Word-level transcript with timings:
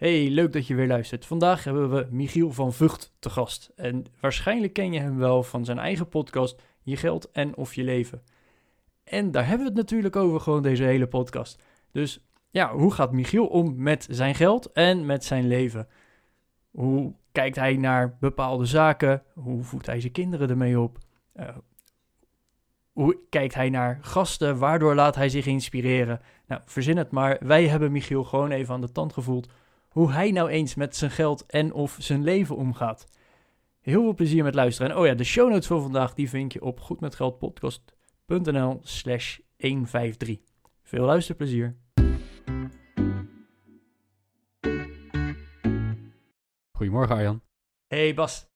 Hey, 0.00 0.28
leuk 0.30 0.52
dat 0.52 0.66
je 0.66 0.74
weer 0.74 0.86
luistert. 0.86 1.26
Vandaag 1.26 1.64
hebben 1.64 1.90
we 1.90 2.06
Michiel 2.10 2.52
van 2.52 2.72
Vught 2.72 3.12
te 3.18 3.30
gast. 3.30 3.72
En 3.76 4.04
waarschijnlijk 4.20 4.72
ken 4.72 4.92
je 4.92 5.00
hem 5.00 5.16
wel 5.16 5.42
van 5.42 5.64
zijn 5.64 5.78
eigen 5.78 6.08
podcast 6.08 6.62
Je 6.82 6.96
Geld 6.96 7.30
en 7.30 7.56
Of 7.56 7.74
Je 7.74 7.82
Leven. 7.82 8.22
En 9.04 9.30
daar 9.30 9.46
hebben 9.46 9.66
we 9.66 9.72
het 9.72 9.80
natuurlijk 9.80 10.16
over, 10.16 10.40
gewoon 10.40 10.62
deze 10.62 10.82
hele 10.82 11.06
podcast. 11.06 11.62
Dus 11.92 12.20
ja, 12.50 12.72
hoe 12.72 12.92
gaat 12.92 13.12
Michiel 13.12 13.46
om 13.46 13.82
met 13.82 14.06
zijn 14.10 14.34
geld 14.34 14.72
en 14.72 15.06
met 15.06 15.24
zijn 15.24 15.46
leven? 15.46 15.88
Hoe 16.70 17.14
kijkt 17.32 17.56
hij 17.56 17.76
naar 17.76 18.16
bepaalde 18.20 18.64
zaken? 18.64 19.22
Hoe 19.34 19.62
voedt 19.62 19.86
hij 19.86 20.00
zijn 20.00 20.12
kinderen 20.12 20.50
ermee 20.50 20.80
op? 20.80 20.98
Uh, 21.34 21.48
hoe 22.92 23.18
kijkt 23.30 23.54
hij 23.54 23.70
naar 23.70 23.98
gasten? 24.00 24.58
Waardoor 24.58 24.94
laat 24.94 25.14
hij 25.14 25.28
zich 25.28 25.46
inspireren? 25.46 26.20
Nou, 26.46 26.60
verzin 26.64 26.96
het 26.96 27.10
maar. 27.10 27.38
Wij 27.40 27.68
hebben 27.68 27.92
Michiel 27.92 28.24
gewoon 28.24 28.50
even 28.50 28.74
aan 28.74 28.80
de 28.80 28.92
tand 28.92 29.12
gevoeld 29.12 29.48
hoe 29.90 30.12
hij 30.12 30.30
nou 30.30 30.48
eens 30.48 30.74
met 30.74 30.96
zijn 30.96 31.10
geld 31.10 31.46
en 31.46 31.72
of 31.72 31.96
zijn 32.00 32.24
leven 32.24 32.56
omgaat. 32.56 33.06
Heel 33.80 34.02
veel 34.02 34.14
plezier 34.14 34.44
met 34.44 34.54
luisteren. 34.54 34.90
En 34.90 34.96
oh 34.96 35.06
ja, 35.06 35.14
de 35.14 35.24
show 35.24 35.50
notes 35.50 35.66
van 35.66 35.82
vandaag 35.82 36.14
die 36.14 36.28
vind 36.28 36.52
je 36.52 36.62
op 36.62 36.80
goedmetgeldpodcast.nl 36.80 38.80
slash 38.82 39.38
153. 39.56 40.38
Veel 40.82 41.04
luisterplezier. 41.04 41.76
Goedemorgen 46.72 47.16
Arjan. 47.16 47.42
Hey 47.86 48.14
Bas. 48.14 48.46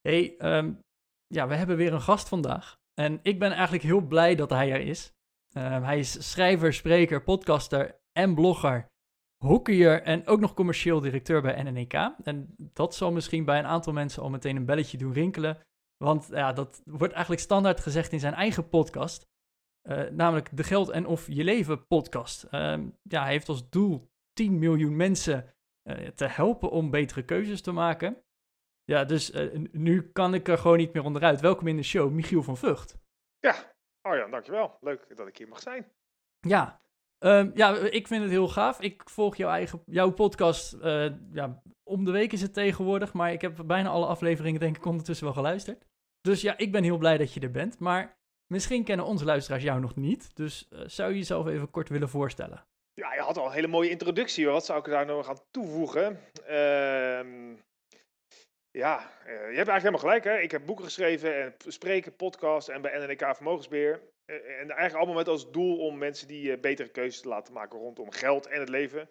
Hey, 0.00 0.34
um, 0.38 0.78
ja, 1.26 1.48
we 1.48 1.54
hebben 1.54 1.76
weer 1.76 1.92
een 1.92 2.00
gast 2.00 2.28
vandaag. 2.28 2.76
En 2.94 3.18
ik 3.22 3.38
ben 3.38 3.52
eigenlijk 3.52 3.82
heel 3.82 4.00
blij 4.00 4.34
dat 4.34 4.50
hij 4.50 4.72
er 4.72 4.80
is. 4.80 5.12
Uh, 5.52 5.84
hij 5.84 5.98
is 5.98 6.30
schrijver, 6.30 6.72
spreker, 6.72 7.22
podcaster 7.22 8.00
en 8.12 8.34
blogger 8.34 8.92
hockeyer 9.44 10.02
en 10.02 10.26
ook 10.26 10.40
nog 10.40 10.54
commercieel 10.54 11.00
directeur 11.00 11.42
bij 11.42 11.62
NNEK. 11.62 11.92
En 12.24 12.54
dat 12.56 12.94
zal 12.94 13.12
misschien 13.12 13.44
bij 13.44 13.58
een 13.58 13.66
aantal 13.66 13.92
mensen 13.92 14.22
al 14.22 14.30
meteen 14.30 14.56
een 14.56 14.64
belletje 14.64 14.98
doen 14.98 15.12
rinkelen. 15.12 15.58
Want 15.96 16.28
ja, 16.30 16.52
dat 16.52 16.82
wordt 16.84 17.12
eigenlijk 17.12 17.42
standaard 17.42 17.80
gezegd 17.80 18.12
in 18.12 18.20
zijn 18.20 18.34
eigen 18.34 18.68
podcast. 18.68 19.32
Uh, 19.88 20.02
namelijk 20.10 20.56
de 20.56 20.64
Geld 20.64 20.88
en 20.88 21.06
of 21.06 21.26
Je 21.28 21.44
Leven 21.44 21.86
podcast. 21.86 22.44
Uh, 22.44 22.78
ja, 23.02 23.22
hij 23.22 23.32
heeft 23.32 23.48
als 23.48 23.70
doel 23.70 24.10
10 24.32 24.58
miljoen 24.58 24.96
mensen 24.96 25.54
uh, 25.88 26.08
te 26.08 26.26
helpen 26.26 26.70
om 26.70 26.90
betere 26.90 27.24
keuzes 27.24 27.62
te 27.62 27.72
maken. 27.72 28.24
Ja, 28.84 29.04
dus 29.04 29.30
eh, 29.30 29.64
nu 29.72 30.12
kan 30.12 30.34
ik 30.34 30.48
er 30.48 30.58
gewoon 30.58 30.76
niet 30.76 30.92
meer 30.92 31.04
onderuit. 31.04 31.40
Welkom 31.40 31.66
in 31.66 31.76
de 31.76 31.82
show, 31.82 32.10
Michiel 32.10 32.42
van 32.42 32.56
Vught. 32.56 32.98
Ja, 33.38 33.74
Arjan, 34.00 34.30
dankjewel. 34.30 34.76
Leuk 34.80 35.16
dat 35.16 35.28
ik 35.28 35.36
hier 35.36 35.48
mag 35.48 35.60
zijn. 35.60 35.92
Ja, 36.40 36.80
Um, 37.24 37.50
ja, 37.54 37.76
ik 37.76 38.06
vind 38.06 38.22
het 38.22 38.30
heel 38.30 38.48
gaaf. 38.48 38.80
Ik 38.80 39.02
volg 39.04 39.36
jouw 39.36 39.50
eigen, 39.50 39.82
jouw 39.86 40.10
podcast. 40.10 40.74
Uh, 40.74 41.06
ja, 41.32 41.62
om 41.82 42.04
de 42.04 42.10
week 42.10 42.32
is 42.32 42.42
het 42.42 42.54
tegenwoordig, 42.54 43.12
maar 43.12 43.32
ik 43.32 43.40
heb 43.40 43.62
bijna 43.66 43.88
alle 43.88 44.06
afleveringen 44.06 44.60
denk 44.60 44.76
ik 44.76 44.84
ondertussen 44.84 45.24
wel 45.24 45.34
geluisterd. 45.34 45.84
Dus 46.20 46.40
ja, 46.40 46.58
ik 46.58 46.72
ben 46.72 46.82
heel 46.82 46.98
blij 46.98 47.18
dat 47.18 47.32
je 47.32 47.40
er 47.40 47.50
bent. 47.50 47.78
Maar 47.78 48.16
misschien 48.46 48.84
kennen 48.84 49.06
onze 49.06 49.24
luisteraars 49.24 49.62
jou 49.62 49.80
nog 49.80 49.96
niet. 49.96 50.36
Dus 50.36 50.68
uh, 50.70 50.80
zou 50.86 51.10
je 51.10 51.18
jezelf 51.18 51.46
even 51.46 51.70
kort 51.70 51.88
willen 51.88 52.08
voorstellen? 52.08 52.64
Ja, 52.94 53.14
je 53.14 53.20
had 53.20 53.36
al 53.36 53.46
een 53.46 53.52
hele 53.52 53.66
mooie 53.66 53.90
introductie. 53.90 54.46
Wat 54.46 54.64
zou 54.64 54.78
ik 54.78 54.84
daar 54.84 55.06
nog 55.06 55.28
aan 55.28 55.40
toevoegen? 55.50 56.20
Uh, 56.48 57.56
ja, 58.70 59.10
uh, 59.26 59.50
je 59.50 59.56
hebt 59.56 59.68
eigenlijk 59.68 59.82
helemaal 59.82 59.98
gelijk. 59.98 60.24
Hè? 60.24 60.38
Ik 60.38 60.50
heb 60.50 60.66
boeken 60.66 60.84
geschreven 60.84 61.42
en 61.42 61.54
spreken, 61.66 62.16
podcast 62.16 62.68
en 62.68 62.82
bij 62.82 63.06
NNK 63.06 63.34
Vermogensbeheer. 63.34 64.00
Uh, 64.26 64.36
en 64.36 64.70
eigenlijk 64.70 64.94
allemaal 64.94 65.14
met 65.14 65.28
als 65.28 65.50
doel 65.50 65.78
om 65.78 65.98
mensen 65.98 66.28
die 66.28 66.50
uh, 66.50 66.60
betere 66.60 66.88
keuzes 66.88 67.20
te 67.20 67.28
laten 67.28 67.54
maken 67.54 67.78
rondom 67.78 68.10
geld 68.10 68.46
en 68.46 68.60
het 68.60 68.68
leven. 68.68 69.08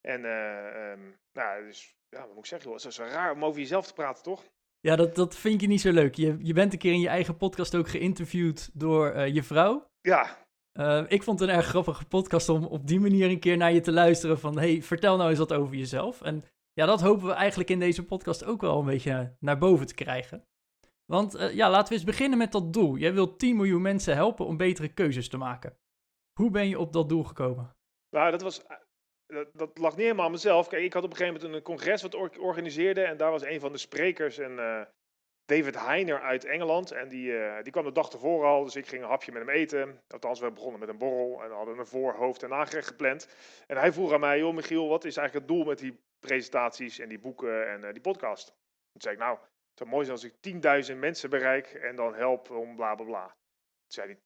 En 0.00 0.24
um, 0.24 1.18
nou, 1.32 1.66
dus 1.66 1.94
ja, 2.08 2.20
wat 2.20 2.28
moet 2.28 2.38
ik 2.38 2.46
zeggen? 2.46 2.72
Het 2.72 2.84
is 2.84 2.94
zo 2.94 3.02
raar 3.02 3.32
om 3.32 3.44
over 3.44 3.60
jezelf 3.60 3.86
te 3.86 3.92
praten, 3.92 4.22
toch? 4.22 4.44
Ja, 4.80 4.96
dat, 4.96 5.14
dat 5.14 5.36
vind 5.36 5.60
je 5.60 5.66
niet 5.66 5.80
zo 5.80 5.92
leuk. 5.92 6.14
Je, 6.14 6.36
je 6.38 6.52
bent 6.52 6.72
een 6.72 6.78
keer 6.78 6.92
in 6.92 7.00
je 7.00 7.08
eigen 7.08 7.36
podcast 7.36 7.74
ook 7.74 7.88
geïnterviewd 7.88 8.70
door 8.72 9.18
je 9.18 9.42
vrouw. 9.42 9.86
Ja. 10.00 10.46
ik 11.08 11.22
vond 11.22 11.40
het 11.40 11.48
een 11.48 11.54
erg 11.54 11.66
grappige 11.66 12.04
podcast 12.04 12.48
om 12.48 12.64
op 12.64 12.86
die 12.86 13.00
manier 13.00 13.30
een 13.30 13.40
keer 13.40 13.56
naar 13.56 13.72
je 13.72 13.80
te 13.80 13.92
luisteren 13.92 14.38
van... 14.38 14.58
hey, 14.58 14.82
vertel 14.82 15.16
nou 15.16 15.30
eens 15.30 15.38
wat 15.38 15.52
over 15.52 15.76
jezelf. 15.76 16.22
En 16.22 16.44
ja, 16.72 16.86
dat 16.86 17.00
hopen 17.00 17.26
we 17.26 17.32
eigenlijk 17.32 17.70
in 17.70 17.78
deze 17.78 18.04
podcast 18.04 18.44
ook 18.44 18.60
wel 18.60 18.78
een 18.78 18.86
beetje 18.86 19.36
naar 19.40 19.58
boven 19.58 19.86
te 19.86 19.94
krijgen. 19.94 20.44
Want 21.10 21.36
uh, 21.36 21.54
ja, 21.54 21.70
laten 21.70 21.88
we 21.88 21.94
eens 21.94 22.04
beginnen 22.04 22.38
met 22.38 22.52
dat 22.52 22.72
doel. 22.72 22.96
Jij 22.96 23.12
wilt 23.12 23.38
10 23.38 23.56
miljoen 23.56 23.82
mensen 23.82 24.14
helpen 24.14 24.46
om 24.46 24.56
betere 24.56 24.88
keuzes 24.88 25.28
te 25.28 25.36
maken. 25.36 25.76
Hoe 26.32 26.50
ben 26.50 26.68
je 26.68 26.78
op 26.78 26.92
dat 26.92 27.08
doel 27.08 27.24
gekomen? 27.24 27.76
Nou, 28.10 28.30
dat 28.30 28.42
was. 28.42 28.62
Dat, 29.26 29.48
dat 29.52 29.78
lag 29.78 29.90
niet 29.90 30.00
helemaal 30.00 30.24
aan 30.24 30.30
mezelf. 30.30 30.68
Kijk, 30.68 30.82
ik 30.82 30.92
had 30.92 31.02
op 31.02 31.10
een 31.10 31.16
gegeven 31.16 31.40
moment 31.40 31.54
een 31.54 31.62
congres 31.62 32.02
wat 32.02 32.14
or 32.14 32.30
organiseerde. 32.38 33.02
En 33.02 33.16
daar 33.16 33.30
was 33.30 33.42
een 33.42 33.60
van 33.60 33.72
de 33.72 33.78
sprekers, 33.78 34.38
en, 34.38 34.52
uh, 34.52 34.82
David 35.44 35.80
Heiner 35.80 36.20
uit 36.20 36.44
Engeland. 36.44 36.90
En 36.90 37.08
die, 37.08 37.32
die 37.62 37.72
kwam 37.72 37.84
de 37.84 37.92
dag 37.92 38.08
ervoor 38.08 38.44
al. 38.44 38.64
Dus 38.64 38.76
ik 38.76 38.86
ging 38.86 39.02
een 39.02 39.08
hapje 39.08 39.32
met 39.32 39.46
hem 39.46 39.54
eten. 39.54 40.02
Althans, 40.08 40.40
we 40.40 40.50
begonnen 40.50 40.80
met 40.80 40.88
een 40.88 40.98
borrel. 40.98 41.42
En 41.44 41.50
hadden 41.50 41.78
een 41.78 41.86
voor, 41.86 42.14
hoofd 42.14 42.42
en 42.42 42.48
nagerecht 42.48 42.86
gepland. 42.86 43.28
En 43.66 43.76
hij 43.76 43.92
vroeg 43.92 44.12
aan 44.12 44.20
mij: 44.20 44.38
Joh, 44.38 44.54
Michiel, 44.54 44.88
wat 44.88 45.04
is 45.04 45.16
eigenlijk 45.16 45.46
het 45.46 45.56
doel 45.56 45.66
met 45.66 45.78
die 45.78 46.00
presentaties 46.20 46.98
en 46.98 47.08
die 47.08 47.20
boeken 47.20 47.68
en 47.68 47.92
die 47.92 48.02
podcast. 48.02 48.46
Toen 48.92 49.00
zei 49.00 49.14
ik, 49.14 49.20
nou, 49.20 49.38
het 49.70 49.78
zou 49.78 49.90
mooi 49.90 50.04
zijn 50.04 50.16
als 50.16 50.26
ik 50.26 50.92
10.000 50.92 50.98
mensen 50.98 51.30
bereik 51.30 51.66
en 51.66 51.96
dan 51.96 52.14
help 52.14 52.50
om 52.50 52.76
bla 52.76 52.94
bla 52.94 53.04
bla. 53.04 53.26
Toen 53.26 53.34
zei 53.86 54.06
hij, 54.06 54.18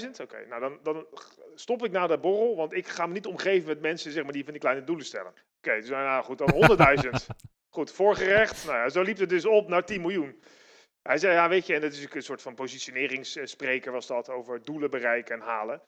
10.000? 0.00 0.10
Oké, 0.10 0.22
okay, 0.22 0.44
nou 0.44 0.60
dan, 0.60 0.78
dan 0.82 1.06
stop 1.54 1.84
ik 1.84 1.90
na 1.90 2.06
de 2.06 2.18
borrel, 2.18 2.56
want 2.56 2.72
ik 2.72 2.86
ga 2.86 3.06
me 3.06 3.12
niet 3.12 3.26
omgeven 3.26 3.68
met 3.68 3.80
mensen 3.80 4.12
zeg 4.12 4.22
maar, 4.22 4.32
die 4.32 4.44
van 4.44 4.52
die 4.52 4.62
kleine 4.62 4.84
doelen 4.84 5.06
stellen. 5.06 5.30
Oké, 5.30 5.40
okay, 5.58 5.80
dus 5.80 5.88
nou 5.88 6.24
goed, 6.24 6.38
dan 6.38 6.52
100.000. 7.04 7.10
goed, 7.68 7.92
voorgerecht. 7.92 8.64
Nou 8.64 8.76
ja, 8.76 8.88
zo 8.88 9.02
liep 9.02 9.18
het 9.18 9.28
dus 9.28 9.46
op 9.46 9.68
naar 9.68 9.84
10 9.84 10.00
miljoen. 10.00 10.42
Hij 11.02 11.18
zei, 11.18 11.34
ja, 11.34 11.48
weet 11.48 11.66
je, 11.66 11.74
en 11.74 11.80
dat 11.80 11.92
is 11.92 12.06
een 12.10 12.22
soort 12.22 12.42
van 12.42 12.54
positioneringsspreker 12.54 13.92
was 13.92 14.06
dat, 14.06 14.28
over 14.28 14.64
doelen 14.64 14.90
bereiken 14.90 15.34
en 15.34 15.40
halen. 15.40 15.82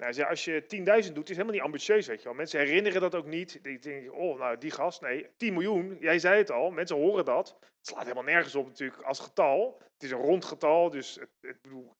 Nou, 0.00 0.22
als 0.22 0.44
je 0.44 0.62
10.000 1.06 1.12
doet, 1.12 1.30
is 1.30 1.36
helemaal 1.36 1.54
niet 1.54 1.64
ambitieus, 1.64 2.06
weet 2.06 2.18
je 2.18 2.24
wel. 2.24 2.34
Mensen 2.34 2.60
herinneren 2.60 3.00
dat 3.00 3.14
ook 3.14 3.26
niet. 3.26 3.58
Die 3.62 3.78
denken, 3.78 4.12
oh, 4.12 4.38
nou, 4.38 4.58
die 4.58 4.70
gast, 4.70 5.00
nee, 5.00 5.26
10 5.36 5.52
miljoen, 5.52 5.96
jij 6.00 6.18
zei 6.18 6.38
het 6.38 6.50
al, 6.50 6.70
mensen 6.70 6.96
horen 6.96 7.24
dat. 7.24 7.56
Het 7.60 7.86
slaat 7.86 8.02
helemaal 8.02 8.24
nergens 8.24 8.54
op 8.54 8.66
natuurlijk 8.66 9.02
als 9.02 9.18
getal. 9.20 9.78
Het 9.92 10.02
is 10.02 10.10
een 10.10 10.18
rond 10.18 10.44
getal, 10.44 10.90
dus 10.90 11.14
het, 11.14 11.28
het 11.40 11.62
bedoel, 11.62 11.92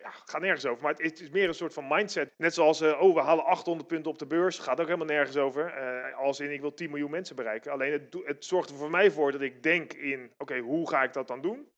ja, 0.00 0.10
gaat 0.10 0.40
nergens 0.40 0.66
over. 0.66 0.82
Maar 0.82 0.94
het, 0.94 1.20
is 1.20 1.30
meer 1.30 1.48
een 1.48 1.54
soort 1.54 1.72
van 1.72 1.88
mindset. 1.88 2.30
Net 2.36 2.54
zoals, 2.54 2.82
uh, 2.82 3.02
oh, 3.02 3.14
we 3.14 3.20
halen 3.20 3.44
800 3.44 3.88
punten 3.88 4.10
op 4.10 4.18
de 4.18 4.26
beurs, 4.26 4.58
gaat 4.58 4.80
ook 4.80 4.86
helemaal 4.86 5.06
nergens 5.06 5.36
over. 5.36 5.78
Uh, 5.78 6.18
als 6.18 6.40
in, 6.40 6.52
ik 6.52 6.60
wil 6.60 6.74
10 6.74 6.90
miljoen 6.90 7.10
mensen 7.10 7.36
bereiken. 7.36 7.72
Alleen, 7.72 7.92
het, 7.92 8.16
het 8.24 8.44
zorgt 8.44 8.70
er 8.70 8.76
voor 8.76 8.90
mij 8.90 9.10
voor 9.10 9.32
dat 9.32 9.40
ik 9.40 9.62
denk 9.62 9.92
in, 9.92 10.32
oké, 10.36 10.58
hoe 10.58 10.88
ga 10.88 11.02
ik 11.02 11.12
dat 11.12 11.28
dan 11.28 11.40
doen? 11.40 11.68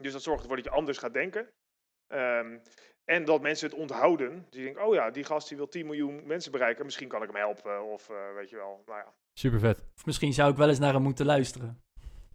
Dus 0.00 0.12
dat 0.12 0.22
zorgt 0.22 0.40
ervoor 0.42 0.56
dat 0.56 0.64
je 0.64 0.70
anders 0.70 0.98
gaat 0.98 1.12
denken. 1.12 1.48
Um, 2.08 2.60
en 3.06 3.24
dat 3.24 3.42
mensen 3.42 3.68
het 3.68 3.78
onthouden. 3.78 4.46
Die 4.50 4.64
denken, 4.64 4.86
oh 4.86 4.94
ja, 4.94 5.10
die 5.10 5.24
gast 5.24 5.48
die 5.48 5.56
wil 5.56 5.68
10 5.68 5.86
miljoen 5.86 6.26
mensen 6.26 6.52
bereiken. 6.52 6.84
Misschien 6.84 7.08
kan 7.08 7.22
ik 7.22 7.30
hem 7.30 7.36
helpen. 7.36 7.84
Of 7.84 8.08
uh, 8.10 8.16
weet 8.34 8.50
je 8.50 8.56
wel, 8.56 8.82
nou 8.86 8.98
ja. 8.98 9.14
Super 9.32 9.58
vet. 9.58 9.84
Of 9.96 10.06
misschien 10.06 10.32
zou 10.32 10.50
ik 10.50 10.56
wel 10.56 10.68
eens 10.68 10.78
naar 10.78 10.92
hem 10.92 11.02
moeten 11.02 11.26
luisteren. 11.26 11.82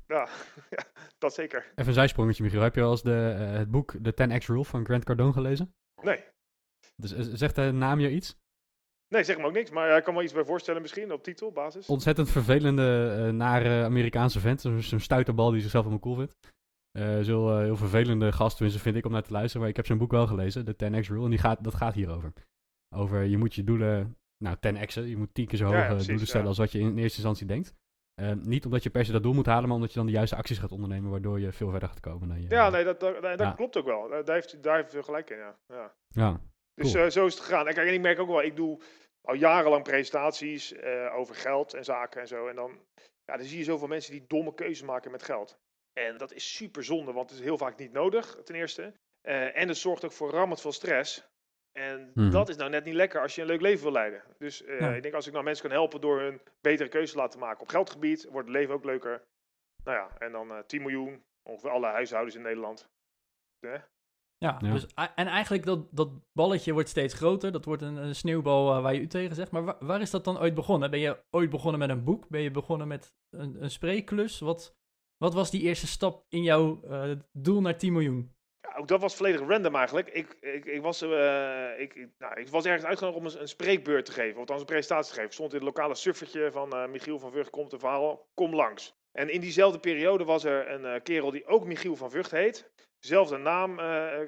Ja, 0.08 0.28
ja 0.76 0.84
dat 1.18 1.34
zeker. 1.34 1.60
Even 1.60 1.88
een 1.88 1.94
zijsprongetje, 1.94 2.44
Michiel. 2.44 2.62
Heb 2.62 2.76
je 2.76 2.82
al 2.82 2.92
eens 2.92 3.02
de, 3.02 3.36
uh, 3.40 3.58
het 3.58 3.72
boek 3.72 3.96
The 4.04 4.14
10X 4.14 4.46
Rule 4.46 4.66
van 4.66 4.86
Grant 4.86 5.04
Cardone 5.04 5.34
gelezen? 5.34 5.74
Nee. 6.02 6.24
Dus 6.96 7.14
uh, 7.14 7.20
zegt 7.20 7.56
de 7.56 7.72
naam 7.72 8.00
je 8.00 8.12
iets? 8.12 8.40
Nee, 9.08 9.24
zeg 9.24 9.38
me 9.38 9.44
ook 9.44 9.54
niks. 9.54 9.70
Maar 9.70 9.98
ik 9.98 10.04
kan 10.04 10.14
me 10.14 10.24
iets 10.24 10.34
bij 10.34 10.46
voorstellen 10.46 10.82
misschien, 10.82 11.12
op 11.12 11.24
titelbasis. 11.24 11.88
Ontzettend 11.88 12.30
vervelende, 12.32 13.30
nare 13.34 13.84
Amerikaanse 13.84 14.40
vent. 14.40 14.62
Zo'n 14.62 15.00
stuiterbal 15.00 15.52
die 15.52 15.62
zichzelf 15.62 15.84
helemaal 15.84 16.04
cool 16.04 16.16
vindt. 16.16 16.36
Uh, 16.98 17.20
zo 17.20 17.50
uh, 17.50 17.64
heel 17.64 17.76
vervelende 17.76 18.32
gast, 18.32 18.56
tenminste 18.56 18.82
vind 18.82 18.96
ik 18.96 19.06
om 19.06 19.12
naar 19.12 19.24
te 19.24 19.32
luisteren. 19.32 19.60
Maar 19.60 19.70
ik 19.70 19.76
heb 19.76 19.86
zijn 19.86 19.98
boek 19.98 20.12
wel 20.12 20.28
gelezen, 20.28 20.66
de 20.66 20.74
10x 20.74 21.08
Rule. 21.08 21.24
En 21.24 21.30
die 21.30 21.40
gaat, 21.40 21.64
dat 21.64 21.76
gaat 21.76 21.94
hierover. 21.94 22.34
Over 22.96 23.24
je 23.24 23.38
moet 23.38 23.56
je 23.56 23.64
doelen, 23.64 24.18
nou 24.38 24.56
10x'en. 24.56 25.04
Je 25.04 25.18
moet 25.18 25.34
tien 25.34 25.48
keer 25.48 25.58
zo 25.58 25.72
ja, 25.72 25.84
ja, 25.84 25.96
doelen 25.96 26.28
stellen 26.28 26.42
ja. 26.42 26.48
als 26.48 26.58
wat 26.58 26.72
je 26.72 26.80
in 26.80 26.98
eerste 26.98 27.18
instantie 27.18 27.46
denkt. 27.46 27.74
Uh, 28.22 28.32
niet 28.32 28.66
omdat 28.66 28.84
je 28.84 28.90
per 28.90 29.06
se 29.06 29.12
dat 29.12 29.24
doel 29.24 29.34
moet 29.34 29.46
halen, 29.46 29.66
maar 29.66 29.76
omdat 29.76 29.90
je 29.90 29.98
dan 29.98 30.06
de 30.06 30.12
juiste 30.12 30.36
acties 30.36 30.58
gaat 30.58 30.72
ondernemen, 30.72 31.12
waardoor 31.12 31.40
je 31.40 31.52
veel 31.52 31.70
verder 31.70 31.90
gaat 31.90 32.00
komen 32.00 32.28
dan 32.28 32.42
je. 32.42 32.50
Ja, 32.50 32.70
nee, 32.70 32.84
dat, 32.84 33.00
dat, 33.00 33.38
dat 33.38 33.56
klopt 33.56 33.78
ook 33.78 33.86
wel. 33.86 34.10
Daar 34.10 34.36
heeft, 34.36 34.64
daar 34.64 34.76
heeft 34.76 34.92
veel 34.92 35.04
gelijk 35.04 35.30
in, 35.30 35.38
ja. 35.38 35.58
Ja. 35.68 35.94
ja 36.08 36.40
dus 36.74 36.94
cool. 36.94 37.12
zo 37.12 37.26
is 37.26 37.34
het 37.34 37.44
gegaan. 37.44 37.68
En, 37.68 37.74
kijk, 37.74 37.88
en 37.88 37.94
ik 37.94 38.02
merk 38.02 38.20
ook 38.20 38.28
wel, 38.28 38.44
ik 38.44 38.56
doe 38.56 38.82
al 39.22 39.36
jarenlang 39.36 39.84
presentaties 39.84 40.76
over 41.14 41.36
geld 41.36 41.74
en 41.74 41.84
zaken 41.84 42.22
en 42.22 42.28
zo. 42.28 42.48
En 42.48 42.56
dan 42.56 42.80
Ja, 43.26 43.38
dan 43.38 43.46
zie 43.46 43.58
je 43.58 43.64
zoveel 43.64 43.88
mensen 43.88 44.12
die 44.12 44.26
domme 44.28 44.54
keuzes 44.54 44.88
maken 44.88 45.12
met 45.12 45.24
geld. 45.24 45.60
En 45.94 46.18
dat 46.18 46.34
is 46.34 46.56
super 46.56 46.84
zonde, 46.84 47.12
want 47.14 47.30
het 47.30 47.40
is 47.40 47.46
heel 47.46 47.58
vaak 47.58 47.78
niet 47.78 47.92
nodig, 47.92 48.38
ten 48.44 48.56
eerste. 48.56 48.94
Eh, 49.22 49.58
en 49.58 49.68
het 49.68 49.78
zorgt 49.78 50.06
ook 50.06 50.12
voor 50.12 50.30
rammend 50.32 50.62
veel 50.62 50.72
stress. 50.72 51.30
En 51.72 52.12
Mhm. 52.14 52.30
dat 52.32 52.50
is 52.50 52.56
nou 52.56 52.70
net 52.70 52.84
niet 52.86 52.94
lekker 52.94 53.22
als 53.22 53.36
je 53.36 53.42
een 53.42 53.48
leuk 53.48 53.62
leven 53.62 53.84
wil 53.84 53.92
leiden. 53.92 54.24
Dus 54.38 54.64
eh, 54.64 54.80
Ja. 54.80 54.94
ik 54.94 55.02
denk 55.02 55.14
als 55.16 55.28
ik 55.28 55.34
nou 55.34 55.44
mensen 55.44 55.64
kan 55.68 55.74
helpen 55.78 56.02
door 56.02 56.20
hun 56.20 56.42
betere 56.62 56.90
keuzes 56.90 57.12
te 57.12 57.18
laten 57.18 57.40
maken 57.40 57.62
op 57.62 57.68
geldgebied, 57.70 58.24
wordt 58.30 58.48
het 58.48 58.58
leven 58.58 58.74
ook 58.74 58.84
leuker. 58.86 59.24
Nou 59.84 59.98
ja, 59.98 60.18
en 60.18 60.32
dan 60.32 60.52
eh 60.52 60.60
10 60.60 60.82
miljoen, 60.82 61.24
ongeveer 61.44 61.70
alle 61.70 61.88
huishoudens 61.88 62.36
in 62.36 62.42
Nederland. 62.42 62.90
Ja, 63.60 63.88
Ja. 64.38 64.58
Dus, 64.58 64.86
en 65.16 65.28
eigenlijk 65.28 65.66
dat, 65.66 65.88
dat 65.92 66.10
balletje 66.34 66.74
wordt 66.74 66.90
steeds 66.90 67.14
groter. 67.14 67.52
Dat 67.52 67.66
wordt 67.66 67.82
een, 67.82 67.96
een 67.96 68.16
sneeuwbal 68.16 68.76
eh, 68.76 68.82
waar 68.82 68.94
je 68.94 69.00
u 69.00 69.08
tegen 69.08 69.36
zegt. 69.36 69.52
Maar 69.52 69.64
wa- 69.64 69.78
waar 69.80 70.02
is 70.02 70.10
dat 70.12 70.24
dan 70.24 70.40
ooit 70.40 70.54
begonnen? 70.54 70.92
Ben 70.92 71.00
je 71.00 71.24
ooit 71.32 71.50
begonnen 71.50 71.80
met 71.80 71.90
een 71.90 72.04
boek? 72.04 72.28
Ben 72.30 72.42
je 72.42 72.52
begonnen 72.52 72.88
met 72.88 73.14
een, 73.30 73.64
een 73.64 73.72
spreekklus? 73.72 74.40
Wat, 74.40 74.76
wat 75.22 75.34
was 75.34 75.52
die 75.52 75.62
eerste 75.62 75.88
stap 75.88 76.26
in 76.30 76.44
jouw 76.44 76.82
eh, 76.90 77.12
doel 77.32 77.62
naar 77.62 77.78
10 77.78 77.94
miljoen? 77.94 78.32
Ja, 78.62 78.76
ook 78.76 78.88
dat 78.88 79.02
was 79.02 79.16
volledig 79.16 79.48
random 79.48 79.76
eigenlijk. 79.76 80.10
Ik, 80.10 80.38
ik, 80.40 80.66
ik, 80.66 80.82
was, 80.82 81.02
eh, 81.02 81.80
ik, 81.80 82.08
nou, 82.18 82.40
ik 82.40 82.48
was 82.48 82.66
ergens 82.66 82.86
uitgenodigd 82.86 83.20
om 83.20 83.26
een, 83.26 83.42
een 83.42 83.48
spreekbeurt 83.48 84.06
te 84.06 84.12
geven, 84.12 84.34
of 84.34 84.40
althans 84.40 84.60
een 84.60 84.66
presentatie 84.66 85.14
te 85.14 85.20
geven. 85.20 85.34
Stond 85.34 85.54
in 85.54 85.58
het 85.58 85.68
lokale 85.68 85.96
suffertje 85.96 86.52
van 86.52 86.72
eh, 86.72 86.88
Michiel 86.88 87.20
van 87.20 87.32
Vught 87.32 87.50
komt 87.50 87.74
een 87.74 87.80
verhaal, 87.80 88.28
kom 88.34 88.56
langs. 88.56 88.94
En 89.12 89.30
in 89.30 89.42
diezelfde 89.42 89.80
periode 89.80 90.24
was 90.24 90.44
er 90.44 90.72
een 90.72 91.02
kerel 91.02 91.32
die 91.32 91.46
ook 91.46 91.66
Michiel 91.66 91.96
van 91.96 92.12
Vught 92.12 92.32
heet. 92.32 92.72
Zelfde 93.00 93.38
naam 93.38 93.76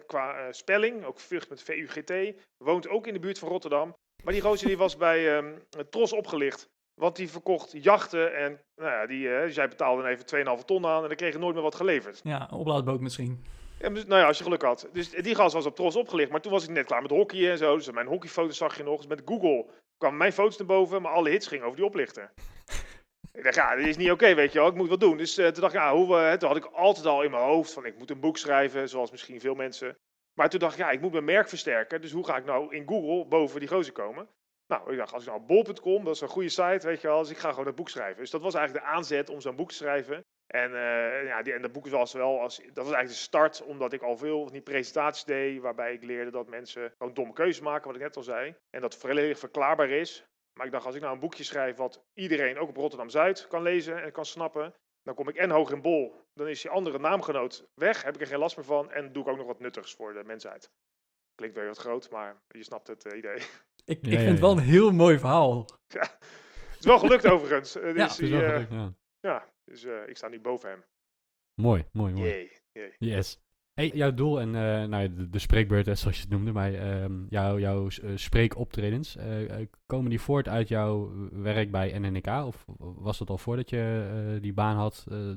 qua 0.06 0.52
spelling, 0.52 1.06
ook 1.06 1.20
Vught 1.20 1.50
met 1.50 1.64
V-U-G-T. 1.64 2.14
Woont 2.58 2.88
ook 2.88 3.08
in 3.08 3.14
de 3.14 3.20
buurt 3.20 3.40
van 3.40 3.50
Rotterdam. 3.50 3.96
Maar 4.24 4.34
die 4.34 4.42
gozer 4.42 4.68
die 4.68 4.78
was 4.78 4.98
bij 4.98 5.36
ehm 5.36 5.58
Tros 5.90 6.14
opgelicht. 6.14 6.70
Want 6.94 7.16
die 7.16 7.30
verkocht 7.30 7.84
jachten 7.84 8.36
en 8.36 8.60
nou 8.76 8.92
ja, 8.92 9.06
die, 9.06 9.36
eh, 9.36 9.44
die 9.44 9.54
zij 9.54 9.68
betaalde 9.68 10.08
even 10.08 10.26
2,5 10.26 10.64
ton 10.66 10.86
aan 10.86 11.02
en 11.02 11.08
dan 11.08 11.18
kreeg 11.18 11.34
je 11.34 11.40
nooit 11.40 11.54
meer 11.54 11.64
wat 11.64 11.76
geleverd. 11.76 12.20
Ja, 12.24 12.42
een 12.42 12.58
oplaadboot 12.58 13.00
misschien. 13.00 13.44
Ja, 13.80 13.90
nou 13.90 14.16
ja, 14.16 14.26
als 14.26 14.38
je 14.38 14.44
geluk 14.44 14.62
had. 14.62 14.90
Dus 14.94 15.10
die 15.10 15.36
gast 15.36 15.54
was 15.54 15.66
op 15.66 15.76
Tros 15.76 15.96
opgelicht. 15.96 16.32
Maar 16.32 16.42
toen 16.42 16.52
was 16.52 16.64
ik 16.64 16.70
net 16.70 16.86
klaar 16.86 17.02
met 17.02 17.12
hockey 17.12 17.52
en 17.52 17.58
zo. 17.58 17.76
Dus 17.76 17.92
mijn 17.92 18.08
hockeyfoto's 18.08 18.58
zag 18.58 18.78
je 18.78 18.84
nog. 18.84 18.98
Dus 18.98 19.08
met 19.08 19.22
Google 19.26 19.66
kwamen 19.98 20.18
mijn 20.18 20.34
foto's 20.34 20.58
naar 20.58 20.68
boven. 20.68 21.02
Maar 21.02 21.12
alle 21.12 21.30
hits 21.30 21.48
gingen 21.48 21.66
over 21.66 21.78
die 21.78 21.86
oplichter. 21.86 22.32
ik 23.34 23.44
dacht, 23.44 23.56
ja, 23.56 23.76
dit 23.76 23.88
is 23.88 23.98
niet 23.98 24.12
oké, 24.12 24.36
weet 24.36 24.52
je 24.52 24.60
wel. 24.60 24.68
Ik 24.68 24.76
moet 24.76 24.90
wat 24.90 25.00
doen. 25.00 25.18
Dus 25.18 25.38
eh, 25.38 25.48
toen 25.48 25.62
dacht 25.62 25.74
ik, 25.74 25.80
ja, 25.80 25.94
hoe, 25.94 26.18
eh, 26.18 26.34
toen 26.34 26.48
had 26.48 26.58
ik 26.58 26.66
altijd 26.66 27.06
al 27.06 27.24
in 27.24 27.32
mijn 27.32 27.44
hoofd 27.44 27.74
van... 27.74 27.86
ik 27.86 27.98
moet 27.98 28.10
een 28.10 28.20
boek 28.20 28.38
schrijven, 28.38 28.90
zoals 28.90 29.12
misschien 29.12 29.40
veel 29.40 29.56
mensen. 29.56 29.98
Maar 30.34 30.50
toen 30.50 30.60
dacht 30.60 30.74
ik, 30.74 30.80
ja, 30.80 30.92
ik 30.92 31.02
moet 31.02 31.12
mijn 31.12 31.24
merk 31.24 31.50
versterken. 31.50 32.02
Dus 32.02 32.12
hoe 32.12 32.26
ga 32.26 32.38
ik 32.38 32.46
nou 32.46 32.76
in 32.76 32.88
Google 32.88 33.26
boven 33.26 33.60
die 33.60 33.70
gozer 33.70 33.94
komen? 33.94 34.28
Nou, 34.74 34.92
ik 34.92 34.98
dacht, 34.98 35.14
als 35.14 35.24
ik 35.24 35.30
nou 35.30 35.42
bol.com, 35.42 36.04
dat 36.04 36.16
is 36.16 36.22
een 36.22 36.28
goede 36.28 36.50
site, 36.50 36.88
weet 36.88 37.02
je 37.02 37.08
wel. 37.08 37.20
Dus 37.20 37.30
ik 37.30 37.38
ga 37.38 37.50
gewoon 37.50 37.66
dat 37.66 37.76
boek 37.76 37.90
schrijven. 37.90 38.18
Dus 38.18 38.30
dat 38.30 38.42
was 38.42 38.54
eigenlijk 38.54 38.86
de 38.86 38.92
aanzet 38.92 39.30
om 39.30 39.42
zo'n 39.42 39.56
boek 39.56 39.70
te 39.70 39.76
schrijven. 39.76 40.26
En, 40.48 40.76
eh, 40.76 41.26
ja, 41.26 41.42
die, 41.42 41.54
en 41.54 41.62
dat 41.62 41.72
boek 41.72 41.88
was 41.88 42.14
wel 42.14 42.40
als, 42.40 42.58
dat 42.58 42.86
was 42.86 42.94
eigenlijk 42.94 43.08
de 43.08 43.14
start, 43.14 43.64
omdat 43.64 43.94
ik 43.94 44.02
al 44.02 44.18
veel 44.18 44.44
van 44.44 44.52
die 44.52 44.62
presentaties 44.62 45.24
deed, 45.24 45.62
waarbij 45.62 45.94
ik 45.94 46.04
leerde 46.04 46.32
dat 46.32 46.50
mensen 46.50 46.92
gewoon 46.98 47.14
domme 47.14 47.34
keuzes 47.34 47.64
maken, 47.64 47.88
wat 47.88 47.96
ik 47.96 48.02
net 48.02 48.16
al 48.16 48.24
zei. 48.24 48.56
En 48.70 48.82
dat 48.82 48.96
volledig 48.96 49.40
verklaarbaar 49.40 49.90
is. 49.90 50.26
Maar 50.54 50.66
ik 50.66 50.72
dacht, 50.72 50.86
als 50.86 50.96
ik 50.96 51.02
nou 51.02 51.14
een 51.14 51.20
boekje 51.20 51.44
schrijf 51.44 51.76
wat 51.76 52.04
iedereen 52.14 52.58
ook 52.58 52.70
op 52.70 52.78
Rotterdam-Zuid 52.78 53.48
kan 53.48 53.62
lezen 53.62 54.04
en 54.04 54.12
kan 54.12 54.26
snappen, 54.26 54.74
dan 55.02 55.16
kom 55.16 55.30
ik 55.30 55.36
en 55.36 55.50
hoog 55.50 55.72
in 55.72 55.82
bol. 55.82 56.22
Dan 56.34 56.48
is 56.48 56.62
die 56.62 56.72
andere 56.72 57.00
naamgenoot 57.00 57.66
weg, 57.74 58.04
heb 58.04 58.16
ik 58.16 58.22
er 58.22 58.28
geen 58.28 58.40
last 58.40 58.56
meer 58.56 58.66
van 58.66 58.92
en 58.92 59.12
doe 59.12 59.24
ik 59.24 59.30
ook 59.30 59.38
nog 59.38 59.48
wat 59.48 59.60
nuttigs 59.60 59.94
voor 59.94 60.14
de 60.14 60.24
mensheid. 60.24 60.72
Klinkt 61.36 61.56
weer 61.56 61.68
wat 61.68 61.78
groot, 61.78 62.10
maar 62.10 62.42
je 62.48 62.64
snapt 62.64 62.88
het 62.88 63.06
eh, 63.06 63.18
idee. 63.18 63.38
Ik, 63.86 64.06
Ja, 64.06 64.12
ik 64.12 64.14
ja, 64.14 64.20
vind 64.20 64.32
het 64.32 64.40
wel 64.40 64.52
een 64.52 64.60
heel 64.64 64.92
mooi 64.92 65.20
verhaal. 65.20 65.66
Het 65.88 66.80
is 66.80 66.86
wel 66.86 67.00
gelukt 67.00 67.28
overigens. 67.28 67.76
Eh, 67.76 67.84
Ja, 67.88 67.94
dus, 67.94 68.02
Het 68.02 68.12
is 68.12 68.18
die, 68.18 68.30
wel 68.40 68.50
gelukt, 68.52 68.72
ja. 68.72 68.94
ja, 69.20 69.46
dus 69.66 69.84
eh, 69.84 70.08
ik 70.08 70.18
sta 70.18 70.28
nu 70.28 70.40
boven 70.42 70.70
hem. 70.70 70.84
Mooi, 71.62 71.86
mooi, 71.92 72.14
mooi. 72.14 72.52
Yes. 72.98 73.42
Hey, 73.74 73.88
jouw 73.94 74.14
doel 74.14 74.40
en 74.40 74.48
eh, 74.56 74.84
nou, 74.88 75.14
de, 75.14 75.30
de 75.30 75.40
spreekbeurt, 75.40 75.86
zoals 76.00 76.16
je 76.16 76.22
het 76.22 76.30
noemde, 76.32 76.52
maar 76.52 76.74
ehm, 76.74 77.26
jouw, 77.30 77.60
jouw 77.60 77.90
spreekoptredens, 78.16 79.16
komen 79.86 80.10
die 80.10 80.22
voort 80.22 80.48
uit 80.48 80.68
jouw 80.68 81.12
werk 81.32 81.72
bij 81.72 82.00
NNK? 82.00 82.28
Of 82.28 82.66
was 82.78 83.18
dat 83.18 83.30
al 83.30 83.38
voordat 83.38 83.70
je 83.70 84.10
eh, 84.36 84.42
die 84.42 84.54
baan 84.54 84.76
had, 84.76 85.06
eh, 85.12 85.32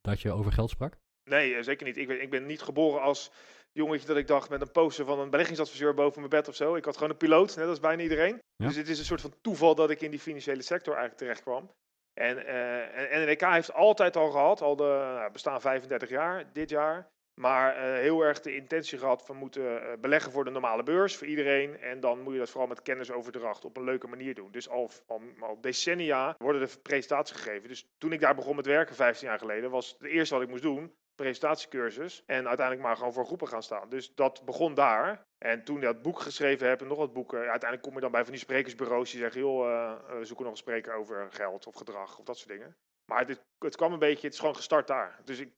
dat- 0.00 0.20
je 0.20 0.32
over 0.32 0.52
geld 0.52 0.70
sprak? 0.70 0.96
Nee, 1.24 1.62
zeker 1.62 1.86
niet. 1.86 1.96
Ik 1.96 2.06
ben, 2.06 2.22
ik 2.22 2.30
ben 2.30 2.46
niet 2.46 2.62
geboren 2.62 3.02
als 3.02 3.32
jongetje 3.72 4.06
dat 4.06 4.16
ik 4.16 4.26
dacht 4.26 4.50
met 4.50 4.60
een 4.60 4.70
poster 4.70 5.04
van 5.04 5.18
een 5.18 5.30
beleggingsadviseur 5.30 5.94
boven 5.94 6.18
mijn 6.18 6.30
bed 6.30 6.48
of 6.48 6.54
zo. 6.54 6.74
Ik 6.74 6.84
had 6.84 6.94
gewoon 6.94 7.10
een 7.10 7.16
piloot, 7.16 7.56
net 7.56 7.68
als 7.68 7.80
bijna 7.80 8.02
iedereen. 8.02 8.42
Ja. 8.56 8.66
Dus 8.66 8.76
het 8.76 8.88
is 8.88 8.98
een 8.98 9.04
soort 9.04 9.20
van 9.20 9.34
toeval 9.40 9.74
dat 9.74 9.90
ik 9.90 10.00
in 10.00 10.10
die 10.10 10.20
financiële 10.20 10.62
sector 10.62 10.94
eigenlijk 10.94 11.22
terecht 11.22 11.42
kwam. 11.42 11.70
En, 12.14 12.46
eh 12.46 13.12
en 13.12 13.28
NNK 13.28 13.40
heeft 13.40 13.72
altijd 13.72 14.16
al 14.16 14.30
gehad, 14.30 14.60
al 14.60 14.76
de 14.76 15.14
nou, 15.16 15.32
bestaan 15.32 15.60
35 15.60 16.08
jaar 16.08 16.52
dit 16.52 16.70
jaar. 16.70 17.10
Maar 17.40 17.76
eh, 17.76 18.00
heel 18.00 18.20
erg 18.20 18.40
de 18.40 18.54
intentie 18.54 18.98
gehad 18.98 19.24
van 19.24 19.36
moeten 19.36 19.82
eh, 19.82 19.98
beleggen 20.00 20.32
voor 20.32 20.44
de 20.44 20.50
normale 20.50 20.82
beurs, 20.82 21.16
voor 21.16 21.26
iedereen. 21.26 21.80
En 21.80 22.00
dan 22.00 22.20
moet 22.20 22.32
je 22.32 22.38
dat 22.38 22.50
vooral 22.50 22.68
met 22.68 22.82
kennisoverdracht 22.82 23.64
op 23.64 23.76
een 23.76 23.84
leuke 23.84 24.06
manier 24.06 24.34
doen. 24.34 24.50
Dus 24.50 24.68
al, 24.68 24.90
al, 25.06 25.20
al 25.40 25.60
decennia 25.60 26.34
worden 26.38 26.62
er 26.62 26.78
presentaties 26.82 27.36
gegeven. 27.36 27.68
Dus 27.68 27.86
toen 27.98 28.12
ik 28.12 28.20
daar 28.20 28.34
begon 28.34 28.56
met 28.56 28.66
werken, 28.66 28.94
15 28.94 29.28
jaar 29.28 29.38
geleden, 29.38 29.70
was 29.70 29.96
het 29.98 30.08
eerste 30.08 30.34
wat 30.34 30.42
ik 30.42 30.50
moest 30.50 30.62
doen, 30.62 30.94
presentatiecursus. 31.14 32.22
En 32.26 32.48
uiteindelijk 32.48 32.86
maar 32.86 32.96
gewoon 32.96 33.12
voor 33.12 33.26
groepen 33.26 33.48
gaan 33.48 33.62
staan. 33.62 33.88
Dus 33.88 34.14
dat 34.14 34.44
begon 34.44 34.74
daar. 34.74 35.26
En 35.38 35.64
toen 35.64 35.76
ik 35.76 35.82
dat 35.82 36.02
boek 36.02 36.20
geschreven 36.20 36.68
heb 36.68 36.80
en 36.80 36.86
nog 36.86 36.98
wat 36.98 37.12
boeken, 37.12 37.38
ja, 37.38 37.50
uiteindelijk 37.50 37.82
kom 37.82 37.94
je 37.94 38.00
dan 38.00 38.10
bij 38.10 38.22
van 38.22 38.32
die 38.32 38.40
sprekersbureaus 38.40 39.10
die 39.10 39.20
zeggen, 39.20 39.40
joh, 39.40 39.66
eh, 39.66 39.92
eh, 39.92 40.18
we 40.18 40.24
zoeken 40.24 40.44
nog 40.44 40.54
een 40.54 40.60
spreker 40.60 40.94
over 40.94 41.32
geld 41.32 41.66
of 41.66 41.74
gedrag 41.74 42.18
of 42.18 42.24
dat 42.24 42.36
soort 42.38 42.50
dingen. 42.50 42.76
Maar 43.12 43.26
het, 43.26 43.44
het 43.58 43.76
kwam 43.76 43.92
een 43.92 43.98
beetje, 43.98 44.24
het 44.24 44.32
is 44.32 44.38
gewoon 44.38 44.56
gestart 44.56 44.86
daar. 44.86 45.20
Dus 45.24 45.38
ik 45.38 45.52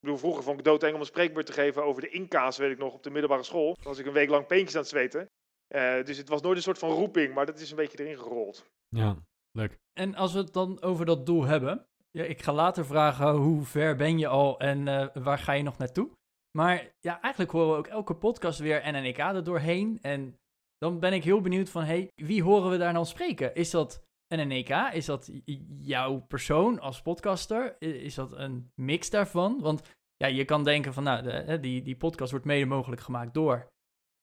bedoel, 0.00 0.18
vroeger 0.18 0.42
vond 0.42 0.58
ik 0.58 0.64
doodeng 0.64 0.94
om 0.94 1.00
een 1.00 1.06
spreekbeurt 1.06 1.46
te 1.46 1.52
geven 1.52 1.84
over 1.84 2.02
de 2.02 2.08
Inca's, 2.08 2.58
weet 2.58 2.70
ik 2.70 2.78
nog, 2.78 2.94
op 2.94 3.02
de 3.02 3.10
middelbare 3.10 3.42
school. 3.42 3.74
Dan 3.74 3.84
was 3.84 3.98
ik 3.98 4.06
een 4.06 4.12
week 4.12 4.28
lang 4.28 4.46
peentjes 4.46 4.74
aan 4.74 4.80
het 4.80 4.90
zweten. 4.90 5.30
Eh, 5.66 6.04
dus 6.04 6.16
het 6.16 6.28
was 6.28 6.42
nooit 6.42 6.56
een 6.56 6.62
soort 6.62 6.78
van 6.78 6.90
roeping, 6.90 7.34
maar 7.34 7.46
dat 7.46 7.58
is 7.58 7.70
een 7.70 7.76
beetje 7.76 7.98
erin 7.98 8.18
gerold. 8.18 8.70
Ja, 8.88 9.16
leuk. 9.50 9.78
En 9.92 10.14
als 10.14 10.32
we 10.32 10.38
het 10.38 10.52
dan 10.52 10.82
over 10.82 11.06
dat 11.06 11.26
doel 11.26 11.44
hebben. 11.44 11.86
Ja, 12.10 12.24
ik 12.24 12.42
ga 12.42 12.52
later 12.52 12.86
vragen 12.86 13.30
hoe 13.30 13.64
ver 13.64 13.96
ben 13.96 14.18
je 14.18 14.26
al 14.26 14.58
en 14.58 14.88
eh, 14.88 15.06
waar 15.22 15.38
ga 15.38 15.52
je 15.52 15.62
nog 15.62 15.78
naartoe. 15.78 16.10
Maar 16.58 16.92
ja, 17.00 17.20
eigenlijk 17.20 17.52
horen 17.52 17.70
we 17.70 17.76
ook 17.76 17.86
elke 17.86 18.14
podcast 18.14 18.58
weer 18.58 18.92
NNK 18.92 19.18
er 19.18 19.44
doorheen. 19.44 19.98
En 20.02 20.36
dan 20.78 20.98
ben 20.98 21.12
ik 21.12 21.24
heel 21.24 21.40
benieuwd 21.40 21.70
van, 21.70 21.84
hey, 21.84 22.08
wie 22.14 22.42
horen 22.42 22.70
we 22.70 22.78
daar 22.78 22.92
dan 22.92 23.06
spreken? 23.06 23.54
Is 23.54 23.70
dat 23.70 24.02
NNK? 24.34 24.68
Is 24.92 25.04
dat 25.04 25.30
jouw 25.80 26.20
persoon 26.20 26.80
als 26.80 27.02
podcaster? 27.02 27.82
Is 27.82 28.14
dat 28.14 28.32
een 28.32 28.70
mix 28.74 29.10
daarvan? 29.10 29.60
Want 29.60 29.82
ja, 30.16 30.26
je 30.26 30.44
kan 30.44 30.64
denken 30.64 30.92
van, 30.92 31.02
nou, 31.02 31.60
die, 31.60 31.82
die 31.82 31.96
podcast 31.96 32.30
wordt 32.30 32.46
mede 32.46 32.66
mogelijk 32.66 33.00
gemaakt 33.00 33.34
door. 33.34 33.68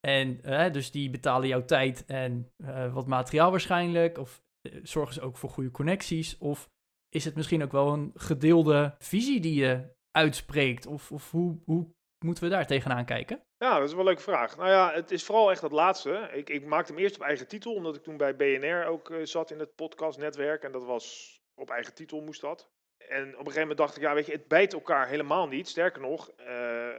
En 0.08 0.42
dus 0.72 0.92
die 0.92 1.10
betalen 1.10 1.48
jouw 1.48 1.66
tijd 1.66 2.06
en 2.06 2.52
eh, 2.64 2.94
wat 2.94 3.08
materiaal 3.08 3.52
waarschijnlijk. 3.52 4.18
Of 4.18 4.42
eh, 4.62 4.80
zorgen 4.84 5.14
ze 5.14 5.22
ook 5.22 5.38
voor 5.38 5.50
goede 5.50 5.72
connecties? 5.72 6.38
Of 6.38 6.70
is 7.18 7.26
het 7.26 7.36
misschien 7.36 7.64
ook 7.64 7.72
wel 7.72 7.94
een 7.94 8.12
gedeelde 8.16 8.96
visie 9.00 9.40
die 9.40 9.54
je 9.54 9.96
uitspreekt? 10.12 10.86
Of, 10.86 11.12
of 11.12 11.32
hoe, 11.32 11.60
hoe 11.66 11.88
moeten 12.26 12.44
we 12.44 12.50
daar 12.50 12.68
tegenaan 12.68 13.06
kijken? 13.06 13.42
Ja, 13.58 13.80
dat 13.80 13.88
is 13.88 13.92
wel 13.92 14.00
een 14.00 14.06
leuke 14.06 14.22
vraag. 14.22 14.58
Nou 14.58 14.70
ja, 14.70 14.94
het 14.94 15.12
is 15.12 15.24
vooral 15.24 15.52
echt 15.52 15.62
dat 15.62 15.72
laatste. 15.72 16.30
Ik, 16.34 16.50
ik 16.50 16.66
maakte 16.66 16.92
hem 16.92 17.02
eerst 17.02 17.16
op 17.16 17.22
eigen 17.22 17.48
titel, 17.48 17.74
omdat 17.74 17.96
ik 17.96 18.04
toen 18.04 18.18
bij 18.18 18.36
BNR 18.36 18.86
ook 18.86 19.10
eh, 19.10 19.18
zat 19.24 19.52
in 19.52 19.60
het 19.60 19.76
podcastnetwerk. 19.76 20.64
En 20.64 20.72
dat 20.72 20.86
was 20.86 21.36
op 21.62 21.70
eigen 21.70 21.94
titel 21.94 22.22
moest 22.22 22.42
dat. 22.42 22.70
En 22.98 23.24
op 23.24 23.28
een 23.28 23.38
gegeven 23.38 23.60
moment 23.60 23.78
dacht 23.78 23.96
ik, 23.96 24.02
ja, 24.02 24.14
weet 24.14 24.26
je, 24.26 24.32
het 24.32 24.48
bijt 24.48 24.74
elkaar 24.74 25.08
helemaal 25.08 25.48
niet. 25.48 25.68
Sterker 25.68 26.02
nog, 26.02 26.30
eh 26.30 26.96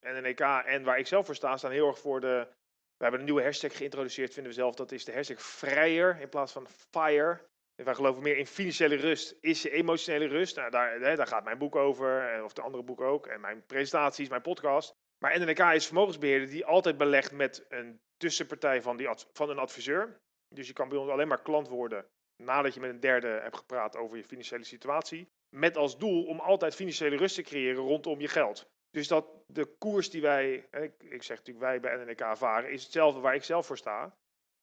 NNEK 0.00 0.40
en 0.40 0.84
waar 0.84 0.98
ik 0.98 1.06
zelf 1.06 1.26
voor 1.26 1.34
sta, 1.34 1.56
staan 1.56 1.70
heel 1.70 1.88
erg 1.88 1.98
voor 1.98 2.20
de... 2.20 2.48
We 2.96 3.06
hebben 3.06 3.20
een 3.20 3.26
nieuwe 3.26 3.42
hashtag 3.42 3.76
geïntroduceerd, 3.76 4.32
vinden 4.34 4.52
we 4.52 4.58
zelf. 4.58 4.74
Dat 4.74 4.92
is 4.92 5.04
de 5.04 5.12
hashtag 5.12 5.42
vrijer 5.42 6.20
in 6.20 6.28
plaats 6.28 6.52
van 6.52 6.66
fire. 6.68 7.49
Wij 7.84 7.94
geloven 7.94 8.22
meer 8.22 8.36
in 8.36 8.46
financiële 8.46 8.94
rust. 8.94 9.36
Is 9.40 9.62
je 9.62 9.70
emotionele 9.70 10.26
rust? 10.26 10.56
Nou, 10.56 10.70
daar, 10.70 11.00
hè, 11.00 11.16
daar 11.16 11.26
gaat 11.26 11.44
mijn 11.44 11.58
boek 11.58 11.76
over, 11.76 12.34
eh, 12.34 12.44
of 12.44 12.52
de 12.52 12.62
andere 12.62 12.82
boeken 12.82 13.06
ook. 13.06 13.26
En 13.26 13.40
mijn 13.40 13.66
presentaties, 13.66 14.28
mijn 14.28 14.42
podcast. 14.42 14.94
Maar 15.18 15.40
NNK 15.40 15.58
is 15.58 15.86
vermogensbeheerder 15.86 16.48
die 16.48 16.64
altijd 16.64 16.96
belegt 16.96 17.32
met 17.32 17.64
een 17.68 18.00
tussenpartij 18.16 18.82
van, 18.82 18.96
die 18.96 19.08
van 19.32 19.50
een 19.50 19.58
adviseur. 19.58 20.20
Dus 20.54 20.66
je 20.66 20.72
kan 20.72 20.88
bij 20.88 20.98
ons 20.98 21.10
alleen 21.10 21.28
maar 21.28 21.42
klant 21.42 21.68
worden 21.68 22.06
nadat 22.36 22.74
je 22.74 22.80
met 22.80 22.90
een 22.90 23.00
derde 23.00 23.28
hebt 23.28 23.56
gepraat 23.56 23.96
over 23.96 24.16
je 24.16 24.24
financiële 24.24 24.64
situatie. 24.64 25.28
Met 25.56 25.76
als 25.76 25.98
doel 25.98 26.24
om 26.24 26.40
altijd 26.40 26.74
financiële 26.74 27.16
rust 27.16 27.34
te 27.34 27.42
creëren 27.42 27.82
rondom 27.82 28.20
je 28.20 28.28
geld. 28.28 28.68
Dus 28.90 29.08
dat 29.08 29.26
de 29.46 29.64
koers 29.78 30.10
die 30.10 30.22
wij, 30.22 30.68
ik 30.98 31.22
zeg 31.22 31.36
natuurlijk 31.36 31.58
wij 31.58 31.80
bij 31.80 31.96
NNK 31.96 32.36
varen, 32.36 32.70
is 32.70 32.82
hetzelfde 32.82 33.20
waar 33.20 33.34
ik 33.34 33.44
zelf 33.44 33.66
voor 33.66 33.78
sta. 33.78 34.16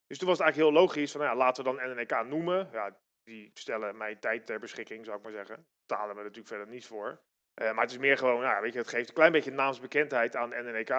Dus 0.07 0.17
toen 0.17 0.27
was 0.27 0.37
het 0.37 0.45
eigenlijk 0.45 0.57
heel 0.57 0.81
logisch 0.81 1.11
van, 1.11 1.21
nou 1.21 1.33
ja, 1.33 1.43
laten 1.43 1.63
we 1.63 1.69
dan 1.69 1.97
NNK 1.97 2.29
noemen. 2.29 2.69
Ja, 2.71 2.97
die 3.27 3.51
stellen 3.53 3.97
mij 3.97 4.15
tijd 4.15 4.45
ter 4.45 4.59
beschikking, 4.59 5.05
zou 5.05 5.17
ik 5.17 5.23
maar 5.23 5.31
zeggen. 5.31 5.65
Betalen 5.87 6.15
we 6.15 6.21
natuurlijk 6.21 6.47
verder 6.47 6.67
niets 6.67 6.87
voor. 6.87 7.21
Eh, 7.53 7.73
maar 7.73 7.83
het 7.83 7.91
is 7.91 7.97
meer 7.97 8.17
gewoon, 8.17 8.41
nou, 8.41 8.55
ja, 8.55 8.61
weet 8.61 8.73
je, 8.73 8.79
het 8.79 8.87
geeft 8.87 9.07
een 9.07 9.13
klein 9.13 9.31
beetje 9.31 9.51
naamsbekendheid 9.51 10.35
aan 10.35 10.49
NNK. 10.49 10.89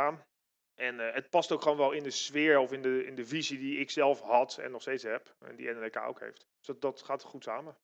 En 0.75 1.01
eh, 1.01 1.15
het 1.15 1.31
past 1.31 1.53
ook 1.53 1.63
gewoon 1.63 1.77
wel 1.77 1.93
in 1.93 2.03
de 2.03 2.11
sfeer 2.11 2.59
of 2.59 2.73
in 2.73 2.83
de, 2.83 3.07
in 3.07 3.15
de 3.15 3.27
visie 3.27 3.59
die 3.59 3.79
ik 3.79 3.91
zelf 3.91 4.21
had 4.21 4.59
en 4.59 4.71
nog 4.71 4.81
steeds 4.81 5.03
heb. 5.03 5.37
En 5.39 5.57
die 5.57 5.71
NNK 5.71 5.97
ook 5.97 6.21
heeft. 6.21 6.49
Dus 6.59 6.67
dat, 6.67 6.81
dat 6.81 7.03
gaat 7.03 7.23
goed 7.23 7.45
samen. 7.45 7.77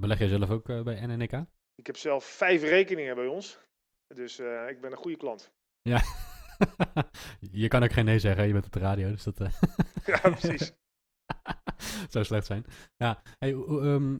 Beleg 0.00 0.18
jij 0.18 0.28
zelf 0.28 0.50
ook 0.50 0.68
eh, 0.68 0.82
bij 0.82 1.06
NNK? 1.06 1.32
Ik 1.74 1.86
heb 1.86 1.96
zelf 1.96 2.24
vijf 2.24 2.62
rekeningen 2.62 3.14
bij 3.14 3.26
ons. 3.26 3.60
Dus 4.06 4.38
ik 4.68 4.80
ben 4.80 4.90
een 4.90 4.96
goede 4.96 5.16
klant. 5.16 5.52
Ja. 5.82 6.02
je 7.62 7.68
kan 7.68 7.82
ook 7.82 7.92
geen 7.92 8.04
nee 8.04 8.18
zeggen, 8.18 8.46
je 8.46 8.52
bent 8.52 8.66
op 8.66 8.72
de 8.72 8.78
radio, 8.78 9.10
dus 9.10 9.24
dat... 9.24 9.38
Ja, 10.04 10.18
precies. 10.18 10.72
zou 12.10 12.24
slecht 12.24 12.46
zijn. 12.46 12.64
Ja, 12.96 13.22
hey, 13.38 13.52
ehm, 13.52 14.16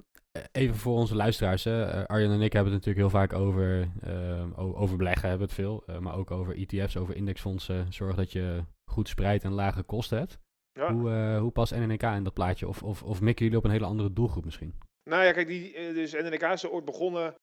even 0.53 0.77
voor 0.77 0.97
onze 0.97 1.15
luisteraars. 1.15 1.65
Hè. 1.65 1.85
Eh, 1.85 2.05
Arjen 2.05 2.31
en 2.31 2.41
ik 2.41 2.53
hebben 2.53 2.73
het 2.73 2.87
natuurlijk 2.87 3.13
heel 3.13 3.21
vaak 3.21 3.33
over, 3.33 3.91
ehm, 4.01 4.53
over 4.55 4.97
beleggen, 4.97 5.29
hebben 5.29 5.47
het 5.47 5.57
veel. 5.57 5.83
eh, 5.87 5.99
maar 5.99 6.17
ook 6.17 6.31
over 6.31 6.57
ETF's, 6.57 6.97
over 6.97 7.17
indexfondsen. 7.17 7.93
Zorg 7.93 8.17
dat 8.17 8.33
je 8.33 8.65
goed 8.91 9.09
spreidt 9.09 9.45
en 9.45 9.53
lage 9.53 9.83
kosten 9.83 10.19
hebt. 10.19 10.39
Ja. 10.73 10.93
Hoe, 10.93 11.11
eh, 11.11 11.39
hoe 11.39 11.51
past 11.51 11.75
NNK 11.75 12.03
in 12.03 12.25
dat 12.25 12.35
plaatje? 12.35 12.69
Of, 12.69 12.83
of, 12.83 13.03
of 13.03 13.21
mikken 13.21 13.45
jullie 13.45 13.59
op 13.59 13.65
een 13.65 13.71
hele 13.71 13.87
andere 13.87 14.13
doelgroep 14.13 14.45
misschien? 14.45 14.79
Nou 15.11 15.25
ja, 15.25 15.33
kijk, 15.33 15.47
die, 15.47 15.93
dus 15.93 16.13
NNK 16.13 16.43
is 16.43 16.67
ooit 16.67 16.85
begonnen. 16.85 17.35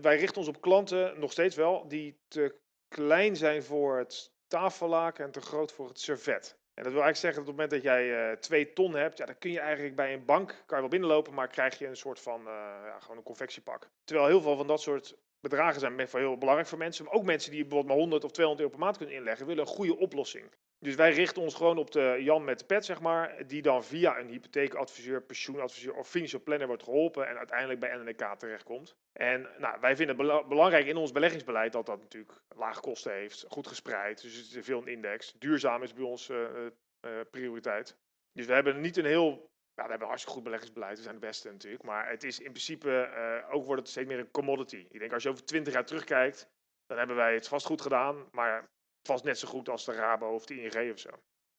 Wij 0.00 0.18
richten 0.18 0.36
ons 0.36 0.48
op 0.48 0.60
klanten, 0.60 1.20
nog 1.20 1.32
steeds 1.32 1.56
wel, 1.56 1.88
die 1.88 2.20
te 2.28 2.60
klein 2.88 3.36
zijn 3.36 3.62
voor 3.62 3.98
het 3.98 4.32
tafellaken 4.46 5.24
en 5.24 5.30
te 5.30 5.40
groot 5.40 5.72
voor 5.72 5.88
het 5.88 6.00
servet. 6.00 6.59
En 6.80 6.86
dat 6.86 6.94
wil 6.94 7.04
eigenlijk 7.04 7.34
zeggen 7.34 7.44
dat 7.44 7.54
op 7.54 7.58
het 7.60 7.70
moment 7.70 7.84
dat 7.84 7.92
jij 7.92 8.30
eh, 8.30 8.36
twee 8.36 8.72
ton 8.72 8.94
hebt, 8.94 9.18
ja, 9.18 9.26
dan 9.26 9.38
kun 9.38 9.50
je 9.50 9.60
eigenlijk 9.60 9.96
bij 9.96 10.12
een 10.12 10.24
bank, 10.24 10.48
kan 10.48 10.76
je 10.76 10.80
wel 10.80 10.88
binnenlopen, 10.88 11.34
maar 11.34 11.48
krijg 11.48 11.78
je 11.78 11.86
een 11.86 11.96
soort 11.96 12.20
van, 12.20 12.40
eh, 12.40 12.54
ja, 12.84 13.00
gewoon 13.00 13.16
een 13.16 13.22
confectiepak. 13.22 13.90
Terwijl 14.04 14.28
heel 14.28 14.40
veel 14.40 14.56
van 14.56 14.66
dat 14.66 14.80
soort 14.80 15.16
bedragen 15.40 15.80
zijn 15.80 16.08
heel 16.10 16.38
belangrijk 16.38 16.68
voor 16.68 16.78
mensen. 16.78 17.04
Maar 17.04 17.14
ook 17.14 17.24
mensen 17.24 17.50
die 17.50 17.60
bijvoorbeeld 17.60 17.92
maar 17.92 18.02
100 18.02 18.24
of 18.24 18.30
200 18.30 18.66
euro 18.66 18.76
per 18.76 18.86
maand 18.86 18.96
kunnen 18.98 19.16
inleggen, 19.16 19.46
willen 19.46 19.62
een 19.62 19.74
goede 19.74 19.96
oplossing. 19.96 20.50
Dus 20.78 20.94
wij 20.94 21.12
richten 21.12 21.42
ons 21.42 21.54
gewoon 21.54 21.78
op 21.78 21.90
de 21.90 22.16
Jan 22.20 22.44
met 22.44 22.58
de 22.58 22.64
pet, 22.64 22.84
zeg 22.84 23.00
maar, 23.00 23.46
die 23.46 23.62
dan 23.62 23.84
via 23.84 24.18
een 24.18 24.28
hypotheekadviseur, 24.28 25.22
pensioenadviseur 25.22 25.94
of 25.94 26.08
financial 26.08 26.42
planner 26.42 26.66
wordt 26.66 26.82
geholpen 26.82 27.28
en 27.28 27.36
uiteindelijk 27.36 27.80
bij 27.80 27.96
NNK 27.96 28.38
terechtkomt. 28.38 28.94
En 29.12 29.48
nou, 29.58 29.80
wij 29.80 29.96
vinden 29.96 30.16
het 30.16 30.26
bela- 30.26 30.44
belangrijk 30.44 30.86
in 30.86 30.96
ons 30.96 31.12
beleggingsbeleid 31.12 31.72
dat 31.72 31.86
dat 31.86 32.00
natuurlijk 32.00 32.42
lage 32.56 32.80
kosten 32.80 33.12
heeft, 33.12 33.44
goed 33.48 33.66
gespreid, 33.66 34.22
dus 34.22 34.36
het 34.36 34.56
is 34.56 34.64
veel 34.64 34.80
een 34.80 34.88
index. 34.88 35.34
Duurzaam 35.38 35.82
is 35.82 35.92
bij 35.92 36.04
ons 36.04 36.28
eh, 36.28 36.66
eh, 37.00 37.10
prioriteit. 37.30 37.96
Dus 38.32 38.46
we 38.46 38.52
hebben 38.52 38.80
niet 38.80 38.96
een 38.96 39.04
heel, 39.04 39.50
we 39.84 39.90
hebben 39.90 40.08
hartstikke 40.08 40.36
goed 40.36 40.44
beleggingsbeleid, 40.44 40.96
we 40.96 41.02
zijn 41.02 41.14
de 41.14 41.26
beste 41.26 41.50
natuurlijk, 41.50 41.82
maar 41.82 42.10
het 42.10 42.24
is 42.24 42.38
in 42.38 42.50
principe, 42.50 42.90
eh, 42.90 43.54
ook 43.54 43.64
wordt 43.64 43.80
het 43.80 43.90
steeds 43.90 44.08
meer 44.08 44.18
een 44.18 44.30
commodity. 44.30 44.86
Ik 44.90 44.98
denk 44.98 45.12
als 45.12 45.22
je 45.22 45.28
over 45.28 45.44
20 45.44 45.72
jaar 45.72 45.84
terugkijkt, 45.84 46.48
dan 46.86 46.98
hebben 46.98 47.16
wij 47.16 47.34
het 47.34 47.48
vast 47.48 47.66
goed 47.66 47.80
gedaan, 47.80 48.24
maar 48.32 48.68
vast 49.02 49.24
net 49.24 49.38
zo 49.38 49.48
goed 49.48 49.68
als 49.68 49.84
de 49.84 49.92
Rabo 49.92 50.34
of 50.34 50.46
de 50.46 50.62
ING 50.62 50.92
of 50.92 50.98
zo. 50.98 51.10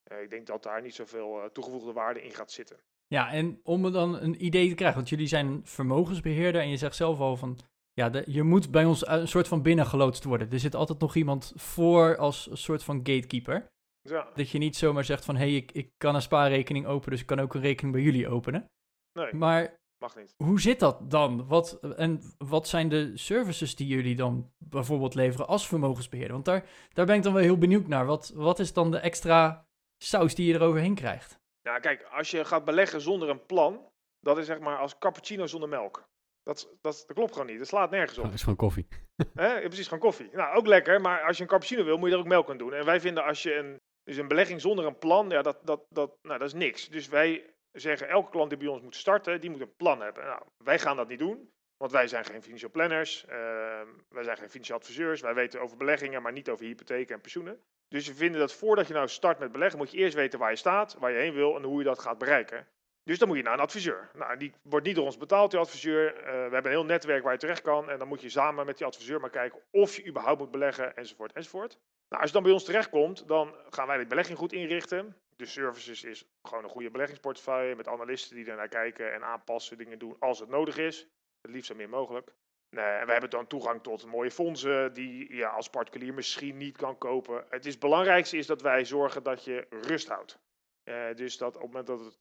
Eh, 0.04 0.22
ik 0.22 0.30
denk 0.30 0.48
dat 0.48 0.64
daar 0.64 0.82
niet 0.82 0.96
zoveel 0.96 1.42
eh, 1.42 1.50
toegevoegde 1.50 1.94
waarde 1.94 2.24
in 2.24 2.32
gaat 2.32 2.52
zitten. 2.52 2.78
Ja, 3.08 3.32
en 3.32 3.60
om 3.64 3.92
dan 3.92 4.20
een 4.22 4.46
idee 4.46 4.70
te 4.70 4.76
krijgen, 4.76 4.98
want 4.98 5.10
jullie 5.10 5.28
zijn 5.28 5.62
vermogensbeheerder 5.64 6.62
en 6.62 6.70
je 6.70 6.78
zegt 6.78 6.96
zelf 6.96 7.20
al 7.20 7.38
van, 7.38 7.60
ja, 7.94 8.12
je 8.26 8.44
moet 8.44 8.72
bij 8.72 8.86
ons 8.86 9.08
een 9.08 9.28
soort 9.28 9.48
van 9.48 9.62
binnengeloodst 9.62 10.24
worden. 10.24 10.52
Er 10.52 10.60
zit 10.60 10.76
altijd 10.76 11.00
nog 11.00 11.16
iemand 11.16 11.54
voor 11.56 12.18
als 12.18 12.50
een 12.50 12.58
soort 12.58 12.84
van 12.84 12.98
gatekeeper. 12.98 13.68
Dus 14.02 14.12
ja, 14.12 14.28
Dat 14.36 14.50
je 14.50 14.58
niet 14.58 14.76
zomaar 14.76 15.04
zegt 15.04 15.26
van, 15.26 15.36
hé, 15.36 15.42
hey, 15.48 15.56
ik, 15.56 15.72
ik 15.72 15.92
kan 15.98 16.16
een 16.16 16.22
spaarrekening 16.22 16.86
openen, 16.86 17.10
dus 17.10 17.22
ik 17.22 17.26
kan 17.26 17.40
ook 17.40 17.54
een 17.54 17.62
rekening 17.62 17.94
bij 17.94 18.04
jullie 18.04 18.28
openen. 18.30 18.66
nee, 19.14 19.34
Maar 19.34 19.80
mag 19.98 20.16
niet. 20.16 20.34
hoe 20.38 20.60
zit 20.62 20.80
dat 20.80 21.12
dan? 21.12 21.48
Wat, 21.48 21.80
en 21.98 22.22
wat 22.38 22.68
zijn 22.68 22.90
de 22.90 23.18
services 23.18 23.76
die 23.76 23.88
jullie 23.88 24.16
dan 24.16 24.52
bijvoorbeeld 24.58 25.16
leveren 25.16 25.48
als 25.48 25.68
vermogensbeheerder? 25.68 26.34
Want 26.34 26.46
daar, 26.46 26.66
daar 26.94 27.06
ben 27.06 27.16
ik 27.16 27.24
dan 27.24 27.34
wel 27.34 27.42
heel 27.44 27.58
benieuwd 27.58 27.88
naar. 27.88 28.06
Wat, 28.06 28.32
wat 28.36 28.60
is 28.60 28.74
dan 28.74 28.92
de 28.92 28.98
extra 29.00 29.66
saus 30.04 30.36
die 30.36 30.48
je 30.48 30.54
eroverheen 30.54 30.96
krijgt? 30.96 31.40
Nou, 31.68 31.80
kijk, 31.80 32.04
als 32.04 32.32
je 32.32 32.46
gaat 32.46 32.66
beleggen 32.66 33.02
zonder 33.02 33.30
een 33.30 33.46
plan, 33.46 33.88
dat 34.20 34.38
is 34.38 34.46
zeg 34.46 34.60
maar 34.60 34.78
als 34.78 34.98
cappuccino 34.98 35.46
zonder 35.48 35.70
melk. 35.70 36.10
Dat, 36.44 36.70
dat, 36.82 37.04
dat 37.08 37.16
klopt 37.16 37.32
gewoon 37.32 37.48
niet. 37.48 37.58
Dat 37.58 37.68
slaat 37.68 37.92
nergens 37.92 38.18
op. 38.18 38.24
Dat 38.24 38.34
is 38.34 38.40
gewoon 38.42 38.56
koffie. 38.56 38.88
Hè? 39.34 39.54
Ja, 39.54 39.68
precies, 39.68 39.88
gewoon 39.88 40.00
koffie. 40.00 40.30
Nou, 40.32 40.56
ook 40.56 40.68
lekker, 40.68 41.02
maar 41.02 41.22
als 41.22 41.38
je 41.38 41.44
een 41.44 41.50
cappuccino 41.50 41.84
wil, 41.84 41.98
moet 41.98 42.08
je 42.10 42.14
er 42.16 42.22
ook 42.22 42.28
melk 42.28 42.50
aan 42.50 42.58
doen. 42.58 42.74
En 42.74 42.86
wij 42.86 43.00
vinden 43.00 43.24
als 43.24 43.44
je 43.44 43.56
een, 43.56 43.80
dus 44.12 44.20
een 44.20 44.28
belegging 44.28 44.62
zonder 44.62 44.86
een 44.86 44.98
plan, 44.98 45.30
ja, 45.30 45.42
dat, 45.42 45.60
dat, 45.64 45.82
dat, 45.90 46.12
nou, 46.22 46.40
dat 46.40 46.48
is 46.48 46.54
niks. 46.54 46.90
Dus 46.90 47.08
wij 47.08 47.54
zeggen, 47.72 48.08
elke 48.08 48.30
klant 48.30 48.50
die 48.50 48.58
bij 48.58 48.68
ons 48.68 48.82
moet 48.82 48.96
starten, 48.96 49.42
die 49.42 49.50
moet 49.50 49.62
een 49.62 49.76
plan 49.76 50.02
hebben. 50.02 50.24
Nou, 50.24 50.42
wij 50.58 50.80
gaan 50.80 50.96
dat 50.96 51.08
niet 51.08 51.20
doen, 51.20 51.52
want 51.78 51.92
wij 51.92 52.08
zijn 52.08 52.26
geen 52.26 52.44
financial 52.44 52.72
planners, 52.72 53.26
ehm, 53.26 53.88
wij 54.10 54.24
zijn 54.24 54.38
geen 54.38 54.50
financieel 54.50 54.78
adviseurs, 54.78 55.22
wij 55.22 55.34
weten 55.34 55.62
over 55.62 55.78
beleggingen, 55.78 56.22
maar 56.22 56.32
niet 56.32 56.50
over 56.50 56.66
hypotheken 56.66 57.16
en 57.16 57.22
pensioenen. 57.22 57.62
Dus 57.88 58.08
we 58.08 58.16
vinden 58.16 58.40
dat 58.40 58.54
voordat 58.54 58.88
je 58.88 58.94
nou 58.94 59.08
start 59.08 59.40
met 59.40 59.52
beleggen, 59.52 59.78
moet 59.78 59.92
je 59.92 59.98
eerst 59.98 60.16
weten 60.16 60.40
waar 60.40 60.50
je 60.50 60.56
staat, 60.56 60.96
waar 61.00 61.12
je 61.12 61.18
heen 61.18 61.34
wil 61.34 61.56
en 61.56 61.64
hoe 61.64 61.78
je 61.78 61.86
dat 61.86 62.00
gaat 62.00 62.18
bereiken. 62.18 62.68
Dus 63.04 63.20
dan 63.20 63.28
moet 63.28 63.38
je 63.38 63.44
naar 63.44 63.54
een 63.54 63.60
adviseur. 63.60 64.10
Nou, 64.14 64.38
die 64.38 64.54
wordt 64.62 64.86
niet 64.86 64.96
door 64.96 65.06
ons 65.06 65.18
betaald, 65.18 65.52
die 65.52 65.60
adviseur. 65.60 66.16
Eh, 66.16 66.24
we 66.24 66.32
hebben 66.32 66.66
een 66.66 66.78
heel 66.78 66.86
netwerk 66.86 67.24
waar 67.24 67.34
je 67.34 67.40
terecht 67.40 67.62
kan. 67.62 67.90
En 67.90 68.00
dan 68.00 68.08
moet 68.08 68.22
je 68.22 68.30
samen 68.30 68.66
met 68.66 68.78
die 68.78 68.88
adviseur 68.88 69.20
maar 69.20 69.30
kijken 69.30 69.60
of 69.72 69.96
je 69.96 70.06
überhaupt 70.06 70.40
moet 70.40 70.52
beleggen, 70.52 70.96
enzovoort, 70.96 71.32
enzovoort. 71.32 71.78
Nou, 72.10 72.22
als 72.22 72.32
je 72.32 72.36
dan 72.36 72.44
bij 72.44 72.52
ons 72.52 72.64
terechtkomt, 72.64 73.28
dan 73.28 73.56
gaan 73.70 73.88
wij 73.88 73.98
de 73.98 74.06
belegging 74.06 74.38
goed 74.38 74.54
inrichten. 74.54 75.18
De 75.36 75.46
services 75.46 76.04
is 76.04 76.26
gewoon 76.44 76.64
een 76.64 76.70
goede 76.70 76.92
beleggingsportefeuille 76.92 77.76
met 77.76 77.88
analisten 77.88 78.36
die 78.36 78.46
ernaar 78.46 78.68
kijken 78.68 79.14
en 79.14 79.24
aanpassen, 79.24 79.78
dingen 79.78 80.00
doen 80.00 80.16
als 80.20 80.40
het 80.40 80.50
nodig 80.50 80.78
is. 80.78 81.08
Het 81.42 81.52
liefst 81.52 81.68
zo 81.68 81.76
meer 81.76 81.90
mogelijk. 81.90 82.34
Nee, 82.70 82.86
en 82.86 83.06
we 83.06 83.12
hebben 83.12 83.30
dan 83.30 83.48
toegang 83.48 83.84
tot 83.84 84.06
mooie 84.06 84.32
fondsen 84.32 84.94
die 84.94 85.36
je 85.36 85.48
als 85.48 85.70
particulier 85.70 86.14
misschien 86.14 86.58
niet 86.58 86.78
kan 86.78 86.98
kopen. 86.98 87.46
Het 87.50 87.66
is, 87.66 87.78
belangrijkste 87.78 88.38
is 88.38 88.48
dat 88.48 88.62
wij 88.62 88.86
zorgen 88.86 89.24
dat 89.24 89.44
je 89.44 89.68
rust 89.70 90.08
houdt. 90.08 90.40
Eh, 90.84 91.16
dus 91.16 91.38
dat 91.38 91.56
op 91.56 91.62
het 91.62 91.70
moment 91.70 91.88
dat 91.88 92.00
het, 92.00 92.20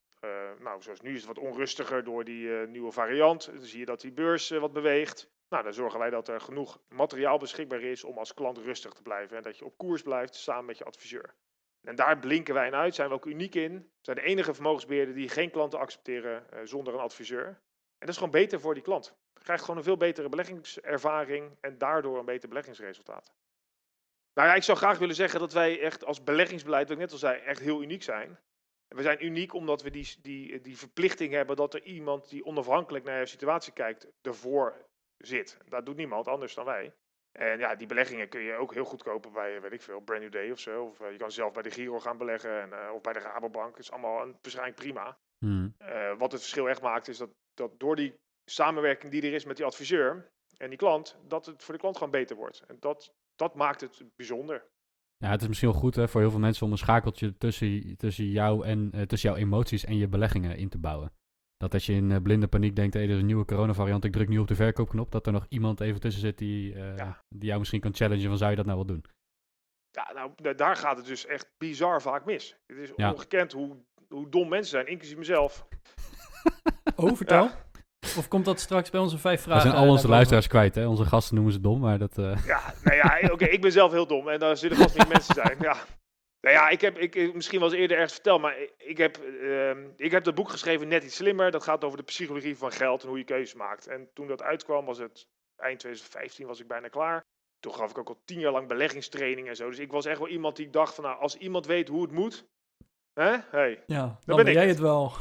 nou 0.61 0.83
zoals 0.83 1.01
nu 1.01 1.15
is 1.15 1.25
het 1.25 1.37
wat 1.37 1.45
onrustiger 1.45 2.05
door 2.05 2.25
die 2.25 2.61
eh, 2.61 2.69
nieuwe 2.69 2.93
variant, 2.93 3.47
dan 3.47 3.65
zie 3.65 3.79
je 3.79 3.85
dat 3.85 4.01
die 4.01 4.13
beurs 4.13 4.51
eh, 4.51 4.61
wat 4.61 4.73
beweegt. 4.73 5.31
Nou, 5.49 5.65
dan 5.65 5.73
zorgen 5.73 5.99
wij 5.99 6.11
dat 6.11 6.29
er 6.29 6.41
genoeg 6.41 6.81
materiaal 6.89 7.39
beschikbaar 7.39 7.83
is 7.83 8.05
om 8.05 8.19
als 8.19 8.35
klant 8.35 8.59
rustig 8.59 8.93
te 8.93 9.03
blijven. 9.03 9.37
En 9.37 9.43
dat 9.43 9.59
je 9.59 9.65
op 9.65 9.79
koers 9.79 10.03
blijft 10.03 10.35
samen 10.35 10.65
met 10.65 10.79
je 10.79 10.85
adviseur. 10.85 11.35
En 11.83 11.95
daar 11.95 12.19
blinken 12.19 12.55
wij 12.55 12.67
in 12.67 12.75
uit, 12.75 12.95
zijn 12.95 13.09
we 13.09 13.15
ook 13.15 13.27
uniek 13.27 13.55
in. 13.55 13.73
We 13.73 13.89
zijn 14.01 14.17
de 14.17 14.23
enige 14.23 14.55
vermogensbeheerder 14.55 15.15
die 15.15 15.29
geen 15.29 15.51
klanten 15.51 15.79
accepteren 15.79 16.51
eh, 16.51 16.61
zonder 16.65 16.95
een 16.95 17.01
adviseur. 17.01 17.47
En 17.47 18.07
dat 18.07 18.09
is 18.09 18.17
gewoon 18.17 18.31
beter 18.31 18.61
voor 18.61 18.75
die 18.75 18.83
klant. 18.83 19.17
Je 19.35 19.41
krijgt 19.43 19.63
gewoon 19.63 19.77
een 19.77 19.85
veel 19.85 19.97
betere 19.97 20.29
beleggingservaring 20.29 21.57
en 21.61 21.79
daardoor 21.79 22.19
een 22.19 22.25
beter 22.25 22.49
beleggingsresultaat. 22.49 23.33
Nou 24.35 24.49
ja, 24.49 24.55
ik 24.55 24.63
zou 24.63 24.79
graag 24.79 24.99
willen 24.99 25.15
zeggen 25.15 25.41
dat 25.41 25.53
wij 25.53 25.81
echt 25.81 26.05
als 26.05 26.25
beleggingsbeleid, 26.25 26.89
wat 26.89 26.97
ik 26.97 27.03
net 27.03 27.13
al 27.13 27.19
zei, 27.19 27.41
echt 27.41 27.61
heel 27.61 27.83
uniek 27.83 28.03
zijn. 28.03 28.39
En 28.91 28.97
we 28.97 29.03
zijn 29.03 29.25
uniek 29.25 29.55
omdat 29.55 29.83
we 29.83 29.91
die, 29.91 30.17
die, 30.23 30.61
die 30.61 30.79
verplichting 30.79 31.33
hebben 31.33 31.57
dat 31.57 31.75
er 31.75 31.83
iemand 31.83 32.29
die 32.29 32.45
onafhankelijk 32.45 33.05
naar 33.05 33.19
je 33.19 33.27
situatie 33.27 33.73
kijkt, 33.73 34.09
ervoor 34.23 34.87
zit. 35.17 35.59
Dat 35.69 35.87
doet 35.87 35.97
niemand 35.97 36.29
anders 36.29 36.55
dan 36.55 36.65
wij. 36.65 36.95
En 37.33 37.59
ja, 37.59 37.75
die 37.75 37.87
beleggingen 37.87 38.29
kun 38.29 38.41
je 38.41 38.55
ook 38.55 38.75
heel 38.75 38.85
goed 38.85 39.03
kopen 39.03 39.33
bij, 39.33 39.61
weet 39.61 39.73
ik 39.73 39.83
veel, 39.83 40.01
Brand 40.01 40.23
New 40.23 40.33
Day 40.33 40.51
of 40.51 40.59
zo. 40.59 40.85
Of 40.85 41.01
eh, 41.01 41.11
je 41.11 41.17
kan 41.17 41.33
zelf 41.33 41.53
bij 41.53 41.63
de 41.63 41.71
Giro 41.71 42.01
gaan 42.01 42.19
beleggen 42.19 42.61
en, 42.61 42.73
eh, 42.73 42.93
of 42.95 43.01
bij 43.01 43.13
de 43.13 43.19
Rabobank. 43.19 43.71
Dat 43.71 43.85
is 43.85 43.91
allemaal 43.91 44.23
een, 44.23 44.39
waarschijnlijk 44.43 44.77
prima. 44.77 45.19
Hmm. 45.39 45.75
Eh, 45.79 46.19
wat 46.19 46.33
het 46.33 46.41
verschil 46.41 46.69
echt 46.69 46.83
maakt, 46.83 47.09
is 47.09 47.19
dat, 47.19 47.31
dat 47.55 47.81
door 47.81 47.97
die 47.97 48.15
samenwerking 48.45 49.13
die 49.13 49.23
er 49.23 49.33
is 49.33 49.45
met 49.45 49.57
die 49.57 49.67
adviseur 49.67 50.31
en 50.57 50.69
die 50.69 50.79
klant, 50.79 51.19
dat 51.27 51.47
het 51.47 51.63
voor 51.63 51.75
de 51.75 51.81
klant 51.81 51.97
gewoon 51.97 52.13
beter 52.13 52.37
wordt. 52.37 52.63
En 52.67 52.77
dat, 52.81 53.13
dat 53.35 53.55
maakt 53.55 53.81
het 53.81 54.03
bijzonder. 54.17 54.67
Ja, 55.25 55.31
het 55.31 55.41
is 55.43 55.49
misschien 55.49 55.71
wel 55.71 55.79
goed 55.81 55.95
hè, 55.95 56.09
voor 56.09 56.21
heel 56.21 56.31
veel 56.31 56.41
mensen 56.41 56.67
om 56.67 56.73
een 56.73 56.79
schakeltje 56.79 57.37
tussen, 57.39 57.97
tussen 57.97 58.25
jou 58.31 58.65
en 58.67 58.89
eh, 58.93 59.03
tussen 59.03 59.31
jouw 59.31 59.39
emoties 59.39 59.85
en 59.85 59.97
je 59.97 60.09
beleggingen 60.09 60.57
in 60.57 60.69
te 60.69 60.79
bouwen. 60.79 61.13
Dat 61.57 61.75
als 61.75 61.87
je 61.87 61.93
in 61.93 62.11
eh, 62.13 62.23
blinde 62.23 62.49
paniek 62.49 62.77
denkt, 62.77 62.95
hé, 62.95 63.01
er 63.01 63.09
is 63.11 63.19
een 63.19 63.27
nieuwe 63.27 63.45
coronavariant, 63.45 64.05
ik 64.05 64.13
druk 64.13 64.29
nu 64.29 64.39
op 64.39 64.49
de 64.49 64.55
verkoopknop, 64.55 65.11
dat 65.13 65.27
er 65.27 65.33
nog 65.33 65.47
iemand 65.49 65.81
even 65.81 66.01
tussen 66.01 66.21
zit 66.23 66.39
die, 66.39 66.75
eh, 66.75 66.97
Ja. 66.97 67.23
die 67.29 67.47
jou 67.47 67.59
misschien 67.59 67.81
kan 67.81 67.95
challengen 67.95 68.29
van 68.29 68.39
zou 68.39 68.51
je 68.51 68.57
dat 68.57 68.65
nou 68.67 68.77
wel 68.77 68.87
doen? 68.87 69.05
Ja, 69.91 70.13
nou, 70.15 70.31
da- 70.37 70.53
daar 70.53 70.77
gaat 70.77 70.97
het 70.97 71.07
dus 71.07 71.27
echt 71.27 71.51
bizar 71.59 72.03
vaak 72.03 72.25
mis. 72.25 72.57
Het 72.67 72.77
is 72.79 72.91
Ja. 72.97 73.11
ongekend 73.13 73.53
hoe, 73.53 73.77
hoe 74.09 74.29
dom 74.29 74.49
mensen 74.49 74.71
zijn, 74.71 74.87
inclusief 74.87 75.17
mezelf. 75.19 75.67
Oh, 76.97 77.15
vertel. 77.17 77.51
Of 78.19 78.29
komt 78.29 78.45
dat 78.45 78.61
straks 78.61 78.91
bij 78.91 79.01
onze 79.01 79.19
vijf 79.19 79.37
We 79.37 79.43
vragen? 79.43 79.63
zijn 79.63 79.75
al 79.75 79.81
naar 79.81 79.89
onze 79.91 79.97
boven? 80.03 80.15
luisteraars 80.17 80.47
kwijt, 80.47 80.75
hè? 80.75 80.87
Onze 80.87 81.05
gasten 81.05 81.35
noemen 81.35 81.53
ze 81.53 81.61
dom, 81.61 81.81
maar 81.81 81.99
dat... 81.99 82.19
eh, 82.19 82.45
Ja, 82.47 82.75
nou 82.85 82.97
ja, 82.97 83.29
oké, 83.33 83.45
ik 83.45 83.61
ben 83.61 83.73
zelf 83.73 83.93
heel 83.93 84.07
dom 84.07 84.29
en 84.29 84.39
daar 84.39 84.57
zullen 84.57 84.77
vast 84.77 84.97
meer 84.97 85.09
mensen 85.09 85.35
zijn. 85.35 85.57
Ja. 85.61 85.77
Nou 86.41 86.55
ja, 86.55 86.69
ik 86.69 86.81
heb 86.81 86.99
ik, 86.99 87.15
ik- 87.15 87.35
misschien 87.35 87.61
wel 87.61 87.69
eens 87.69 87.79
eerder 87.79 87.97
ergens 87.97 88.13
verteld, 88.15 88.41
maar 88.41 88.59
ik- 88.61 88.73
ik 88.77 88.97
heb, 88.99 89.17
ehm, 89.17 89.79
ik 89.97 90.11
heb 90.11 90.25
dat 90.25 90.35
boek 90.35 90.49
geschreven 90.51 90.89
Net 90.89 91.05
iets 91.05 91.17
slimmer. 91.17 91.51
Dat 91.51 91.63
gaat 91.63 91.85
over 91.85 91.99
de 91.99 92.05
psychologie 92.05 92.57
van 92.57 92.73
geld 92.73 93.03
en 93.03 93.09
hoe 93.09 93.19
je 93.19 93.25
keuzes 93.25 93.55
maakt. 93.55 93.87
En 93.87 94.09
toen 94.15 94.27
dat 94.27 94.43
uitkwam, 94.43 94.85
was 94.85 94.99
het 94.99 95.27
eind 95.57 95.79
2015, 95.79 96.47
was 96.47 96.61
ik 96.61 96.67
bijna 96.69 96.89
klaar. 96.89 97.21
Toen 97.59 97.75
gaf 97.75 97.91
ik 97.91 97.99
ook 97.99 98.09
al 98.09 98.21
tien 98.25 98.41
jaar 98.41 98.53
lang 98.53 98.69
beleggingstraining 98.69 99.49
en 99.49 99.57
zo. 99.57 99.69
Dus 99.69 99.79
ik 99.79 99.93
was 99.93 100.05
echt 100.07 100.19
wel 100.19 100.29
iemand 100.29 100.57
die 100.57 100.71
dacht 100.71 100.95
van, 100.95 101.05
nou, 101.05 101.21
als 101.21 101.37
iemand 101.37 101.67
weet 101.67 101.89
hoe 101.89 102.03
het 102.03 102.13
moet, 102.13 102.45
hè, 103.21 103.37
hey. 103.51 103.83
Ja, 103.87 104.01
dan 104.05 104.17
ben 104.25 104.37
ben, 104.37 104.47
ik 104.47 104.53
jij 104.53 104.63
het. 104.67 104.71
het 104.75 104.81
wel. 104.81 105.13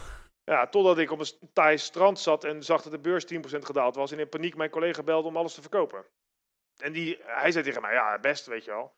Ja, 0.49 0.67
totdat 0.67 0.97
ik 0.97 1.11
op 1.11 1.19
een 1.19 1.49
Thais 1.53 1.83
strand 1.83 2.19
zat 2.19 2.43
en 2.43 2.63
zag 2.63 2.81
dat 2.81 2.91
de 2.91 2.99
beurs 2.99 3.25
10% 3.33 3.37
gedaald 3.59 3.95
was. 3.95 4.11
En 4.11 4.19
in 4.19 4.29
paniek 4.29 4.55
mijn 4.55 4.69
collega 4.69 5.03
belde 5.03 5.27
om 5.27 5.37
alles 5.37 5.53
te 5.53 5.61
verkopen. 5.61 6.05
En 6.77 6.91
die, 6.91 7.17
hij 7.21 7.51
zei 7.51 7.63
tegen 7.63 7.81
mij, 7.81 7.93
ja, 7.93 8.19
best, 8.19 8.45
weet 8.45 8.63
je 8.63 8.71
wel. 8.71 8.95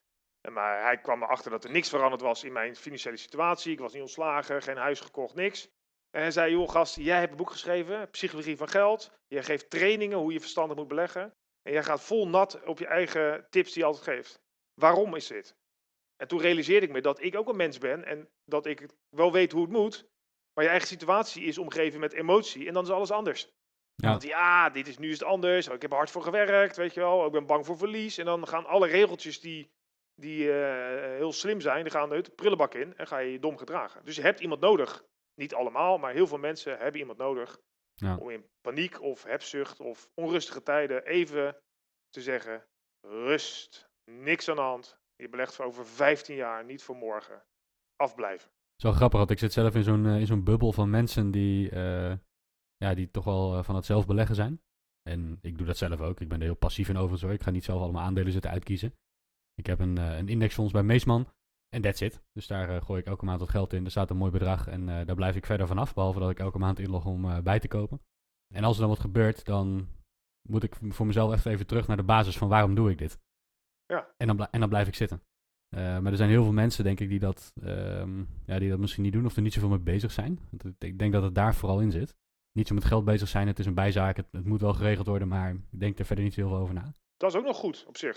Maar 0.52 0.84
hij 0.84 0.98
kwam 0.98 1.24
erachter 1.24 1.52
dat 1.52 1.64
er 1.64 1.72
niks 1.72 1.90
veranderd 1.90 2.22
was 2.22 2.44
in 2.44 2.52
mijn 2.52 2.76
financiële 2.76 3.18
situatie. 3.18 3.72
Ik 3.72 3.80
was 3.80 3.94
niet 3.94 4.02
ontslagen, 4.02 4.62
geen 4.62 4.78
huis 4.78 5.00
gekocht, 5.00 5.36
niks. 5.36 5.70
En 6.10 6.22
hij 6.22 6.32
zei, 6.32 6.52
joh 6.52 6.70
gast, 6.70 6.96
jij 6.96 7.20
hebt 7.20 7.32
een 7.32 7.38
boek 7.38 7.52
geschreven, 7.52 8.10
Psychologie 8.10 8.58
van 8.58 8.70
Geld. 8.70 9.12
Je 9.28 9.44
geeft 9.44 9.70
trainingen 9.70 10.18
hoe 10.18 10.34
je 10.34 10.40
verstandig 10.40 10.78
moet 10.78 10.88
beleggen. 10.88 11.34
En 11.62 11.72
jij 11.72 11.84
gaat 11.84 12.02
vol 12.02 12.28
nat 12.28 12.64
op 12.64 12.80
je 12.80 12.88
eigen 12.88 13.48
tips 13.50 13.72
die 13.72 13.82
je 13.82 13.88
altijd 13.88 14.04
geeft. 14.04 14.42
Waarom 14.74 15.16
is 15.16 15.28
dit? 15.28 15.56
En 16.16 16.28
toen 16.28 16.42
realiseerde 16.42 16.86
ik 16.86 16.92
me 16.92 17.02
dat 17.02 17.22
ik 17.22 17.36
ook 17.36 17.50
een 17.50 17.56
mens 17.56 17.78
ben 17.78 18.06
en 18.06 18.30
dat 18.46 18.66
ik 18.66 18.88
wel 19.10 19.32
weet 19.32 19.52
hoe 19.52 19.62
het 19.62 19.72
moet. 19.72 20.11
Maar 20.54 20.64
je 20.64 20.70
eigen 20.70 20.88
situatie 20.88 21.44
is 21.44 21.58
omgeven 21.58 22.00
met 22.00 22.14
emotie 22.14 22.68
en 22.68 22.74
dan 22.74 22.84
is 22.84 22.90
alles 22.90 23.12
anders. 23.12 23.52
Ja. 23.96 24.10
Want 24.10 24.24
ja, 24.24 24.70
dit 24.70 24.88
is 24.88 24.98
nu 24.98 25.08
is 25.08 25.20
het 25.20 25.28
anders. 25.28 25.68
Oh, 25.68 25.74
ik 25.74 25.82
heb 25.82 25.92
er 25.92 25.98
hard 25.98 26.12
voor 26.12 26.24
gewerkt, 26.24 26.78
weet 26.78 26.94
je 26.94 27.00
wel. 27.00 27.26
Ik 27.26 27.32
ben 27.32 27.46
bang 27.46 27.66
voor 27.66 27.78
verlies. 27.78 28.18
En 28.18 28.26
dan 28.26 28.48
gaan 28.48 28.66
alle 28.66 28.88
regeltjes 28.88 29.40
die, 29.40 29.72
die 30.16 30.52
eh, 30.52 31.18
heel 31.18 31.32
slim 31.34 31.62
zijn, 31.62 31.84
die 31.84 31.92
gaan 31.92 32.10
de 32.10 32.32
prullenbak 32.36 32.74
in 32.74 32.98
en 32.98 33.08
ga 33.08 33.18
je 33.18 33.32
je 33.32 33.40
dom 33.40 33.58
gedragen. 33.58 34.06
Dus 34.06 34.16
je 34.16 34.22
hebt 34.22 34.40
iemand 34.40 34.62
nodig. 34.62 35.04
Niet 35.36 35.54
allemaal, 35.54 35.98
maar 35.98 36.14
heel 36.14 36.28
veel 36.28 36.38
mensen 36.38 36.78
hebben 36.78 37.00
iemand 37.00 37.18
nodig 37.18 37.60
Ja. 37.94 38.18
om 38.18 38.30
in 38.30 38.50
paniek 38.62 39.02
of 39.02 39.24
hebzucht 39.24 39.80
of 39.80 40.10
onrustige 40.14 40.64
tijden 40.64 41.06
even 41.06 41.58
te 42.10 42.22
zeggen: 42.22 42.68
rust, 43.02 43.90
niks 44.12 44.50
aan 44.50 44.56
de 44.56 44.62
hand. 44.62 45.00
Je 45.16 45.30
belegt 45.30 45.56
voor 45.56 45.66
over 45.66 45.86
15 45.86 46.36
jaar, 46.36 46.66
niet 46.66 46.84
voor 46.84 46.96
morgen. 46.96 47.44
Afblijven. 47.96 48.52
Is 48.82 48.88
wel 48.88 48.96
grappig, 48.96 49.20
want 49.20 49.32
ik 49.32 49.40
zit 49.40 49.54
zelf 49.54 49.76
in 49.76 49.84
zo'n 49.84 50.06
eh, 50.06 50.20
in 50.20 50.26
zo'n 50.26 50.44
bubbel 50.44 50.74
van 50.74 50.90
mensen 50.90 51.32
die, 51.32 51.70
eh, 51.70 52.18
ja, 52.78 52.94
die 52.94 53.12
toch 53.12 53.24
wel 53.24 53.58
eh, 53.58 53.64
van 53.64 53.76
het 53.76 53.86
zelf 53.86 54.06
beleggen 54.06 54.36
zijn. 54.36 54.62
En 55.10 55.38
ik 55.42 55.58
doe 55.58 55.68
dat 55.68 55.78
zelf 55.78 56.02
ook. 56.02 56.22
Ik 56.22 56.30
ben 56.30 56.40
er 56.40 56.46
heel 56.46 56.56
passief 56.56 56.90
in 56.90 56.96
overigens 56.96 57.22
hoor. 57.22 57.32
Ik 57.32 57.44
ga 57.44 57.52
niet 57.52 57.64
zelf 57.64 57.82
allemaal 57.82 58.04
aandelen 58.04 58.32
zitten 58.32 58.52
uitkiezen. 58.52 58.94
Ik 59.54 59.66
heb 59.66 59.80
een, 59.80 59.98
een 59.98 60.28
indexfonds 60.28 60.72
bij 60.72 60.84
Meesman 60.84 61.28
en 61.70 61.82
that's 61.82 62.02
it. 62.02 62.24
Dus 62.34 62.48
daar 62.48 62.82
gooi 62.82 63.00
ik 63.02 63.08
elke 63.08 63.26
maand 63.26 63.40
wat 63.40 63.50
geld 63.50 63.74
in. 63.74 63.86
Er 63.86 63.92
staat 63.92 64.10
een 64.10 64.18
mooi 64.18 64.32
bedrag 64.32 64.68
en 64.68 64.86
daar 64.86 65.16
blijf 65.16 65.36
ik 65.36 65.46
verder 65.46 65.68
vanaf. 65.68 65.94
Behalve 65.94 66.20
dat 66.20 66.30
ik 66.30 66.40
elke 66.40 66.60
maand 66.60 66.80
inlog 66.80 67.06
om 67.06 67.44
bij 67.44 67.60
te 67.60 67.68
kopen. 67.68 68.02
En 68.54 68.64
als 68.64 68.76
er 68.76 68.82
dan 68.82 68.90
wat 68.90 69.00
gebeurt, 69.00 69.46
dan 69.46 69.88
moet 70.50 70.64
ik 70.64 70.76
voor 70.90 71.06
mezelf 71.06 71.34
echt 71.34 71.46
even 71.46 71.68
terug 71.68 71.88
naar 71.88 71.98
de 71.98 72.04
basis 72.04 72.38
van 72.38 72.50
waarom 72.50 72.76
doe 72.76 72.92
ik 72.92 72.98
dit. 72.98 73.20
Ja. 73.86 74.14
En 74.18 74.28
dan, 74.28 74.48
en 74.48 74.60
dan 74.60 74.70
blijf 74.70 74.88
ik 74.88 74.96
zitten. 74.96 75.22
Eh, 75.76 76.00
maar 76.00 76.12
er 76.12 76.18
zijn 76.18 76.30
heel 76.30 76.44
veel 76.44 76.52
mensen, 76.54 76.84
denk 76.84 77.00
ik, 77.00 77.10
die 77.10 77.20
dat, 77.20 77.54
ehm, 77.64 78.24
ja, 78.46 78.60
die 78.60 78.70
dat 78.70 78.80
misschien 78.80 79.04
niet 79.04 79.14
doen 79.14 79.26
of 79.26 79.36
er 79.36 79.42
niet 79.42 79.54
zoveel 79.54 79.70
mee 79.70 79.80
bezig 79.80 80.12
zijn. 80.12 80.40
Het- 80.58 80.84
Ik 80.84 81.00
denk 81.00 81.14
dat 81.14 81.24
het 81.24 81.36
daar 81.36 81.56
vooral 81.56 81.80
in 81.80 81.92
zit. 81.92 82.16
Niet 82.52 82.68
zo 82.68 82.74
met 82.74 82.86
geld 82.86 83.06
bezig 83.06 83.28
zijn, 83.28 83.48
het 83.48 83.60
is 83.60 83.66
een 83.66 83.74
bijzaak, 83.74 84.18
het, 84.18 84.26
het 84.32 84.46
moet 84.46 84.62
wel 84.62 84.74
geregeld 84.74 85.08
worden, 85.08 85.28
maar 85.28 85.52
ik 85.52 85.80
denk 85.80 86.00
er 86.00 86.06
verder 86.06 86.24
niet 86.24 86.36
heel 86.36 86.48
veel 86.48 86.58
over 86.58 86.74
na. 86.74 86.94
Dat 87.18 87.34
is 87.34 87.40
ook 87.40 87.46
nog 87.46 87.58
goed 87.58 87.84
op 87.88 87.98
zich. 87.98 88.14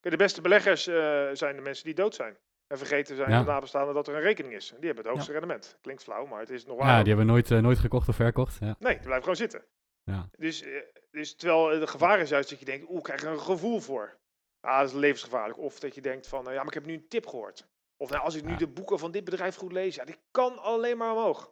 Kijk, 0.00 0.14
de 0.14 0.16
beste 0.16 0.40
beleggers 0.40 0.86
eh, 0.86 0.94
zijn 1.32 1.56
de 1.56 1.62
mensen 1.62 1.84
die 1.84 1.94
dood 1.94 2.14
zijn. 2.14 2.36
En 2.66 2.78
vergeten 2.78 3.16
zijn 3.16 3.30
Ja. 3.30 3.40
de 3.40 3.46
nabestaanden 3.50 3.94
dat 3.94 4.08
er 4.08 4.14
een 4.14 4.20
rekening 4.20 4.54
is. 4.54 4.70
En 4.70 4.76
die 4.76 4.86
hebben 4.86 5.04
het 5.04 5.12
hoogste 5.14 5.32
rendement. 5.32 5.78
Klinkt 5.80 6.02
flauw, 6.02 6.26
maar 6.26 6.40
het 6.40 6.50
is 6.50 6.64
nog 6.66 6.78
waar. 6.78 6.86
Ja, 6.88 6.98
die 6.98 7.08
hebben 7.08 7.26
nooit, 7.26 7.50
eh, 7.50 7.58
nooit 7.58 7.78
gekocht 7.78 8.08
of 8.08 8.16
verkocht. 8.16 8.56
Ja. 8.60 8.66
Nee, 8.78 8.92
die 8.92 9.02
blijven 9.02 9.22
gewoon 9.22 9.36
zitten. 9.36 9.64
Ja. 10.04 10.28
Dus, 10.38 10.64
dus 11.10 11.34
terwijl 11.34 11.80
de 11.80 11.86
gevaar 11.86 12.20
is 12.20 12.28
juist 12.28 12.50
dat 12.50 12.58
je 12.58 12.64
denkt, 12.64 12.88
oeh, 12.88 12.96
ik 12.98 13.02
krijg 13.04 13.22
er 13.22 13.32
een 13.32 13.40
gevoel 13.40 13.80
voor. 13.80 14.18
Ah, 14.66 14.78
dat 14.78 14.88
is 14.88 14.94
levensgevaarlijk. 14.94 15.58
Of 15.58 15.78
dat 15.80 15.94
je 15.94 16.00
denkt 16.00 16.26
van, 16.28 16.46
eh, 16.48 16.52
ja, 16.52 16.58
maar 16.58 16.66
ik 16.66 16.74
heb 16.74 16.86
nu 16.86 16.92
een 16.94 17.08
tip 17.08 17.26
gehoord. 17.26 17.66
Of 17.96 18.10
nou, 18.10 18.22
als 18.22 18.34
ik 18.34 18.44
nu 18.44 18.50
Ja. 18.50 18.56
de 18.56 18.66
boeken 18.68 18.98
van 18.98 19.10
dit 19.10 19.24
bedrijf 19.24 19.56
goed 19.56 19.72
lees, 19.72 19.94
ja, 19.94 20.04
die 20.04 20.16
kan 20.30 20.58
alleen 20.62 20.96
maar 20.96 21.12
omhoog. 21.12 21.48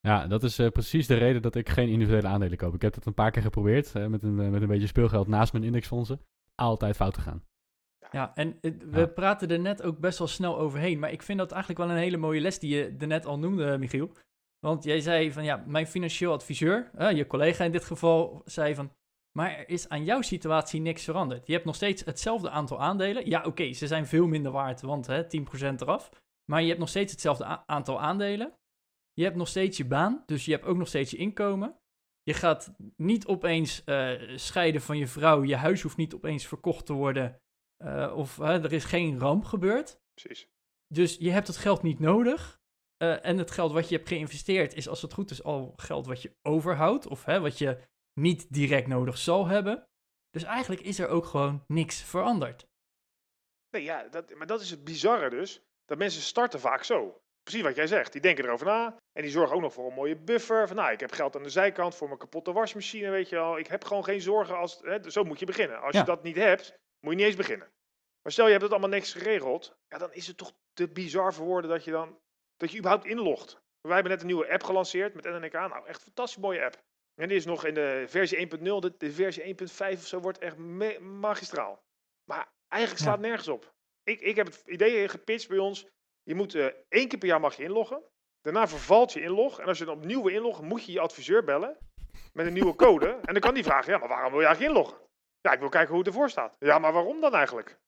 Ja, 0.00 0.26
dat 0.26 0.42
is 0.42 0.58
eh, 0.58 0.68
precies 0.68 1.06
de 1.06 1.14
reden 1.14 1.42
dat 1.42 1.54
ik 1.54 1.68
geen 1.68 1.88
individuele 1.88 2.28
aandelen 2.28 2.58
koop. 2.58 2.74
Ik 2.74 2.82
heb 2.82 2.94
dat 2.94 3.06
een 3.06 3.14
paar 3.14 3.30
keer 3.30 3.42
geprobeerd, 3.42 3.94
eh, 3.94 4.06
met, 4.06 4.22
een, 4.22 4.50
met 4.50 4.62
een 4.62 4.68
beetje 4.68 4.86
speelgeld 4.86 5.26
naast 5.28 5.52
mijn 5.52 5.64
indexfondsen. 5.64 6.20
Altijd 6.54 6.96
fout 6.96 7.14
gegaan. 7.14 7.44
Ja, 8.10 8.34
en 8.34 8.58
het- 8.60 8.84
we 8.90 9.00
Ja. 9.00 9.06
praten 9.06 9.48
er 9.48 9.58
net 9.60 9.82
ook 9.82 9.98
best 9.98 10.18
wel 10.18 10.28
snel 10.28 10.58
overheen. 10.58 10.98
Maar 10.98 11.12
ik 11.12 11.22
vind 11.22 11.38
dat 11.38 11.50
eigenlijk 11.52 11.80
wel 11.82 11.90
een 11.90 12.02
hele 12.02 12.16
mooie 12.16 12.40
les 12.40 12.58
die 12.58 12.76
je 12.76 12.94
er 12.98 13.06
net 13.06 13.26
al 13.26 13.38
noemde, 13.38 13.78
Michiel. 13.78 14.12
Want 14.58 14.84
jij 14.84 15.00
zei 15.00 15.32
van 15.32 15.44
ja, 15.44 15.64
mijn 15.66 15.86
financieel 15.86 16.32
adviseur, 16.32 16.90
je 17.14 17.26
collega 17.26 17.64
in 17.64 17.72
dit 17.72 17.84
geval, 17.84 18.42
zei 18.44 18.74
van. 18.74 18.90
Maar 19.32 19.50
er 19.50 19.68
is 19.68 19.88
aan 19.88 20.04
jouw 20.04 20.22
situatie 20.22 20.80
niks 20.80 21.04
veranderd. 21.04 21.46
Je 21.46 21.52
hebt 21.52 21.64
nog 21.64 21.74
steeds 21.74 22.04
hetzelfde 22.04 22.50
aantal 22.50 22.80
aandelen. 22.80 23.28
Ja, 23.28 23.44
oké, 23.44 23.72
ze 23.72 23.86
zijn 23.86 24.06
veel 24.06 24.26
minder 24.26 24.52
waard, 24.52 24.80
want 24.80 25.06
hè, 25.06 25.24
10% 25.24 25.28
eraf. 25.80 26.10
Maar 26.44 26.60
je 26.60 26.68
hebt 26.68 26.78
nog 26.78 26.88
steeds 26.88 27.12
hetzelfde 27.12 27.66
aantal 27.66 28.00
aandelen. 28.00 28.54
Je 29.12 29.24
hebt 29.24 29.36
nog 29.36 29.48
steeds 29.48 29.76
je 29.76 29.84
baan, 29.84 30.22
dus 30.26 30.44
je 30.44 30.52
hebt 30.52 30.64
ook 30.64 30.76
nog 30.76 30.88
steeds 30.88 31.10
je 31.10 31.16
inkomen. 31.16 31.78
Je 32.22 32.34
gaat 32.34 32.74
niet 32.96 33.26
opeens 33.26 33.84
eh, 33.84 34.36
scheiden 34.36 34.80
van 34.80 34.98
je 34.98 35.06
vrouw. 35.06 35.44
Je 35.44 35.56
huis 35.56 35.82
hoeft 35.82 35.96
niet 35.96 36.14
opeens 36.14 36.46
verkocht 36.46 36.86
te 36.86 36.92
worden. 36.92 37.40
Eh, 37.76 38.12
of 38.16 38.38
er 38.38 38.72
is 38.72 38.84
geen 38.84 39.18
ramp 39.18 39.44
gebeurd. 39.44 40.00
Precies. 40.14 40.48
Dus 40.86 41.16
je 41.16 41.30
hebt 41.30 41.46
het 41.46 41.56
geld 41.56 41.82
niet 41.82 41.98
nodig. 41.98 42.60
Eh, 42.96 43.24
en 43.24 43.38
het 43.38 43.50
geld 43.50 43.72
wat 43.72 43.88
je 43.88 43.96
hebt 43.96 44.08
geïnvesteerd 44.08 44.74
is, 44.74 44.88
als 44.88 45.02
het 45.02 45.12
goed 45.12 45.30
is, 45.30 45.42
al 45.42 45.72
geld 45.76 46.06
wat 46.06 46.22
je 46.22 46.36
overhoudt. 46.42 47.06
Of 47.06 47.24
wat 47.24 47.58
je 47.58 47.78
niet 48.14 48.52
direct 48.52 48.86
nodig 48.86 49.18
zal 49.18 49.46
hebben. 49.46 49.84
Dus 50.30 50.42
eigenlijk 50.42 50.80
is 50.82 50.98
er 50.98 51.08
ook 51.08 51.24
gewoon 51.24 51.64
niks 51.66 52.02
veranderd. 52.02 52.66
Nee, 53.70 53.82
ja, 53.82 54.08
dat, 54.08 54.34
maar 54.34 54.46
dat 54.46 54.60
is 54.60 54.70
het 54.70 54.84
bizarre 54.84 55.30
dus. 55.30 55.60
Dat 55.84 55.98
mensen 55.98 56.22
starten 56.22 56.60
vaak 56.60 56.84
zo. 56.84 57.20
Precies 57.42 57.62
wat 57.62 57.76
jij 57.76 57.86
zegt. 57.86 58.12
Die 58.12 58.20
denken 58.20 58.44
erover 58.44 58.66
na. 58.66 58.96
En 59.12 59.22
die 59.22 59.30
zorgen 59.30 59.56
ook 59.56 59.62
nog 59.62 59.72
voor 59.72 59.86
een 59.86 59.94
mooie 59.94 60.16
buffer. 60.16 60.66
Van 60.66 60.76
nou, 60.76 60.92
ik 60.92 61.00
heb 61.00 61.12
geld 61.12 61.36
aan 61.36 61.42
de 61.42 61.48
zijkant 61.48 61.94
voor 61.94 62.06
mijn 62.06 62.18
kapotte 62.18 62.52
wasmachine, 62.52 63.10
weet 63.10 63.28
je 63.28 63.36
wel. 63.36 63.58
Ik 63.58 63.66
heb 63.66 63.84
gewoon 63.84 64.04
geen 64.04 64.20
zorgen. 64.20 64.56
Als, 64.56 64.78
hè, 64.82 65.10
zo 65.10 65.24
moet 65.24 65.38
je 65.38 65.46
beginnen. 65.46 65.80
Als 65.80 65.92
Ja. 65.94 66.00
je 66.00 66.06
dat 66.06 66.22
niet 66.22 66.36
hebt, 66.36 66.74
moet 67.00 67.12
je 67.12 67.18
niet 67.18 67.26
eens 67.26 67.36
beginnen. 67.36 67.68
Maar 68.22 68.32
stel 68.32 68.44
je 68.44 68.50
hebt 68.50 68.62
het 68.62 68.72
allemaal 68.72 68.90
niks 68.90 69.12
geregeld. 69.12 69.74
Ja, 69.88 69.98
dan 69.98 70.12
is 70.12 70.26
het 70.26 70.36
toch 70.36 70.52
te 70.72 70.88
bizar 70.88 71.34
voor 71.34 71.46
woorden 71.46 71.70
dat 71.70 71.84
je 71.84 71.90
dan... 71.90 72.18
Dat 72.56 72.70
je 72.70 72.78
überhaupt 72.78 73.06
inlogt. 73.06 73.60
Wij 73.80 73.94
hebben 73.94 74.12
net 74.12 74.20
een 74.20 74.26
nieuwe 74.26 74.50
app 74.52 74.62
gelanceerd 74.62 75.14
met 75.14 75.24
NNK. 75.24 75.52
Nou, 75.52 75.86
echt 75.86 75.98
een 75.98 76.04
fantastisch 76.04 76.42
mooie 76.42 76.64
app. 76.64 76.82
En 77.20 77.28
die 77.28 77.36
is 77.36 77.44
nog 77.44 77.64
in 77.64 77.74
de 77.74 78.04
versie 78.06 78.48
1.0. 78.48 78.62
De, 78.62 78.94
de 78.98 79.12
versie 79.12 79.56
1.5 79.56 79.98
of 79.98 80.06
zo 80.06 80.20
wordt 80.20 80.38
echt 80.38 80.56
magistraal. 81.00 81.82
Maar 82.24 82.52
eigenlijk 82.68 83.02
slaat 83.02 83.20
nergens 83.20 83.48
op. 83.48 83.74
Ik, 84.02 84.20
ik 84.20 84.36
heb 84.36 84.46
het 84.46 84.62
idee 84.66 85.08
gepitcht 85.08 85.48
bij 85.48 85.58
ons. 85.58 85.88
Je 86.22 86.34
moet 86.34 86.54
eh, 86.54 86.66
één 86.88 87.08
keer 87.08 87.18
per 87.18 87.28
jaar 87.28 87.40
mag 87.40 87.56
je 87.56 87.62
inloggen. 87.62 88.02
Daarna 88.40 88.68
vervalt 88.68 89.12
je 89.12 89.22
inlog. 89.22 89.60
En 89.60 89.66
als 89.66 89.78
je 89.78 89.84
dan 89.84 89.96
opnieuw 89.96 90.22
wil 90.22 90.34
inloggen, 90.34 90.64
moet 90.64 90.84
je 90.84 90.92
je 90.92 91.00
adviseur 91.00 91.44
bellen. 91.44 91.78
Met 92.32 92.46
een 92.46 92.52
nieuwe 92.52 92.74
code. 92.74 93.08
En 93.24 93.32
dan 93.32 93.42
kan 93.42 93.54
die 93.54 93.64
vragen, 93.64 93.92
ja, 93.92 93.98
maar 93.98 94.08
waarom 94.08 94.30
wil 94.30 94.40
je 94.40 94.46
eigenlijk 94.46 94.76
inloggen? 94.76 94.98
Ja, 95.40 95.52
ik 95.52 95.60
wil 95.60 95.68
kijken 95.68 95.90
hoe 95.90 95.98
het 95.98 96.06
ervoor 96.06 96.30
staat. 96.30 96.56
Ja, 96.58 96.78
maar 96.78 96.92
waarom 96.92 97.20
dan 97.20 97.34
eigenlijk? 97.34 97.78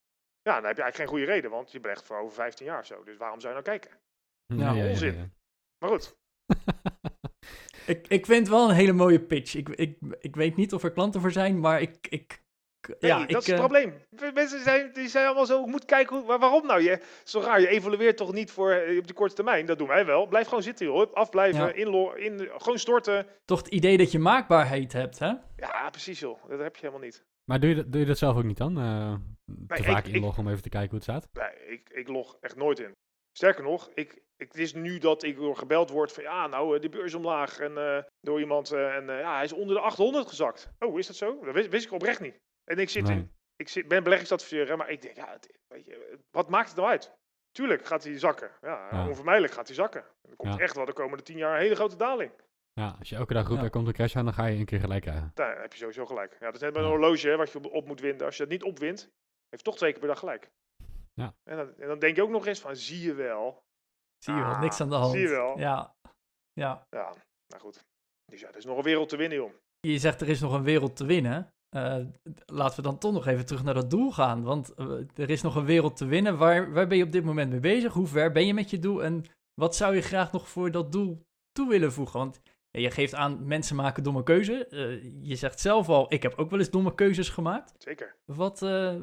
Ja, 0.42 0.55
dan 0.55 0.64
heb 0.64 0.77
je 0.77 0.83
eigenlijk 0.83 0.97
geen 0.97 1.07
goede 1.07 1.25
reden, 1.25 1.51
want 1.51 1.73
je 1.73 1.81
belegt 1.81 2.05
voor 2.05 2.18
over 2.18 2.35
15 2.35 2.66
jaar 2.66 2.79
of 2.79 2.87
zo. 2.87 3.05
Dus 3.05 3.16
waarom 3.16 3.40
zou 3.40 3.55
je 3.55 3.61
nou 3.62 3.79
kijken? 3.79 4.01
Ja, 4.47 4.88
onzin. 4.88 5.33
Maar 5.79 5.90
goed, 5.90 6.16
Ik, 7.87 8.09
ik 8.09 8.27
vind 8.27 8.38
het 8.38 8.49
wel 8.49 8.68
een 8.68 8.75
hele 8.75 8.92
mooie 8.92 9.21
pitch. 9.21 9.55
Ik, 9.55 9.68
ik, 9.68 9.97
ik 10.21 10.37
weet 10.37 10.57
niet 10.57 10.73
of 10.73 10.83
er 10.83 10.92
klanten 10.92 11.21
voor 11.21 11.33
zijn, 11.33 11.61
maar 11.61 11.81
ik... 11.81 11.97
ik 12.09 12.40
nee, 13.01 13.11
ja, 13.11 13.18
dat 13.18 13.31
ik, 13.31 13.37
is 13.37 13.47
het 13.47 13.55
eh, 13.55 13.59
probleem. 13.59 13.95
Mensen 14.35 14.61
zijn, 14.62 14.90
die 14.92 15.09
zijn 15.09 15.27
allemaal 15.27 15.47
zo, 15.47 15.61
ik 15.61 15.66
moet 15.66 15.85
kijken, 15.85 16.16
hoe, 16.16 16.27
waarom 16.38 16.66
nou? 16.66 16.83
Je, 16.83 17.01
zo 17.25 17.40
raar, 17.40 17.61
je 17.61 17.68
evalueert 17.68 18.16
toch 18.16 18.33
niet 18.33 18.51
voor 18.51 18.71
eh, 18.71 18.99
op 18.99 19.07
de 19.07 19.12
korte 19.14 19.35
termijn? 19.35 19.66
Dat 19.66 19.79
doen 19.79 19.88
wij 19.88 20.07
wel. 20.07 20.27
Blijf 20.27 20.47
gewoon 20.49 20.62
zitten, 20.62 20.87
joh. 20.87 21.12
Afblijven, 21.12 21.64
Ja. 21.66 21.73
inlo- 21.73 22.12
in, 22.12 22.49
gewoon 22.57 22.79
storten. 22.79 23.27
toch 23.45 23.59
het 23.59 23.68
idee 23.68 23.97
dat 23.97 24.12
je 24.12 24.18
maakbaarheid 24.18 24.92
hebt, 24.92 25.18
hè? 25.18 25.33
Ja, 25.57 25.90
precies, 25.90 26.21
joh. 26.21 26.49
Dat 26.49 26.59
heb 26.59 26.75
je 26.77 26.81
helemaal 26.87 27.05
niet. 27.05 27.25
Maar 27.45 27.61
doe 27.61 27.68
je, 27.71 27.77
dat- 27.77 27.92
doe 27.92 28.01
je 28.01 28.07
dat 28.07 28.18
zelf 28.18 28.37
ook 28.37 28.45
niet 28.45 28.57
dan? 28.57 28.79
Eh, 28.79 29.14
te 29.77 29.83
vaak 29.83 30.07
ik- 30.07 30.14
inloggen 30.14 30.42
om 30.45 30.51
even 30.51 30.62
te 30.62 30.68
kijken 30.68 30.90
hoe 30.90 30.99
het 30.99 31.09
staat? 31.09 31.29
Nee, 31.33 31.73
ik, 31.79 31.88
ik 31.90 32.09
log 32.09 32.37
echt 32.40 32.57
nooit 32.57 32.79
in. 32.79 32.92
Sterker 33.33 33.62
nog, 33.64 33.90
ik, 33.95 34.23
het 34.48 34.59
is 34.59 34.74
nu 34.74 34.98
dat 34.98 35.22
ik 35.22 35.37
door 35.37 35.57
gebeld 35.57 35.90
word 35.90 36.12
van 36.12 36.22
ja, 36.22 36.46
nou, 36.46 36.74
eh, 36.76 36.81
de 36.83 36.88
beurs 36.88 37.14
omlaag 37.14 37.59
en 37.59 37.78
eh, 37.78 38.02
door 38.20 38.40
iemand 38.40 38.72
eh, 38.72 38.94
en 38.96 39.05
ja, 39.07 39.35
hij 39.35 39.44
is 39.44 39.52
onder 39.52 39.74
de 39.76 39.81
800 39.83 40.28
gezakt. 40.28 40.70
Oh, 40.78 40.98
is 40.98 41.07
dat 41.07 41.16
zo? 41.16 41.44
Dat 41.44 41.55
wist, 41.55 41.68
wist 41.68 41.85
ik 41.87 41.92
oprecht 41.92 42.20
niet. 42.20 42.38
En 42.64 42.78
ik 42.78 42.88
zit 42.88 43.07
Nee. 43.07 43.16
in, 43.16 43.33
ik 43.57 43.68
zit, 43.68 43.88
ben 43.88 44.02
beleggingsadviseur, 44.02 44.76
maar 44.76 44.90
ik 44.90 45.02
denk, 45.02 45.16
ja, 45.16 45.28
het- 45.33 45.59
weet 45.68 45.85
je, 45.87 46.18
wat 46.31 46.48
maakt 46.48 46.68
het 46.68 46.76
nou 46.76 46.88
uit? 46.88 47.12
Tuurlijk 47.50 47.85
gaat 47.85 48.05
hij 48.05 48.18
zakken. 48.18 48.50
Ja, 48.61 48.88
Ja. 48.90 49.09
onvermijdelijk 49.09 49.52
gaat 49.52 49.66
hij 49.66 49.74
zakken. 49.76 50.05
Er 50.28 50.37
komt 50.37 50.55
Ja. 50.55 50.59
echt 50.61 50.76
wel 50.76 50.85
de 50.85 50.92
komende 50.92 51.22
10 51.22 51.37
jaar 51.37 51.55
een 51.55 51.61
hele 51.62 51.74
grote 51.74 51.96
daling. 51.96 52.33
Ja, 52.72 52.96
als 52.98 53.09
je 53.09 53.16
elke 53.16 53.33
dag 53.35 53.48
roept, 53.48 53.62
er 53.62 53.70
komt 53.70 53.87
een 53.87 53.92
crash 53.92 54.16
aan, 54.16 54.24
dan 54.24 54.35
ga 54.35 54.46
je 54.46 54.59
een 54.59 54.64
keer 54.64 54.81
gelijk 54.81 55.02
krijgen. 55.02 55.31
Daar 55.35 55.61
heb 55.61 55.72
je 55.72 55.78
sowieso 55.78 56.07
gelijk. 56.07 56.33
Ja, 56.40 56.46
dat 56.46 56.55
is 56.55 56.61
net 56.61 56.72
bij 56.72 56.83
een 56.83 56.88
horloge 56.88 57.28
hè, 57.28 57.37
wat 57.37 57.50
je 57.52 57.59
op, 57.59 57.66
op 57.66 57.87
moet 57.87 58.00
winden. 58.00 58.26
Als 58.26 58.37
je 58.37 58.42
dat 58.42 58.52
niet 58.52 58.62
opwint, 58.62 59.11
heeft 59.48 59.64
toch 59.64 59.76
twee 59.76 59.90
keer 59.90 59.98
per 60.00 60.09
dag 60.09 60.18
gelijk. 60.18 60.50
Ja. 61.14 61.35
En 61.44 61.57
dan, 61.57 61.74
en 61.78 61.88
dan 61.88 61.98
denk 61.98 62.16
je 62.16 62.22
ook 62.22 62.31
nog 62.31 62.46
eens 62.46 62.61
van, 62.61 62.76
zie 62.76 63.00
je 63.07 63.14
wel. 63.14 63.62
Zie 64.25 64.35
je 64.35 64.41
wel, 64.41 64.51
Ah, 64.51 64.61
niks 64.61 64.81
aan 64.81 64.89
de 64.89 64.95
hand. 64.95 65.13
zie 65.13 65.21
je 65.21 65.29
wel. 65.29 65.59
Ja. 65.59 65.95
ja. 66.53 66.87
Ja, 66.91 67.15
nou 67.49 67.63
goed. 67.63 67.85
Dus 68.25 68.41
ja, 68.41 68.49
er 68.49 68.57
is 68.57 68.65
nog 68.65 68.77
een 68.77 68.83
wereld 68.83 69.09
te 69.09 69.17
winnen, 69.17 69.39
joh. 69.39 69.53
Je 69.81 69.99
zegt 69.99 70.21
er 70.21 70.29
is 70.29 70.41
nog 70.41 70.53
een 70.53 70.63
wereld 70.63 70.97
te 70.97 71.05
winnen. 71.05 71.53
Eh, 71.77 71.97
laten 72.47 72.77
we 72.77 72.83
dan 72.83 72.99
toch 72.99 73.13
nog 73.13 73.27
even 73.27 73.47
terug 73.47 73.63
naar 73.63 73.75
dat 73.75 73.91
doel 73.91 74.13
gaan. 74.13 74.43
Want 74.43 74.75
eh, 74.75 74.87
er 75.15 75.31
is 75.31 75.43
nog 75.43 75.55
een 75.57 75.65
wereld 75.65 75.97
te 75.97 76.05
winnen. 76.07 76.39
Waar, 76.39 76.73
waar 76.73 76.87
ben 76.87 76.97
je 76.99 77.05
op 77.05 77.13
dit 77.13 77.25
moment 77.25 77.51
mee 77.51 77.61
bezig? 77.61 77.93
Hoe 77.93 78.07
ver 78.07 78.33
ben 78.33 78.47
je 78.47 78.55
met 78.55 78.71
je 78.71 78.79
doel? 78.79 79.05
En 79.05 79.25
wat 79.61 79.77
zou 79.77 79.95
je 79.95 80.01
graag 80.03 80.33
nog 80.33 80.49
voor 80.49 80.71
dat 80.71 80.93
doel 80.93 81.23
toe 81.53 81.69
willen 81.69 81.93
voegen? 81.93 82.19
Want 82.19 82.41
je 82.81 82.91
geeft 82.91 83.15
aan, 83.15 83.47
mensen 83.47 83.77
maken 83.77 84.03
domme 84.03 84.23
keuze. 84.23 84.67
Eh, 84.67 85.03
je 85.23 85.37
zegt 85.37 85.61
zelf 85.61 85.89
al, 85.89 86.13
ik 86.13 86.23
heb 86.23 86.35
ook 86.37 86.51
wel 86.51 86.59
eens 86.59 86.71
domme 86.71 86.95
keuzes 86.95 87.29
gemaakt. 87.29 87.75
Zeker. 87.79 88.17
Wat, 88.25 88.63
eh, 88.63 88.97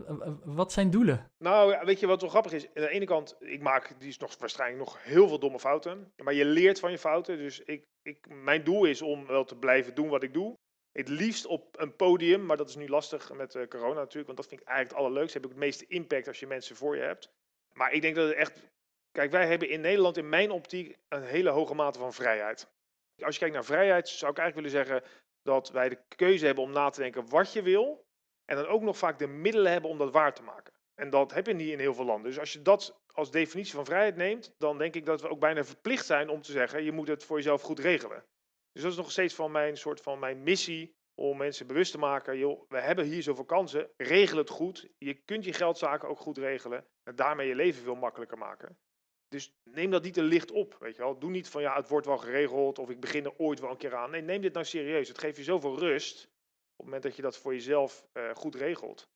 wat 0.44 0.72
zijn 0.72 0.90
doelen? 0.90 1.32
Nou, 1.38 1.86
weet 1.86 2.00
je 2.00 2.08
wat 2.08 2.22
wel 2.22 2.30
grappig 2.30 2.52
is? 2.52 2.66
Aan 2.66 2.72
de 2.74 2.90
ene 2.90 3.06
kant, 3.06 3.36
ik 3.40 3.62
maak, 3.62 3.96
die 4.00 4.10
is 4.10 4.18
nog 4.18 4.38
waarschijnlijk 4.38 4.80
nog 4.80 5.04
heel 5.04 5.28
veel 5.28 5.40
domme 5.40 5.60
fouten. 5.60 6.14
Maar 6.24 6.34
je 6.34 6.46
leert 6.46 6.80
van 6.80 6.92
je 6.92 6.98
fouten. 6.98 7.38
Dus 7.38 7.60
ik, 7.60 7.86
ik, 8.02 8.28
mijn 8.30 8.64
doel 8.64 8.86
is 8.86 9.02
om 9.02 9.26
wel 9.26 9.46
te 9.46 9.56
blijven 9.56 9.96
doen 9.96 10.10
wat 10.10 10.24
ik 10.24 10.34
doe. 10.34 10.58
Het 10.92 11.10
liefst 11.10 11.46
op 11.46 11.80
een 11.80 11.96
podium, 11.96 12.46
maar 12.46 12.58
dat 12.58 12.70
is 12.70 12.76
nu 12.76 12.88
lastig 12.88 13.34
met 13.34 13.56
eh, 13.56 13.68
corona 13.68 14.00
natuurlijk. 14.00 14.26
Want 14.26 14.38
dat 14.38 14.48
vind 14.48 14.62
ik 14.62 14.68
eigenlijk 14.68 14.98
het 14.98 15.06
allerleukste. 15.06 15.38
Heb 15.38 15.46
ik 15.46 15.52
het 15.52 15.66
meeste 15.66 15.86
impact 15.88 16.28
als 16.28 16.40
je 16.40 16.48
mensen 16.48 16.76
voor 16.76 16.96
je 16.96 17.02
hebt. 17.02 17.32
Maar 17.74 17.92
ik 17.92 18.02
denk 18.02 18.16
dat 18.16 18.28
het 18.28 18.38
echt... 18.38 18.62
Kijk, 19.12 19.32
wij 19.32 19.48
hebben 19.48 19.70
in 19.70 19.82
Nederland 19.82 20.18
in 20.18 20.30
mijn 20.30 20.52
optiek 20.52 20.98
een 21.08 21.24
hele 21.24 21.50
hoge 21.50 21.74
mate 21.74 22.00
van 22.00 22.14
vrijheid. 22.14 22.68
Als 23.24 23.34
je 23.34 23.40
kijkt 23.40 23.56
naar 23.56 23.66
vrijheid, 23.66 24.10
zou 24.10 24.32
ik 24.32 24.38
eigenlijk 24.38 24.68
willen 24.68 24.86
zeggen 24.86 25.10
dat 25.42 25.70
wij 25.70 25.90
de 25.90 26.00
keuze 26.16 26.46
hebben 26.46 26.64
om 26.64 26.72
na 26.72 26.90
te 26.90 27.02
denken 27.02 27.30
wat 27.30 27.54
je 27.54 27.62
wil. 27.62 28.08
En 28.46 28.56
dan 28.56 28.66
ook 28.66 28.82
nog 28.82 28.98
vaak 28.98 29.20
de 29.20 29.28
middelen 29.28 29.72
hebben 29.72 29.90
om 29.90 29.98
dat 29.98 30.12
waar 30.12 30.34
te 30.34 30.44
maken. 30.44 30.74
En 30.96 31.10
dat 31.10 31.34
heb 31.34 31.48
je 31.48 31.54
niet 31.54 31.72
in 31.72 31.80
heel 31.80 31.94
veel 31.94 32.06
landen. 32.06 32.30
Dus 32.30 32.40
als 32.40 32.54
je 32.54 32.62
dat 32.62 33.00
als 33.14 33.32
definitie 33.32 33.74
van 33.74 33.86
vrijheid 33.86 34.16
neemt, 34.16 34.54
dan 34.58 34.78
denk 34.78 34.96
ik 34.96 35.06
dat 35.06 35.22
we 35.22 35.30
ook 35.30 35.40
bijna 35.40 35.64
verplicht 35.64 36.06
zijn 36.06 36.30
om 36.30 36.42
te 36.42 36.52
zeggen: 36.52 36.84
je 36.84 36.92
moet 36.92 37.08
het 37.08 37.24
voor 37.24 37.38
jezelf 37.38 37.62
goed 37.62 37.80
regelen. 37.80 38.26
Dus 38.72 38.82
dat 38.82 38.92
is 38.92 38.98
nog 38.98 39.12
steeds 39.12 39.34
van 39.36 39.52
mijn 39.52 39.78
soort 39.78 40.02
van 40.02 40.20
mijn 40.20 40.44
missie 40.44 40.96
om 41.16 41.38
mensen 41.38 41.68
bewust 41.68 41.92
te 41.92 41.98
maken: 41.98 42.38
joh, 42.38 42.70
we 42.70 42.80
hebben 42.80 43.06
hier 43.06 43.24
zoveel 43.24 43.46
kansen, 43.46 43.90
regel 43.98 44.38
het 44.38 44.50
goed. 44.50 44.90
Je 44.98 45.14
kunt 45.14 45.46
je 45.46 45.54
geldzaken 45.54 46.10
ook 46.10 46.20
goed 46.20 46.38
regelen 46.38 46.86
en 47.04 47.16
daarmee 47.16 47.48
je 47.48 47.56
leven 47.56 47.84
veel 47.84 47.96
makkelijker 47.96 48.38
maken. 48.38 48.78
Dus 49.30 49.54
neem 49.63 49.92
dat 49.92 50.04
niet 50.04 50.13
te 50.13 50.24
licht 50.24 50.52
op, 50.52 50.78
weet 50.80 50.96
je 50.96 51.02
wel. 51.02 51.20
Doe 51.20 51.30
niet 51.30 51.50
van 51.50 51.62
ja, 51.62 51.76
het 51.76 51.89
wordt 51.89 52.06
wel 52.06 52.18
geregeld 52.18 52.80
of 52.80 52.89
ik 52.89 53.00
begin 53.00 53.26
er 53.26 53.38
ooit 53.38 53.60
wel 53.60 53.70
een 53.70 53.78
keer 53.78 53.96
aan. 53.96 54.12
Nee, 54.12 54.22
neem 54.22 54.42
dit 54.42 54.54
nou 54.54 54.65
serieus. 54.65 55.08
Het 55.08 55.18
geeft 55.18 55.38
je 55.38 55.44
zoveel 55.44 55.80
rust 55.80 56.24
op 56.24 56.30
het 56.76 56.86
moment 56.86 57.04
dat 57.04 57.15
je 57.15 57.22
dat 57.22 57.38
voor 57.38 57.54
jezelf 57.54 58.08
uh, 58.13 58.36
goed 58.36 58.56
regelt. 58.56 59.10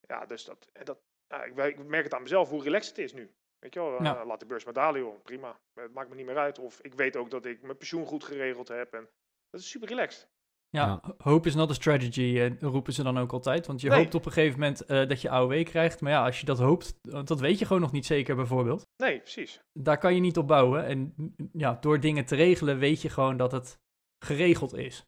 Ja, 0.00 0.26
dus 0.26 0.44
dat, 0.44 0.68
dat 0.72 0.98
ja, 1.26 1.44
ik, 1.44 1.56
ik, 1.56 1.84
merk 1.84 2.04
het 2.04 2.14
aan 2.14 2.22
mezelf 2.22 2.48
hoe 2.48 2.62
relaxed 2.62 2.96
het 2.96 3.04
is 3.04 3.12
nu. 3.12 3.34
Weet 3.58 3.74
je 3.74 3.80
wel, 3.80 4.02
ja. 4.02 4.20
uh, 4.20 4.26
laat 4.26 4.40
de 4.40 4.46
beurs 4.46 4.64
maar 4.64 4.74
dalen 4.74 5.00
joh, 5.00 5.22
prima. 5.22 5.60
Het 5.72 5.92
maakt 5.92 6.08
me 6.08 6.14
niet 6.14 6.26
meer 6.26 6.38
uit. 6.38 6.58
Of 6.58 6.80
ik 6.80 6.94
weet 6.94 7.16
ook 7.16 7.30
dat 7.30 7.44
ik 7.44 7.62
mijn 7.62 7.76
pensioen 7.76 8.06
goed 8.06 8.24
geregeld 8.24 8.68
heb. 8.68 8.94
En 8.94 9.08
dat 9.50 9.60
is 9.60 9.70
super 9.70 9.88
relaxed. 9.88 10.28
Ja, 10.74 11.00
hoop 11.18 11.46
is 11.46 11.54
not 11.54 11.70
a 11.70 11.74
strategy, 11.74 12.20
uh, 12.20 12.60
roepen 12.60 12.92
ze 12.92 13.02
dan 13.02 13.18
ook 13.18 13.32
altijd. 13.32 13.66
Want 13.66 13.80
je 13.80 13.88
nee. 13.88 13.98
hoopt 13.98 14.14
op 14.14 14.26
een 14.26 14.32
gegeven 14.32 14.60
moment 14.60 14.90
uh, 14.90 15.08
dat 15.08 15.20
je 15.20 15.30
AOW 15.30 15.64
krijgt. 15.64 16.00
Maar 16.00 16.12
ja, 16.12 16.24
als 16.24 16.40
je 16.40 16.46
dat 16.46 16.58
hoopt, 16.58 16.94
dat 17.02 17.40
weet 17.40 17.58
je 17.58 17.64
gewoon 17.64 17.82
nog 17.82 17.92
niet 17.92 18.06
zeker 18.06 18.36
bijvoorbeeld. 18.36 18.86
Nee, 18.96 19.20
precies. 19.20 19.60
Daar 19.72 19.98
kan 19.98 20.14
je 20.14 20.20
niet 20.20 20.36
op 20.36 20.46
bouwen. 20.46 20.84
En 20.84 21.14
ja, 21.52 21.76
door 21.80 22.00
dingen 22.00 22.24
te 22.24 22.36
regelen 22.36 22.78
weet 22.78 23.02
je 23.02 23.08
gewoon 23.08 23.36
dat 23.36 23.52
het 23.52 23.78
geregeld 24.24 24.74
is. 24.74 25.06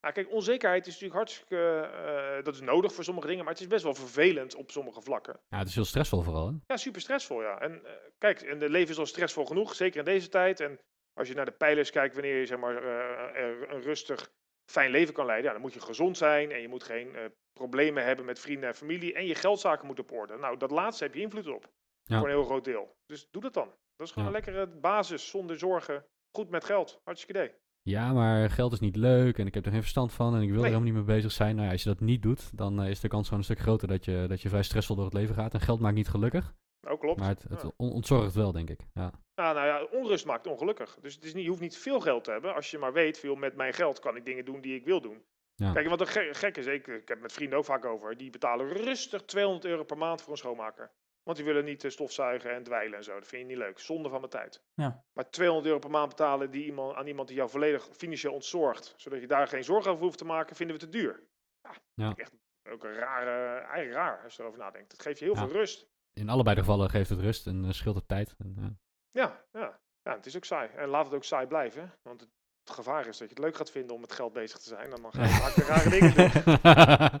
Ja, 0.00 0.10
kijk, 0.12 0.32
onzekerheid 0.32 0.86
is 0.86 0.92
natuurlijk 0.92 1.18
hartstikke, 1.18 1.90
uh, 2.38 2.44
dat 2.44 2.54
is 2.54 2.60
nodig 2.60 2.94
voor 2.94 3.04
sommige 3.04 3.26
dingen, 3.26 3.44
maar 3.44 3.52
het 3.52 3.62
is 3.62 3.68
best 3.68 3.84
wel 3.84 3.94
vervelend 3.94 4.54
op 4.54 4.70
sommige 4.70 5.02
vlakken. 5.02 5.40
Ja, 5.48 5.58
het 5.58 5.68
is 5.68 5.74
heel 5.74 5.84
stressvol 5.84 6.22
vooral. 6.22 6.46
Hè? 6.46 6.54
Ja, 6.66 6.76
super 6.76 7.00
stressvol, 7.00 7.42
ja. 7.42 7.60
En 7.60 7.72
uh, 7.84 7.90
kijk, 8.18 8.40
en 8.40 8.58
de 8.58 8.70
leven 8.70 8.90
is 8.90 8.98
al 8.98 9.06
stressvol 9.06 9.44
genoeg, 9.44 9.74
zeker 9.74 9.98
in 9.98 10.04
deze 10.04 10.28
tijd. 10.28 10.60
En 10.60 10.78
als 11.12 11.28
je 11.28 11.34
naar 11.34 11.44
de 11.44 11.52
pijlers 11.52 11.90
kijkt, 11.90 12.14
wanneer 12.14 12.38
je 12.38 12.46
zeg 12.46 12.58
maar, 12.58 12.82
uh, 12.82 13.60
een 13.68 13.82
rustig, 13.82 14.30
fijn 14.70 14.90
leven 14.90 15.14
kan 15.14 15.26
leiden, 15.26 15.46
ja, 15.46 15.52
dan 15.52 15.62
moet 15.62 15.74
je 15.74 15.80
gezond 15.80 16.16
zijn 16.16 16.52
en 16.52 16.60
je 16.60 16.68
moet 16.68 16.82
geen 16.82 17.16
problemen 17.52 18.04
hebben 18.04 18.24
met 18.24 18.38
vrienden 18.38 18.68
en 18.68 18.74
familie 18.74 19.14
en 19.14 19.26
je 19.26 19.34
geldzaken 19.34 19.86
moeten 19.86 20.04
op 20.04 20.12
orde. 20.12 20.36
Nou, 20.36 20.56
dat 20.56 20.70
laatste 20.70 21.04
heb 21.04 21.14
je 21.14 21.20
invloed 21.20 21.48
op, 21.48 21.72
ja. 22.02 22.18
voor 22.18 22.28
een 22.28 22.34
heel 22.34 22.44
groot 22.44 22.64
deel. 22.64 22.96
Dus 23.06 23.28
doe 23.30 23.42
dat 23.42 23.54
dan. 23.54 23.70
Dat 23.96 24.06
is 24.06 24.12
gewoon 24.12 24.32
ja. 24.32 24.36
een 24.36 24.44
lekkere 24.44 24.66
basis, 24.80 25.28
zonder 25.28 25.58
zorgen, 25.58 26.04
goed 26.36 26.50
met 26.50 26.64
geld. 26.64 27.00
Hartstikke 27.04 27.40
idee. 27.40 27.54
Ja, 27.82 28.12
maar 28.12 28.50
geld 28.50 28.72
is 28.72 28.80
niet 28.80 28.96
leuk 28.96 29.38
en 29.38 29.46
ik 29.46 29.54
heb 29.54 29.64
er 29.64 29.70
geen 29.70 29.80
verstand 29.80 30.12
van 30.12 30.34
en 30.34 30.42
ik 30.42 30.48
wil 30.48 30.56
nee. 30.56 30.64
er 30.64 30.76
helemaal 30.76 30.92
niet 30.92 31.06
mee 31.06 31.16
bezig 31.16 31.32
zijn. 31.32 31.54
Nou 31.54 31.66
ja, 31.66 31.72
als 31.72 31.82
je 31.82 31.88
dat 31.88 32.00
niet 32.00 32.22
doet, 32.22 32.56
dan 32.56 32.82
uh, 32.82 32.90
is 32.90 33.00
de 33.00 33.08
kans 33.08 33.24
gewoon 33.24 33.38
een 33.38 33.44
stuk 33.44 33.58
groter 33.58 33.88
dat 33.88 34.04
je, 34.04 34.24
dat 34.28 34.42
je 34.42 34.48
vrij 34.48 34.62
stressvol 34.62 34.96
door 34.96 35.04
het 35.04 35.14
leven 35.14 35.34
gaat. 35.34 35.54
En 35.54 35.60
geld 35.60 35.80
maakt 35.80 35.94
niet 35.94 36.08
gelukkig. 36.08 36.54
Oh, 36.90 37.00
klopt. 37.00 37.20
Maar 37.20 37.28
het, 37.28 37.42
het 37.42 37.62
ja. 37.62 37.70
ontzorgt 37.76 38.34
wel, 38.34 38.52
denk 38.52 38.70
ik. 38.70 38.80
Ja. 38.94 39.10
Ja, 39.34 39.52
nou 39.52 39.66
ja, 39.66 39.84
onrust 39.84 40.26
maakt 40.26 40.46
ongelukkig. 40.46 40.98
Dus 41.00 41.14
het 41.14 41.24
is 41.24 41.34
niet, 41.34 41.42
je 41.42 41.48
hoeft 41.48 41.60
niet 41.60 41.78
veel 41.78 42.00
geld 42.00 42.24
te 42.24 42.30
hebben. 42.30 42.54
Als 42.54 42.70
je 42.70 42.78
maar 42.78 42.92
weet, 42.92 43.18
veel 43.18 43.34
met 43.34 43.56
mijn 43.56 43.74
geld 43.74 43.98
kan 43.98 44.16
ik 44.16 44.24
dingen 44.24 44.44
doen 44.44 44.60
die 44.60 44.74
ik 44.74 44.84
wil 44.84 45.00
doen. 45.00 45.24
Ja. 45.54 45.72
Kijk, 45.72 45.88
wat 45.88 46.00
een 46.00 46.06
gek, 46.06 46.36
gek 46.36 46.56
is, 46.56 46.66
ik, 46.66 46.86
ik 46.86 47.08
heb 47.08 47.20
met 47.20 47.32
vrienden 47.32 47.58
ook 47.58 47.64
vaak 47.64 47.84
over, 47.84 48.16
die 48.16 48.30
betalen 48.30 48.68
rustig 48.68 49.24
200 49.24 49.64
euro 49.64 49.84
per 49.84 49.98
maand 49.98 50.22
voor 50.22 50.32
een 50.32 50.38
schoonmaker. 50.38 50.90
Want 51.22 51.36
die 51.36 51.46
willen 51.46 51.64
niet 51.64 51.84
stofzuigen 51.86 52.50
en 52.50 52.62
dweilen 52.62 52.98
en 52.98 53.04
zo. 53.04 53.14
Dat 53.14 53.28
vind 53.28 53.42
je 53.42 53.48
niet 53.48 53.56
leuk. 53.56 53.78
Zonde 53.78 54.08
van 54.08 54.18
mijn 54.18 54.30
tijd. 54.30 54.62
Ja. 54.74 55.04
Maar 55.12 55.30
200 55.30 55.66
euro 55.66 55.78
per 55.78 55.90
maand 55.90 56.08
betalen 56.08 56.50
die 56.50 56.64
iemand, 56.64 56.94
aan 56.94 57.06
iemand 57.06 57.28
die 57.28 57.36
jou 57.36 57.50
volledig 57.50 57.88
financieel 57.92 58.32
ontzorgt, 58.32 58.94
zodat 58.96 59.20
je 59.20 59.26
daar 59.26 59.48
geen 59.48 59.64
zorgen 59.64 59.90
over 59.90 60.04
hoeft 60.04 60.18
te 60.18 60.24
maken, 60.24 60.56
vinden 60.56 60.76
we 60.76 60.82
te 60.82 60.88
duur. 60.88 61.22
Ja, 61.62 61.74
ja. 61.94 62.14
Echt 62.16 62.32
ook 62.68 62.84
een 62.84 62.94
rare, 62.94 63.58
eigenlijk 63.58 63.92
raar 63.92 64.22
als 64.24 64.36
je 64.36 64.42
erover 64.42 64.60
nadenkt. 64.60 64.92
Het 64.92 65.02
geeft 65.02 65.18
je 65.18 65.24
heel 65.24 65.34
ja. 65.34 65.40
veel 65.40 65.56
rust. 65.56 65.88
In 66.20 66.28
allebei 66.28 66.54
de 66.54 66.60
gevallen 66.60 66.90
geeft 66.90 67.10
het 67.10 67.20
rust 67.20 67.46
en 67.46 67.64
uh, 67.64 67.70
scheelt 67.70 67.96
het 67.96 68.08
tijd. 68.08 68.34
En, 68.38 68.78
ja, 69.10 69.44
ja. 69.52 69.80
ja, 70.02 70.14
het 70.14 70.26
is 70.26 70.36
ook 70.36 70.44
saai. 70.44 70.68
En 70.76 70.88
laat 70.88 71.04
het 71.04 71.14
ook 71.14 71.24
saai 71.24 71.46
blijven. 71.46 71.92
Want 72.02 72.20
het, 72.20 72.30
het 72.64 72.74
gevaar 72.74 73.06
is 73.06 73.18
dat 73.18 73.28
je 73.28 73.34
het 73.34 73.44
leuk 73.44 73.56
gaat 73.56 73.70
vinden 73.70 73.94
om 73.94 74.00
met 74.00 74.12
geld 74.12 74.32
bezig 74.32 74.58
te 74.58 74.68
zijn. 74.68 74.90
Dan 74.90 75.00
mag 75.00 75.12
je 75.12 75.28
vaak 75.28 75.54
rare 75.54 75.90
dingen 75.90 76.14
doen. 76.14 77.20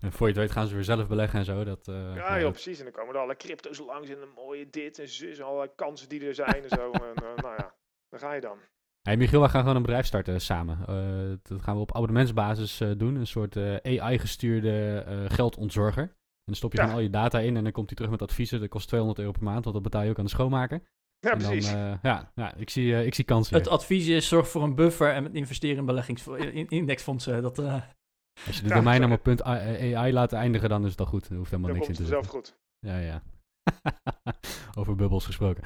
En 0.00 0.12
voor 0.12 0.26
je 0.26 0.32
het 0.32 0.42
weet 0.42 0.52
gaan 0.52 0.66
ze 0.66 0.74
weer 0.74 0.84
zelf 0.84 1.08
beleggen 1.08 1.38
en 1.38 1.44
zo. 1.44 1.64
Dat, 1.64 1.88
uh, 1.88 2.14
ja, 2.14 2.40
joh, 2.40 2.50
precies. 2.50 2.78
En 2.78 2.84
dan 2.84 2.92
komen 2.92 3.14
er 3.14 3.20
alle 3.20 3.36
crypto's 3.36 3.78
langs 3.78 4.08
en 4.08 4.22
een 4.22 4.34
mooie 4.36 4.70
dit 4.70 4.98
en 4.98 5.08
zus. 5.08 5.38
En 5.38 5.44
allerlei 5.44 5.70
kansen 5.76 6.08
die 6.08 6.26
er 6.26 6.34
zijn 6.34 6.62
en 6.62 6.68
zo. 6.68 6.90
en, 7.08 7.22
uh, 7.22 7.36
nou 7.36 7.54
ja, 7.56 7.74
daar 8.08 8.20
ga 8.20 8.32
je 8.32 8.40
dan. 8.40 8.58
Hey 9.02 9.16
Michiel, 9.16 9.40
wij 9.40 9.48
gaan 9.48 9.60
gewoon 9.60 9.76
een 9.76 9.82
bedrijf 9.82 10.06
starten 10.06 10.40
samen. 10.40 10.78
Uh, 10.80 11.36
dat 11.42 11.62
gaan 11.62 11.74
we 11.74 11.80
op 11.80 11.94
abonnementsbasis 11.94 12.82
doen. 12.96 13.14
Een 13.14 13.26
soort 13.26 13.56
AI-gestuurde 13.56 15.04
geldontzorger. 15.28 16.16
En 16.46 16.52
dan 16.52 16.60
stop 16.60 16.72
je 16.72 16.78
ja. 16.78 16.84
gewoon 16.84 16.98
al 16.98 17.06
je 17.06 17.10
data 17.10 17.38
in 17.38 17.56
en 17.56 17.62
dan 17.62 17.72
komt 17.72 17.86
hij 17.86 17.96
terug 17.96 18.10
met 18.10 18.22
adviezen. 18.22 18.60
Dat 18.60 18.68
kost 18.68 18.88
200 18.88 19.20
euro 19.20 19.32
per 19.32 19.42
maand, 19.42 19.64
want 19.64 19.74
dat 19.74 19.84
betaal 19.84 20.02
je 20.02 20.10
ook 20.10 20.18
aan 20.18 20.24
de 20.24 20.30
schoonmaker. 20.30 20.82
Ja, 21.18 21.30
en 21.30 21.38
precies. 21.38 21.70
Dan, 21.70 21.98
ja, 22.02 22.32
ja, 22.34 22.54
ik, 22.54 22.70
zie, 22.70 23.04
ik 23.04 23.14
zie 23.14 23.24
kansen. 23.24 23.56
Het 23.56 23.68
advies 23.68 24.06
is 24.06 24.28
zorg 24.28 24.48
voor 24.48 24.62
een 24.62 24.74
buffer 24.74 25.12
en 25.12 25.34
investeren 25.34 25.76
in 25.76 25.84
beleggings 25.84 26.26
in 26.26 26.68
indexfondsen. 26.68 27.42
Dat, 27.42 27.58
als 27.58 28.56
je 28.56 28.62
de 28.62 28.68
ja, 28.68 28.74
domeinnaam 28.74 29.12
op 29.12 29.22
punt 29.22 29.42
.ai 29.42 30.12
laat 30.12 30.32
eindigen, 30.32 30.68
dan 30.68 30.84
is 30.84 30.90
het 30.90 31.00
al 31.00 31.06
goed. 31.06 31.28
Er 31.28 31.36
hoeft 31.36 31.50
helemaal 31.50 31.70
dan 31.70 31.78
niks 31.78 31.98
in 31.98 32.04
te 32.04 32.10
zelf 32.10 32.26
goed. 32.26 32.58
Ja, 32.78 32.98
ja. 32.98 33.22
Over 34.78 34.94
bubbels 34.94 35.26
gesproken. 35.26 35.64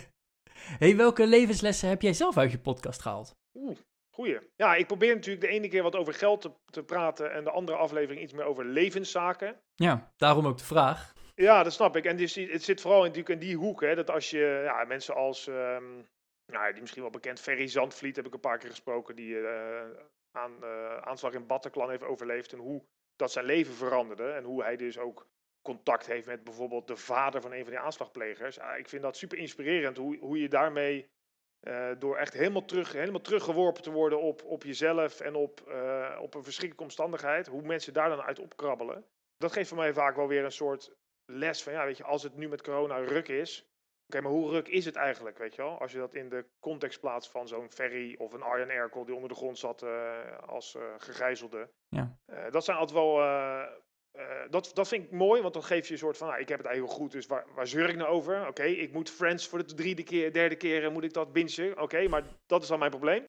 hey, 0.82 0.96
welke 0.96 1.26
levenslessen 1.26 1.88
heb 1.88 2.02
jij 2.02 2.12
zelf 2.12 2.36
uit 2.36 2.50
je 2.50 2.58
podcast 2.58 3.02
gehaald? 3.02 3.36
Oeh, 3.54 3.76
goeie. 4.14 4.38
Ja, 4.56 4.74
ik 4.74 4.86
probeer 4.86 5.14
natuurlijk 5.14 5.46
de 5.46 5.52
ene 5.52 5.68
keer 5.68 5.82
wat 5.82 5.96
over 5.96 6.14
geld 6.14 6.40
te, 6.40 6.52
te 6.64 6.82
praten 6.82 7.32
en 7.32 7.44
de 7.44 7.50
andere 7.50 7.78
aflevering 7.78 8.22
iets 8.22 8.32
meer 8.32 8.44
over 8.44 8.64
levenszaken. 8.64 9.56
Ja, 9.78 10.12
daarom 10.16 10.46
ook 10.46 10.58
de 10.58 10.64
vraag. 10.64 11.12
Ja, 11.34 11.62
dat 11.62 11.72
snap 11.72 11.96
ik. 11.96 12.04
En 12.04 12.16
dus, 12.16 12.34
het 12.34 12.64
zit 12.64 12.80
vooral 12.80 13.00
in, 13.00 13.06
natuurlijk 13.06 13.40
in 13.40 13.46
die 13.46 13.56
hoek, 13.56 13.80
hè, 13.80 13.94
dat 13.94 14.10
als 14.10 14.30
je 14.30 14.60
ja, 14.64 14.84
mensen 14.84 15.14
als, 15.14 15.46
um, 15.46 16.06
nou, 16.52 16.72
die 16.72 16.80
misschien 16.80 17.02
wel 17.02 17.10
bekend, 17.10 17.40
Ferry 17.40 17.66
Zandvliet 17.66 18.16
heb 18.16 18.26
ik 18.26 18.34
een 18.34 18.40
paar 18.40 18.58
keer 18.58 18.70
gesproken, 18.70 19.16
die 19.16 19.34
uh, 19.34 19.80
aan 20.32 20.56
uh, 20.62 20.96
aanslag 20.96 21.32
in 21.32 21.46
Bataclan 21.46 21.90
heeft 21.90 22.02
overleefd 22.02 22.52
en 22.52 22.58
hoe 22.58 22.84
dat 23.16 23.32
zijn 23.32 23.44
leven 23.44 23.74
veranderde 23.74 24.30
en 24.30 24.44
hoe 24.44 24.62
hij 24.62 24.76
dus 24.76 24.98
ook 24.98 25.26
contact 25.62 26.06
heeft 26.06 26.26
met 26.26 26.44
bijvoorbeeld 26.44 26.86
de 26.86 26.96
vader 26.96 27.40
van 27.40 27.52
een 27.52 27.62
van 27.62 27.70
die 27.70 27.80
aanslagplegers. 27.80 28.56
Ja, 28.56 28.74
ik 28.74 28.88
vind 28.88 29.02
dat 29.02 29.16
super 29.16 29.38
inspirerend 29.38 29.96
hoe, 29.96 30.18
hoe 30.18 30.40
je 30.40 30.48
daarmee 30.48 31.08
uh, 31.68 31.90
door 31.98 32.16
echt 32.16 32.32
helemaal, 32.32 32.64
terug, 32.64 32.92
helemaal 32.92 33.20
teruggeworpen 33.20 33.82
te 33.82 33.90
worden 33.90 34.20
op, 34.20 34.44
op 34.44 34.62
jezelf 34.62 35.20
en 35.20 35.34
op, 35.34 35.60
uh, 35.68 36.18
op 36.20 36.34
een 36.34 36.44
verschrikkelijke 36.44 36.84
omstandigheid, 36.84 37.46
hoe 37.46 37.62
mensen 37.62 37.92
daar 37.92 38.08
dan 38.08 38.22
uit 38.22 38.38
opkrabbelen. 38.38 39.04
Dat 39.38 39.52
geeft 39.52 39.68
voor 39.68 39.78
mij 39.78 39.92
vaak 39.92 40.16
wel 40.16 40.28
weer 40.28 40.44
een 40.44 40.52
soort 40.52 40.96
les 41.24 41.62
van, 41.62 41.72
ja, 41.72 41.84
weet 41.84 41.96
je, 41.96 42.04
als 42.04 42.22
het 42.22 42.36
nu 42.36 42.48
met 42.48 42.62
corona 42.62 42.96
ruk 42.96 43.28
is, 43.28 43.68
Oké, 44.08 44.16
okay, 44.16 44.30
maar 44.30 44.40
hoe 44.40 44.50
ruk 44.50 44.68
is 44.68 44.84
het 44.84 44.96
eigenlijk, 44.96 45.38
weet 45.38 45.54
je 45.54 45.62
wel? 45.62 45.80
Als 45.80 45.92
je 45.92 45.98
dat 45.98 46.14
in 46.14 46.28
de 46.28 46.44
context 46.60 47.00
plaatst 47.00 47.30
van 47.30 47.48
zo'n 47.48 47.70
ferry 47.70 48.14
of 48.18 48.32
een 48.32 48.42
Arjen 48.42 48.70
Erkel 48.70 49.04
die 49.04 49.14
onder 49.14 49.28
de 49.28 49.34
grond 49.34 49.58
zat 49.58 49.82
uh, 49.82 50.38
als 50.46 50.74
uh, 50.74 50.82
gegijzelde. 50.98 51.70
Ja. 51.88 52.18
Uh, 52.26 52.50
dat 52.50 52.64
zijn 52.64 52.76
altijd 52.76 52.98
wel... 52.98 53.16
dat, 54.50 54.70
dat 54.74 54.88
vind 54.88 55.04
ik 55.04 55.10
mooi, 55.10 55.42
want 55.42 55.54
dan 55.54 55.62
geef 55.62 55.86
je 55.86 55.92
een 55.92 55.98
soort 55.98 56.16
van... 56.16 56.28
Nou, 56.28 56.40
ik 56.40 56.48
heb 56.48 56.58
het 56.58 56.66
eigenlijk 56.66 56.96
goed, 56.98 57.12
dus 57.12 57.26
waar, 57.26 57.46
waar 57.54 57.66
zeur 57.66 57.88
ik 57.88 57.96
nou 57.96 58.10
over? 58.10 58.40
Oké, 58.40 58.48
okay, 58.48 58.72
ik 58.72 58.92
moet 58.92 59.10
Friends 59.10 59.48
voor 59.48 59.66
de 59.66 59.74
derde 59.74 60.02
keer, 60.02 60.32
derde 60.32 60.56
keer 60.56 60.92
moet 60.92 61.04
ik 61.04 61.12
dat 61.12 61.32
bingen. 61.32 61.72
Oké, 61.72 61.82
okay, 61.82 62.06
maar 62.06 62.22
dat 62.46 62.62
is 62.62 62.68
dan 62.68 62.78
mijn 62.78 62.90
probleem. 62.90 63.27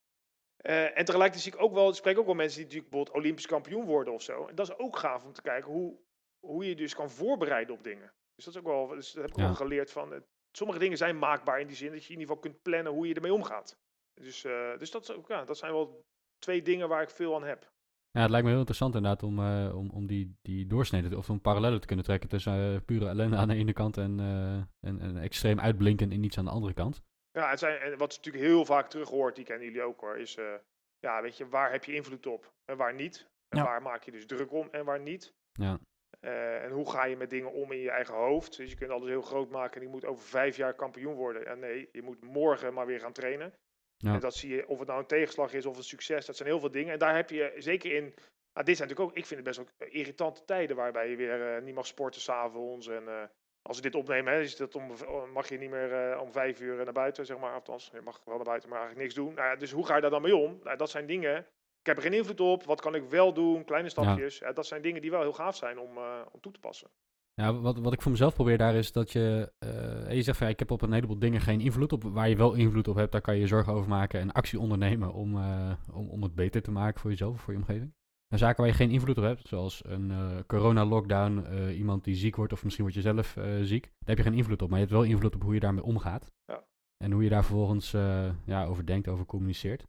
En 0.62 1.06
tegelijkertijd 1.06 1.44
zie 1.44 1.54
ik 1.54 1.62
ook 1.62 1.74
wel, 1.74 1.94
spreek 1.94 2.18
ook 2.18 2.26
wel 2.26 2.36
mensen 2.36 2.58
die 2.58 2.66
natuurlijk 2.66 2.92
bijvoorbeeld 2.92 3.24
Olympisch 3.24 3.48
kampioen 3.48 3.86
worden 3.86 4.14
of 4.14 4.22
zo. 4.22 4.46
En 4.46 4.56
dat 4.56 4.70
is 4.70 4.78
ook 4.78 4.98
gaaf 4.98 5.26
om 5.26 5.34
te 5.34 5.42
kijken 5.42 5.72
hoe, 5.72 6.00
hoe 6.40 6.66
je 6.66 6.76
dus 6.76 6.96
kan 6.96 7.10
voorbereiden 7.10 7.76
op 7.76 7.84
dingen. 7.84 8.14
Dus 8.36 8.46
dat 8.46 8.54
is 8.54 8.60
ook 8.60 8.68
wel, 8.68 8.88
dus 8.88 9.12
dat 9.12 9.22
heb 9.22 9.32
ik 9.32 9.38
ja. 9.38 9.44
wel 9.46 9.56
geleerd 9.56 9.92
van 9.92 10.24
sommige 10.52 10.80
dingen 10.80 10.98
zijn 10.98 11.20
maakbaar 11.20 11.60
in 11.60 11.68
die 11.68 11.76
zin 11.76 11.92
dat 11.92 12.06
je 12.06 12.14
in 12.14 12.20
ieder 12.20 12.36
geval 12.36 12.52
kunt 12.52 12.62
plannen 12.62 12.94
hoe 12.94 13.08
je 13.08 13.14
ermee 13.14 13.34
omgaat. 13.34 13.78
Dus, 14.14 14.44
uh, 14.44 14.78
dus 14.78 14.92
dat, 14.92 15.02
is 15.02 15.12
ook, 15.12 15.28
ja, 15.28 15.46
dat 15.46 15.58
zijn 15.58 15.72
wel 15.72 16.06
twee 16.38 16.62
dingen 16.62 16.90
waar 16.90 17.02
ik 17.02 17.10
veel 17.10 17.36
aan 17.36 17.44
heb. 17.44 17.72
Ja, 18.12 18.22
het 18.22 18.30
lijkt 18.30 18.46
me 18.46 18.52
heel 18.52 18.60
interessant 18.60 18.96
inderdaad 18.96 19.24
om, 19.24 19.40
om, 19.72 19.90
om 19.90 20.08
die, 20.08 20.38
die 20.42 20.68
doorsneden 20.68 21.18
of 21.18 21.28
een 21.28 21.42
parallellen 21.42 21.82
te 21.82 21.88
kunnen 21.88 22.06
trekken 22.06 22.30
tussen 22.30 22.86
pure 22.86 23.08
ellende 23.08 23.36
aan 23.36 23.48
de 23.48 23.56
ene 23.56 23.74
kant 23.74 23.98
en, 23.98 24.20
en, 24.80 25.00
en 25.00 25.18
extreem 25.18 25.60
uitblinken 25.60 26.12
in 26.12 26.24
iets 26.24 26.38
aan 26.38 26.46
de 26.46 26.52
andere 26.52 26.74
kant. 26.74 27.04
Ja, 27.32 27.50
het 27.50 27.60
zijn, 27.60 27.80
en 27.80 27.98
wat 27.98 28.12
je 28.12 28.18
natuurlijk 28.18 28.44
heel 28.46 28.66
vaak 28.66 28.90
terug 28.90 29.10
hoort, 29.10 29.36
die 29.36 29.46
kennen 29.46 29.66
jullie 29.66 29.82
ook 29.82 30.00
hoor, 30.00 30.18
is 30.18 30.36
eh, 30.36 30.54
ja, 31.00 31.22
weet 31.22 31.38
je, 31.38 31.48
waar 31.48 31.72
heb 31.72 31.84
je 31.84 31.94
invloed 31.94 32.26
op 32.26 32.54
en 32.66 32.78
waar 32.78 32.94
niet? 32.94 33.28
En 33.50 33.58
Ja. 33.58 33.64
waar 33.64 33.82
maak 33.82 34.04
je 34.04 34.12
dus 34.12 34.26
druk 34.26 34.52
om 34.52 34.68
en 34.72 34.86
waar 34.86 35.00
niet? 35.00 35.34
Ja. 35.52 35.80
Eh, 36.20 36.64
en 36.64 36.72
hoe 36.72 36.90
ga 36.92 37.06
je 37.06 37.16
met 37.18 37.30
dingen 37.30 37.52
om 37.52 37.72
in 37.72 37.80
je 37.80 37.90
eigen 37.92 38.14
hoofd? 38.16 38.58
Dus 38.58 38.70
je 38.70 38.76
kunt 38.78 38.92
alles 38.92 39.08
heel 39.08 39.22
groot 39.22 39.50
maken 39.50 39.76
en 39.76 39.82
je 39.88 39.92
moet 39.94 40.06
over 40.06 40.24
vijf 40.24 40.58
jaar 40.58 40.74
kampioen 40.74 41.14
worden. 41.16 41.46
En 41.46 41.60
nee, 41.60 41.90
je 41.92 42.02
moet 42.02 42.24
morgen 42.24 42.74
maar 42.74 42.86
weer 42.86 43.00
gaan 43.00 43.14
trainen. 43.14 43.54
Ja. 43.98 44.14
En 44.14 44.20
dat 44.20 44.36
zie 44.36 44.56
je, 44.56 44.68
of 44.68 44.80
het 44.80 44.88
nou 44.88 45.00
een 45.00 45.06
tegenslag 45.06 45.54
is 45.54 45.66
of 45.66 45.78
een 45.78 45.84
succes, 45.84 46.26
dat 46.26 46.36
zijn 46.36 46.50
heel 46.50 46.60
veel 46.60 46.72
dingen. 46.72 46.94
En 46.94 47.00
daar 47.00 47.16
heb 47.16 47.30
je 47.30 47.54
zeker 47.58 47.92
in, 47.92 48.04
nou, 48.04 48.66
dit 48.66 48.78
zijn 48.78 48.88
natuurlijk 48.90 49.00
ook, 49.00 49.18
ik 49.18 49.26
vind 49.26 49.46
het 49.46 49.58
best 49.58 49.70
wel 49.80 49.90
irritante 49.90 50.46
tijden 50.46 50.76
waarbij 50.76 51.10
je 51.10 51.16
weer 51.16 51.56
eh, 51.56 51.62
niet 51.62 51.76
mag 51.76 51.88
sporten 51.88 52.22
s'avonds. 52.22 52.88
En 52.88 53.04
als 53.62 53.78
we 53.78 53.84
dit 53.84 53.96
opnemen, 53.96 54.34
hè, 54.34 54.40
is 54.40 54.56
dat 54.56 54.76
om, 54.76 54.92
mag 55.34 55.50
je 55.50 55.58
niet 55.58 55.70
meer 55.70 55.94
eh, 55.94 56.22
om 56.22 56.32
vijf 56.32 56.62
uur 56.62 56.84
naar 56.84 56.94
buiten, 56.94 57.26
zeg 57.26 57.38
maar. 57.38 57.54
Althans, 57.54 57.90
je 57.94 58.02
mag 58.02 58.22
wel 58.26 58.36
naar 58.36 58.46
buiten, 58.46 58.70
maar 58.70 58.80
eigenlijk 58.80 59.08
niks 59.08 59.26
doen. 59.26 59.34
Nou, 59.34 59.48
ja, 59.48 59.56
dus 59.56 59.72
hoe 59.72 59.86
ga 59.86 59.96
je 59.96 60.02
daar 60.02 60.10
dan 60.10 60.22
mee 60.22 60.36
om? 60.36 60.60
Nou, 60.64 60.78
dat 60.78 60.90
zijn 60.90 61.06
dingen, 61.06 61.38
ik 61.80 61.86
heb 61.86 61.98
er 61.98 62.04
geen 62.04 62.14
invloed 62.14 62.40
op. 62.40 62.64
Wat 62.64 62.82
kan 62.82 62.96
ik 62.96 63.10
wel 63.10 63.34
doen? 63.34 63.64
Kleine 63.64 63.90
stapjes. 63.90 64.38
Ja, 64.38 64.52
dat 64.52 64.66
zijn 64.66 64.82
dingen 64.82 65.02
die 65.02 65.12
wel 65.12 65.22
heel 65.22 65.34
gaaf 65.34 65.56
zijn 65.56 65.80
om, 65.80 65.98
eh, 65.98 66.22
om 66.32 66.40
toe 66.40 66.52
te 66.52 66.60
passen. 66.60 66.90
Ja, 67.34 67.54
wat, 67.54 67.80
wat 67.80 67.94
ik 67.94 68.02
voor 68.02 68.12
mezelf 68.12 68.34
probeer 68.34 68.58
daar 68.58 68.76
is 68.76 68.92
dat 68.92 69.12
je, 69.12 69.52
eh, 69.60 70.16
je 70.16 70.22
zegt 70.22 70.38
van 70.38 70.48
ja, 70.48 70.54
ik 70.54 70.60
heb 70.60 70.72
op 70.72 70.82
een 70.82 70.94
heleboel 70.94 71.20
dingen 71.20 71.42
geen 71.42 71.62
invloed 71.62 71.92
op. 71.92 72.04
Waar 72.04 72.30
je 72.30 72.36
wel 72.36 72.54
invloed 72.54 72.88
op 72.88 72.96
hebt, 72.96 73.12
daar 73.12 73.22
kan 73.22 73.34
je 73.36 73.40
je 73.40 73.48
zorgen 73.48 73.74
over 73.74 73.90
maken 73.90 74.20
en 74.20 74.32
actie 74.32 74.60
ondernemen 74.60 75.14
om, 75.14 75.36
eh, 75.36 75.72
om, 75.94 76.10
om 76.10 76.24
het 76.24 76.36
beter 76.36 76.62
te 76.62 76.72
maken 76.72 77.00
voor 77.00 77.10
jezelf 77.10 77.34
of 77.34 77.42
voor 77.42 77.54
je 77.54 77.60
omgeving. 77.60 77.94
En 78.34 78.38
zaken 78.38 78.58
waar 78.58 78.68
je 78.72 78.78
geen 78.78 78.90
invloed 78.92 79.18
op 79.18 79.24
hebt, 79.24 79.48
zoals 79.48 79.86
een 79.86 80.12
eh, 80.12 80.40
corona-lockdown, 80.48 81.38
eh, 81.46 81.78
iemand 81.78 82.04
die 82.04 82.16
ziek 82.16 82.36
wordt 82.36 82.54
of 82.54 82.64
misschien 82.64 82.84
word 82.84 82.96
je 82.96 83.02
zelf 83.02 83.38
eh, 83.38 83.60
ziek, 83.62 83.84
daar 83.84 84.16
heb 84.16 84.18
je 84.18 84.24
geen 84.24 84.34
invloed 84.34 84.62
op. 84.62 84.70
Maar 84.70 84.80
je 84.80 84.86
hebt 84.86 84.98
wel 84.98 85.08
invloed 85.08 85.36
op 85.36 85.42
hoe 85.42 85.54
je 85.54 85.60
daarmee 85.60 85.84
omgaat. 85.84 86.32
Ja. 86.46 86.64
En 87.04 87.12
hoe 87.12 87.24
je 87.24 87.30
daar 87.30 87.44
vervolgens 87.46 87.92
ja, 88.46 88.66
over 88.66 88.86
denkt, 88.86 89.08
over 89.08 89.26
communiceert. 89.26 89.82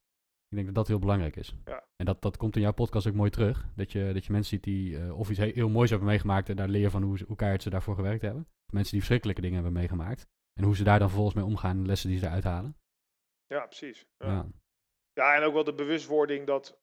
Ik 0.48 0.56
denk 0.56 0.66
dat 0.66 0.74
dat 0.74 0.88
heel 0.88 0.98
belangrijk 0.98 1.36
is. 1.36 1.54
Ja. 1.64 1.84
En 1.96 2.06
dat, 2.06 2.22
dat 2.22 2.36
komt 2.36 2.56
in 2.56 2.62
jouw 2.62 2.72
podcast 2.72 3.06
ook 3.06 3.14
mooi 3.14 3.30
terug. 3.30 3.66
Dat 3.76 3.92
je, 3.92 4.10
dat 4.12 4.24
je 4.24 4.32
mensen 4.32 4.50
ziet 4.50 4.64
die 4.64 5.14
of 5.14 5.30
iets 5.30 5.38
he- 5.38 5.52
heel 5.54 5.68
moois 5.68 5.90
hebben 5.90 6.08
meegemaakt 6.08 6.48
en 6.48 6.56
daar 6.56 6.68
leer 6.68 6.90
van 6.90 7.02
hoe, 7.02 7.18
ze- 7.18 7.24
hoe 7.26 7.36
keihard 7.36 7.62
ze 7.62 7.70
daarvoor 7.70 7.94
gewerkt 7.94 8.22
hebben. 8.22 8.48
Mensen 8.72 8.90
die 8.90 8.98
verschrikkelijke 9.00 9.40
dingen 9.40 9.56
hebben 9.56 9.78
meegemaakt. 9.80 10.26
En 10.58 10.64
hoe 10.64 10.76
ze 10.76 10.84
daar 10.84 10.98
dan 10.98 11.08
vervolgens 11.08 11.36
mee 11.36 11.46
omgaan 11.46 11.76
en 11.76 11.86
lessen 11.86 12.08
die 12.08 12.18
ze 12.18 12.26
eruit 12.26 12.44
halen. 12.44 12.76
Ja, 13.46 13.66
precies. 13.66 14.06
Ja. 14.18 14.46
Ja, 15.12 15.34
en 15.36 15.42
ook 15.42 15.52
wel 15.52 15.64
de 15.64 15.74
bewustwording 15.74 16.46
dat, 16.46 16.79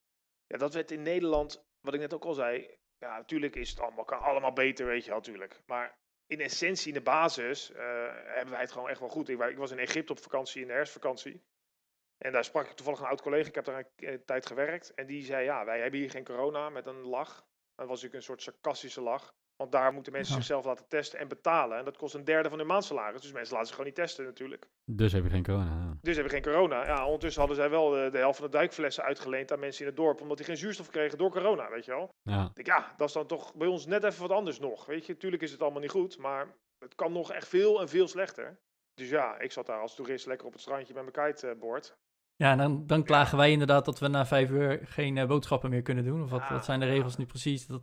ja, 0.47 0.57
dat 0.57 0.73
werd 0.73 0.91
in 0.91 1.01
Nederland, 1.01 1.65
wat 1.81 1.93
ik 1.93 1.99
net 1.99 2.13
ook 2.13 2.25
al 2.25 2.33
zei, 2.33 2.77
ja, 2.97 3.17
natuurlijk 3.17 3.55
is 3.55 3.69
het 3.69 3.79
allemaal, 3.79 4.05
kan 4.05 4.19
allemaal 4.19 4.53
beter, 4.53 4.85
weet 4.85 5.05
je 5.05 5.11
natuurlijk. 5.11 5.61
Maar 5.65 5.97
in 6.25 6.39
essentie, 6.39 6.87
in 6.87 6.93
de 6.93 7.01
basis, 7.01 7.71
eh, 7.71 8.07
hebben 8.25 8.53
wij 8.53 8.61
het 8.61 8.71
gewoon 8.71 8.89
echt 8.89 8.99
wel 8.99 9.09
goed. 9.09 9.29
Ik, 9.29 9.41
ik 9.41 9.57
was 9.57 9.71
in 9.71 9.79
Egypte 9.79 10.11
op 10.11 10.19
vakantie, 10.19 10.61
in 10.61 10.67
de 10.67 10.73
herfstvakantie. 10.73 11.43
En 12.17 12.31
daar 12.31 12.43
sprak 12.43 12.67
ik 12.67 12.75
toevallig 12.75 12.99
een 12.99 13.05
oud 13.05 13.21
collega, 13.21 13.47
ik 13.47 13.55
heb 13.55 13.65
daar 13.65 13.77
een 13.95 14.07
eh, 14.07 14.19
tijd 14.25 14.45
gewerkt. 14.45 14.93
En 14.93 15.05
die 15.05 15.23
zei, 15.23 15.43
ja, 15.43 15.65
wij 15.65 15.79
hebben 15.79 15.99
hier 15.99 16.09
geen 16.09 16.23
corona, 16.23 16.69
met 16.69 16.85
een 16.85 17.01
lach. 17.01 17.35
Dat 17.75 17.87
was 17.87 18.01
natuurlijk 18.01 18.13
een 18.13 18.21
soort 18.21 18.41
sarcastische 18.41 19.01
lach. 19.01 19.35
Want 19.57 19.71
daar 19.71 19.93
moeten 19.93 20.11
mensen 20.11 20.33
Ja. 20.33 20.39
zichzelf 20.39 20.65
laten 20.65 20.85
testen 20.87 21.19
en 21.19 21.27
betalen. 21.27 21.77
En 21.77 21.85
dat 21.85 21.97
kost 21.97 22.13
een 22.15 22.23
derde 22.23 22.49
van 22.49 22.57
hun 22.57 22.67
maandsalaris. 22.67 23.21
Dus 23.21 23.31
mensen 23.31 23.51
laten 23.53 23.67
zich 23.67 23.75
gewoon 23.75 23.91
niet 23.91 23.99
testen 24.01 24.25
natuurlijk. 24.25 24.67
Dus 24.85 25.11
heb 25.11 25.23
je 25.23 25.29
geen 25.29 25.43
corona. 25.43 25.63
ja. 25.65 25.97
Dus 26.01 26.15
hebben 26.15 26.33
we 26.33 26.41
geen 26.41 26.53
corona. 26.53 26.85
Ja, 26.85 27.05
ondertussen 27.05 27.39
hadden 27.41 27.59
zij 27.59 27.69
wel 27.69 27.89
de, 27.89 28.09
de 28.11 28.17
helft 28.17 28.37
van 28.39 28.45
de 28.51 28.57
duikflessen 28.57 29.03
uitgeleend 29.03 29.51
aan 29.51 29.59
mensen 29.59 29.81
in 29.81 29.87
het 29.87 29.95
dorp. 29.97 30.21
Omdat 30.21 30.37
die 30.37 30.45
geen 30.45 30.57
zuurstof 30.57 30.89
kregen 30.89 31.17
door 31.17 31.31
corona, 31.31 31.69
weet 31.69 31.85
je 31.85 31.91
wel. 31.91 32.09
Ja. 32.21 32.45
Ik 32.45 32.55
denk, 32.55 32.67
ja, 32.67 32.93
dat 32.97 33.07
is 33.07 33.13
dan 33.13 33.27
toch 33.27 33.55
bij 33.55 33.67
ons 33.67 33.85
net 33.85 34.03
even 34.03 34.21
wat 34.21 34.31
anders 34.37 34.59
nog. 34.59 34.85
Weet 34.85 35.05
je, 35.05 35.17
tuurlijk 35.17 35.43
is 35.43 35.51
het 35.51 35.61
allemaal 35.61 35.81
niet 35.81 35.91
goed. 35.91 36.17
Maar 36.17 36.47
het 36.79 36.95
kan 36.95 37.11
nog 37.11 37.31
echt 37.31 37.47
veel 37.47 37.81
en 37.81 37.89
veel 37.89 38.07
slechter. 38.07 38.59
Dus 38.93 39.09
ja, 39.09 39.39
ik 39.39 39.51
zat 39.51 39.65
daar 39.65 39.79
als 39.81 39.95
toerist 39.95 40.25
lekker 40.25 40.45
op 40.47 40.51
het 40.53 40.61
strandje 40.61 40.93
met 40.93 41.13
mijn 41.15 41.33
kiteboard. 41.33 41.95
Ja, 42.35 42.51
en 42.51 42.57
dan, 42.57 42.87
dan 42.87 43.03
klagen 43.03 43.37
wij 43.37 43.51
inderdaad 43.51 43.85
dat 43.85 43.99
we 43.99 44.07
na 44.07 44.25
vijf 44.25 44.49
uur 44.49 44.79
geen 44.83 45.17
eh, 45.17 45.27
boodschappen 45.27 45.69
meer 45.69 45.81
kunnen 45.81 46.03
doen. 46.03 46.23
Of 46.23 46.29
wat, 46.29 46.39
Ja, 46.41 46.53
wat 46.53 46.65
zijn 46.65 46.79
de 46.79 46.85
ja. 46.85 46.91
regels 46.91 47.17
nu 47.17 47.25
precies? 47.25 47.67
Dat, 47.67 47.81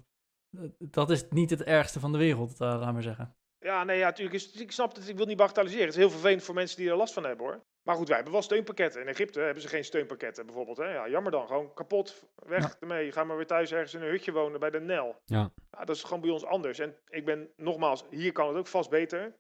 dat- 0.78 1.10
is 1.10 1.28
niet 1.30 1.50
het 1.50 1.62
ergste 1.62 2.00
van 2.00 2.12
de 2.12 2.18
wereld, 2.18 2.52
eh, 2.52 2.58
laat 2.58 2.92
maar 2.92 3.02
zeggen. 3.02 3.36
Ja, 3.58 3.84
nee, 3.84 3.98
ja, 3.98 4.04
natuurlijk 4.04 4.36
is 4.36 4.52
ik 4.52 4.72
snap 4.72 4.94
het. 4.94 5.08
Ik 5.08 5.16
wil 5.16 5.26
niet 5.26 5.36
bagatelliseren. 5.36 5.84
Het 5.84 5.94
is 5.94 6.00
heel 6.00 6.10
vervelend 6.10 6.42
voor 6.42 6.54
mensen 6.54 6.76
die 6.76 6.90
er 6.90 6.96
last 6.96 7.14
van 7.14 7.24
hebben, 7.24 7.46
hoor. 7.46 7.64
Maar 7.82 7.96
goed, 7.96 8.06
wij 8.06 8.14
hebben 8.16 8.32
wel 8.34 8.42
steunpakketten. 8.42 9.00
In 9.00 9.08
Egypte 9.08 9.40
hebben 9.40 9.62
ze 9.62 9.68
geen 9.68 9.84
steunpakketten, 9.84 10.46
bijvoorbeeld. 10.46 10.76
Hè? 10.76 10.84
Ja, 10.92 11.08
jammer 11.08 11.32
dan. 11.32 11.46
Gewoon 11.46 11.74
kapot. 11.74 12.24
Weg 12.34 12.76
ermee. 12.80 13.12
Ga 13.12 13.24
maar 13.24 13.36
weer 13.36 13.46
thuis 13.46 13.72
ergens 13.72 13.94
in 13.94 14.02
een 14.02 14.08
hutje 14.08 14.32
wonen 14.32 14.60
bij 14.60 14.70
de 14.70 14.80
Nel. 14.80 15.16
Ja. 15.24 15.50
Ja, 15.70 15.84
dat 15.84 15.96
is 15.96 16.02
gewoon 16.02 16.20
bij 16.20 16.30
ons 16.30 16.44
anders. 16.44 16.78
En 16.78 16.96
ik 17.08 17.24
ben, 17.24 17.48
nogmaals, 17.56 18.04
hier 18.10 18.32
kan 18.32 18.48
het 18.48 18.56
ook 18.56 18.66
vast 18.66 18.90
beter. 18.90 19.34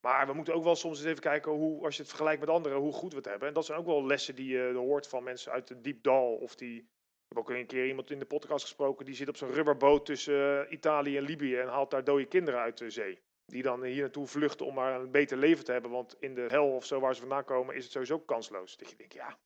Maar 0.00 0.26
we 0.26 0.32
moeten 0.32 0.54
ook 0.54 0.64
wel 0.64 0.76
soms 0.76 0.98
eens 0.98 1.06
even 1.08 1.20
kijken 1.20 1.52
hoe, 1.52 1.84
als 1.84 1.94
je 1.94 2.00
het 2.00 2.10
vergelijkt 2.10 2.40
met 2.40 2.48
anderen, 2.50 2.78
hoe 2.78 2.92
goed 2.92 3.10
we 3.10 3.16
het 3.16 3.26
hebben. 3.28 3.48
En 3.48 3.54
dat 3.54 3.64
zijn 3.64 3.78
ook 3.78 3.86
wel 3.86 4.06
lessen 4.06 4.34
die 4.34 4.48
je 4.48 4.72
hoort 4.74 5.06
van 5.06 5.22
mensen 5.22 5.52
uit 5.52 5.68
het 5.68 5.84
diep 5.84 6.02
dal. 6.02 6.34
Of 6.34 6.54
die, 6.54 6.88
heb 7.34 7.38
ook 7.38 7.50
een 7.50 7.66
keer 7.66 7.86
iemand 7.86 8.10
in 8.10 8.18
de 8.18 8.24
podcast 8.24 8.64
gesproken, 8.64 9.04
die 9.04 9.14
zit 9.14 9.28
op 9.28 9.36
zo'n 9.36 9.52
rubberboot 9.52 10.06
tussen 10.06 10.64
eh, 10.66 10.72
Italië 10.72 11.16
en 11.16 11.22
Libië 11.22 11.56
en 11.56 11.68
haalt 11.68 11.90
daar 11.90 12.04
dode 12.04 12.24
kinderen 12.26 12.60
uit 12.60 12.78
de 12.78 12.90
zee. 12.90 13.18
Die 13.46 13.62
dan 13.62 13.82
hier 13.82 14.00
naartoe 14.00 14.26
vluchten 14.26 14.66
om 14.66 14.74
maar 14.74 15.00
een 15.00 15.10
beter 15.10 15.36
leven 15.38 15.64
te 15.64 15.72
hebben. 15.72 15.90
Want 15.90 16.16
in 16.20 16.34
de 16.34 16.46
hel 16.48 16.66
of 16.74 16.84
zo 16.86 17.00
waar 17.00 17.14
ze 17.14 17.20
vandaan 17.20 17.44
komen 17.44 17.74
is 17.74 17.82
het 17.82 17.92
sowieso 17.92 18.18
kansloos. 18.18 18.76
Dat 18.76 18.90
je 18.90 18.96
denkt, 18.96 19.12
ja, 19.14 19.38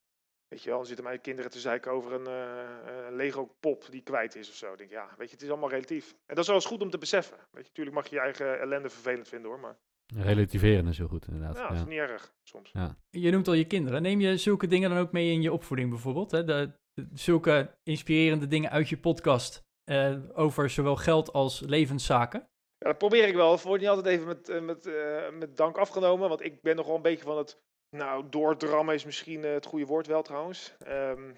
weet 0.48 0.62
je 0.62 0.68
wel, 0.68 0.76
dan 0.78 0.86
zitten 0.86 1.04
mijn 1.04 1.20
kinderen 1.20 1.50
te 1.50 1.58
zeiken 1.58 1.92
over 1.92 2.12
een 2.12 2.26
eh, 2.26 3.06
een 3.06 3.16
Lego 3.16 3.54
pop 3.60 3.86
die 3.90 4.02
kwijt 4.02 4.34
is 4.36 4.48
of 4.48 4.54
zo. 4.54 4.72
Ik 4.72 4.78
denk, 4.78 4.90
ja, 4.90 5.08
weet 5.18 5.28
je, 5.28 5.34
het 5.34 5.42
is 5.44 5.50
allemaal 5.50 5.70
relatief. 5.70 6.10
En 6.10 6.34
dat 6.34 6.38
is 6.38 6.46
wel 6.46 6.56
eens 6.56 6.66
goed 6.66 6.80
om 6.82 6.90
te 6.90 6.98
beseffen. 6.98 7.36
Weet 7.36 7.62
je, 7.62 7.68
natuurlijk 7.68 7.96
mag 7.96 8.08
je 8.08 8.14
je 8.14 8.20
eigen 8.20 8.60
ellende 8.60 8.90
vervelend 8.90 9.28
vinden 9.28 9.50
hoor, 9.50 9.60
maar 9.60 9.78
Relativeren 10.16 10.86
is 10.88 10.98
heel 10.98 11.08
goed, 11.08 11.26
inderdaad. 11.26 11.56
ja, 11.56 11.62
Ja, 11.62 11.68
dat 11.68 11.76
is 11.78 11.84
niet 11.84 11.98
erg 11.98 12.34
soms. 12.42 12.72
Je 13.10 13.30
noemt 13.30 13.48
al 13.48 13.54
je 13.54 13.66
kinderen. 13.66 14.02
Neem 14.02 14.20
je 14.20 14.36
zulke 14.36 14.66
dingen 14.66 14.90
dan 14.90 14.98
ook 14.98 15.12
mee 15.12 15.32
in 15.32 15.42
je 15.42 15.52
opvoeding 15.52 15.90
bijvoorbeeld? 15.90 16.30
Hè? 16.30 16.44
De- 16.44 16.82
zulke 17.12 17.74
inspirerende 17.82 18.46
dingen 18.46 18.70
uit 18.70 18.88
je 18.88 18.98
podcast 18.98 19.62
eh, 19.84 20.16
over 20.34 20.70
zowel 20.70 20.96
geld 20.96 21.32
als 21.32 21.60
levenszaken? 21.60 22.40
Ja, 22.78 22.86
dat 22.86 22.98
probeer 22.98 23.28
ik 23.28 23.34
wel. 23.34 23.52
Het 23.52 23.62
wordt 23.62 23.80
niet 23.80 23.90
altijd 23.90 24.06
even 24.06 24.26
met, 24.26 24.48
eh, 24.48 24.60
met, 24.60 24.86
eh, 24.86 25.30
met 25.30 25.56
dank 25.56 25.76
afgenomen. 25.76 26.28
Want 26.28 26.44
ik 26.44 26.62
ben 26.62 26.76
nog 26.76 26.86
wel 26.86 26.96
een 26.96 27.02
beetje 27.02 27.24
van 27.24 27.38
het. 27.38 27.62
Nou, 27.96 28.28
doordrammen 28.28 28.94
is 28.94 29.04
misschien 29.04 29.42
het 29.42 29.66
goede 29.66 29.86
woord 29.86 30.06
wel 30.06 30.22
trouwens. 30.22 30.74
Ehm, 30.78 31.32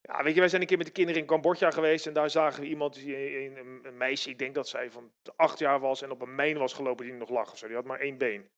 ja, 0.00 0.22
weet 0.22 0.34
je, 0.34 0.40
wij 0.40 0.48
zijn 0.48 0.60
een 0.60 0.66
keer 0.66 0.76
met 0.76 0.86
de 0.86 0.92
kinderen 0.92 1.20
in 1.20 1.26
Cambodja 1.26 1.70
geweest. 1.70 2.06
En 2.06 2.12
daar 2.12 2.30
zagen 2.30 2.60
we 2.60 2.68
iemand, 2.68 2.96
een, 2.96 3.80
een, 3.82 3.96
meisje, 3.96 4.30
ik 4.30 4.38
denk 4.38 4.54
dat 4.54 4.68
zij 4.68 4.90
van 4.90 5.12
acht 5.36 5.58
jaar 5.58 5.80
was. 5.80 6.02
En 6.02 6.10
op 6.10 6.22
een 6.22 6.34
meen 6.34 6.58
was 6.58 6.72
gelopen 6.72 7.04
die 7.04 7.14
nog 7.14 7.30
lag 7.30 7.52
of. 7.52 7.58
Die 7.58 7.74
had 7.74 7.84
maar 7.84 8.00
één 8.00 8.18
been. 8.18 8.48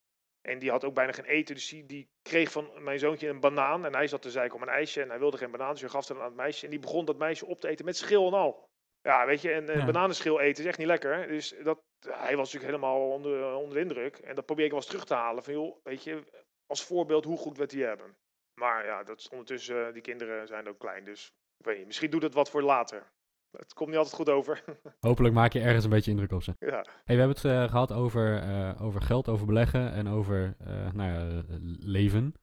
En 0.43 0.59
die 0.59 0.71
had 0.71 0.85
ook 0.85 0.95
bijna 0.95 1.13
geen 1.13 1.25
eten. 1.25 1.55
Dus 1.55 1.69
die, 1.69 1.87
die 1.87 2.09
kreeg 2.23 2.51
van 2.51 2.71
mijn 2.79 2.99
zoontje 2.99 3.29
een 3.29 3.41
banaan. 3.41 3.85
En 3.85 3.95
hij 3.95 4.07
zat 4.07 4.23
te 4.23 4.31
zeiken 4.31 4.57
om 4.57 4.63
een 4.63 4.69
ijsje. 4.69 5.03
En 5.03 5.09
hij 5.09 5.19
wilde 5.19 5.37
geen 5.37 5.51
banaan. 5.51 5.71
Dus 5.73 5.81
hij 5.81 5.91
gaf 5.91 6.09
het 6.09 6.19
aan 6.19 6.25
het 6.25 6.35
meisje. 6.35 6.65
En 6.65 6.71
die 6.71 6.79
begon 6.79 7.05
dat 7.05 7.19
meisje 7.19 7.47
op 7.47 7.61
te 7.61 7.69
eten 7.69 7.85
met 7.85 7.97
schil 7.97 8.27
en 8.27 8.33
al. 8.35 8.69
Ja, 9.03 9.27
weet 9.27 9.41
je, 9.43 9.53
en 9.53 9.69
een 9.69 9.79
Ja. 9.79 9.85
bananenschil 9.85 10.41
eten 10.41 10.63
is 10.63 10.69
echt 10.69 10.79
niet 10.79 10.87
lekker. 10.87 11.15
hè. 11.17 11.27
Dus 11.27 11.55
dat, 11.63 11.81
hij 12.01 12.37
was 12.37 12.53
natuurlijk 12.53 12.65
helemaal 12.81 13.11
onder, 13.11 13.55
onder 13.55 13.75
de 13.75 13.81
indruk. 13.81 14.17
En 14.19 14.35
dat 14.35 14.47
probeer 14.47 14.65
ik 14.65 14.71
wel 14.71 14.81
eens 14.81 14.89
terug 14.89 15.05
te 15.05 15.15
halen. 15.15 15.43
Van 15.45 15.53
joh, 15.53 15.77
weet 15.85 16.05
je, 16.05 16.23
als 16.67 16.85
voorbeeld 16.85 17.25
hoe 17.25 17.39
goed 17.39 17.57
we 17.57 17.63
het 17.63 17.73
hier 17.73 17.87
hebben. 17.87 18.17
Maar 18.55 18.85
ja, 18.85 19.03
dat 19.03 19.19
is 19.19 19.29
ondertussen, 19.29 19.87
eh, 19.87 19.93
die 19.93 20.03
kinderen 20.03 20.47
zijn 20.47 20.69
ook 20.69 20.79
klein. 20.79 21.05
Dus 21.05 21.33
ik 21.59 21.65
weet 21.67 21.77
niet, 21.77 21.87
misschien 21.87 22.11
doet 22.11 22.23
het 22.23 22.35
wat 22.35 22.51
voor 22.51 22.63
later. 22.63 23.13
Het 23.51 23.75
komt 23.75 23.89
niet 23.89 23.99
altijd 23.99 24.17
goed 24.17 24.31
over. 24.31 24.65
Hopelijk 25.09 25.35
maak 25.35 25.53
je 25.53 25.61
ergens 25.61 25.85
een 25.85 25.91
beetje 25.91 26.11
indruk 26.11 26.33
op 26.33 26.43
ze. 26.43 26.55
ja. 26.59 26.85
Hey, 27.05 27.17
we 27.17 27.23
hebben 27.23 27.37
het 27.37 27.45
eh, 27.45 27.69
gehad 27.69 27.93
over, 27.93 28.39
eh, 28.39 28.83
over 28.83 29.03
geld, 29.03 29.29
over 29.29 29.47
beleggen 29.47 29.93
en 29.93 30.09
over 30.09 30.57
eh, 30.59 30.93
nou 30.93 31.13
ja, 31.13 31.43
leven. 31.79 32.35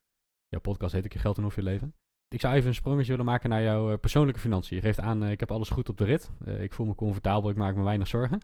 Jouw 0.47 0.61
podcast 0.61 0.93
heet 0.93 1.05
ook 1.05 1.11
Je 1.11 1.19
Geld 1.19 1.37
en 1.37 1.45
Of 1.45 1.55
Je 1.55 1.63
Leven. 1.63 1.95
Ik 2.27 2.39
zou 2.39 2.55
even 2.55 2.67
een 2.67 2.75
sprongetje 2.75 3.11
willen 3.11 3.25
maken 3.25 3.49
naar 3.49 3.61
jouw 3.61 3.97
persoonlijke 3.97 4.39
financiën. 4.39 4.75
Je 4.75 4.81
geeft 4.81 4.99
aan, 4.99 5.23
ik 5.23 5.39
heb 5.39 5.51
alles 5.51 5.69
goed 5.69 5.89
op 5.89 5.97
de 5.97 6.03
rit. 6.03 6.31
Ik 6.45 6.73
voel 6.73 6.85
me 6.85 6.95
comfortabel, 6.95 7.49
ik 7.49 7.55
maak 7.55 7.75
me 7.75 7.83
weinig 7.83 8.07
zorgen. 8.07 8.41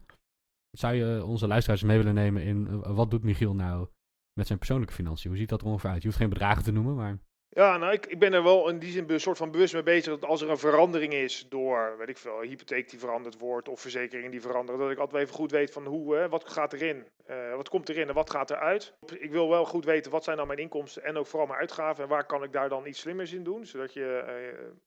Zou 0.70 0.94
je 0.94 1.24
onze 1.24 1.46
luisteraars 1.46 1.82
mee 1.82 1.96
willen 1.96 2.14
nemen 2.14 2.42
in 2.42 2.80
wat 2.80 3.10
doet 3.10 3.22
Michiel 3.22 3.54
nou 3.54 3.88
met 4.32 4.46
zijn 4.46 4.58
persoonlijke 4.58 4.94
financiën? 4.94 5.30
Hoe 5.30 5.38
ziet 5.38 5.48
dat 5.48 5.60
er 5.60 5.66
ongeveer 5.66 5.90
uit? 5.90 6.02
Je 6.02 6.06
hoeft 6.06 6.20
geen 6.20 6.28
bedragen 6.28 6.62
te 6.62 6.72
noemen, 6.72 6.94
maar 6.94 7.18
Ja, 7.54 7.76
nou, 7.76 7.92
ik, 7.92 8.06
ik 8.06 8.18
ben 8.18 8.32
er 8.32 8.42
wel 8.42 8.68
in 8.68 8.78
die 8.78 8.90
zin 8.92 9.10
een 9.10 9.20
soort 9.20 9.36
van 9.36 9.50
bewust 9.50 9.72
mee 9.74 9.82
bezig 9.82 10.18
dat 10.18 10.24
als 10.30 10.40
er 10.42 10.50
een 10.50 10.58
verandering 10.58 11.12
is 11.12 11.46
door, 11.48 11.94
weet 11.98 12.08
ik 12.08 12.18
veel, 12.18 12.40
hypotheek 12.40 12.90
die 12.90 12.98
veranderd 12.98 13.38
wordt 13.38 13.68
of 13.68 13.80
verzekeringen 13.80 14.30
die 14.30 14.40
veranderen, 14.40 14.80
dat 14.80 14.90
ik 14.90 14.98
altijd 14.98 15.22
even 15.22 15.34
goed 15.34 15.50
weet 15.50 15.72
van 15.72 15.86
hoe, 15.86 16.14
hè, 16.16 16.28
wat 16.28 16.48
gaat 16.48 16.72
erin, 16.72 17.06
Eh, 17.24 17.54
wat 17.54 17.68
komt 17.68 17.88
erin 17.88 18.08
en 18.08 18.14
wat 18.14 18.30
gaat 18.30 18.50
eruit. 18.50 18.94
Ik 19.18 19.30
wil 19.30 19.48
wel 19.48 19.64
goed 19.64 19.84
weten 19.84 20.10
wat 20.10 20.24
zijn 20.24 20.36
dan 20.36 20.46
mijn 20.46 20.58
inkomsten 20.58 21.04
en 21.04 21.16
ook 21.16 21.26
vooral 21.26 21.46
mijn 21.46 21.60
uitgaven 21.60 22.02
en 22.02 22.08
waar 22.08 22.26
kan 22.26 22.42
ik 22.42 22.52
daar 22.52 22.68
dan 22.68 22.86
iets 22.86 23.00
slimmers 23.00 23.32
in 23.32 23.42
doen, 23.44 23.66
zodat 23.66 23.92
je 23.92 24.18
eh, 24.18 24.26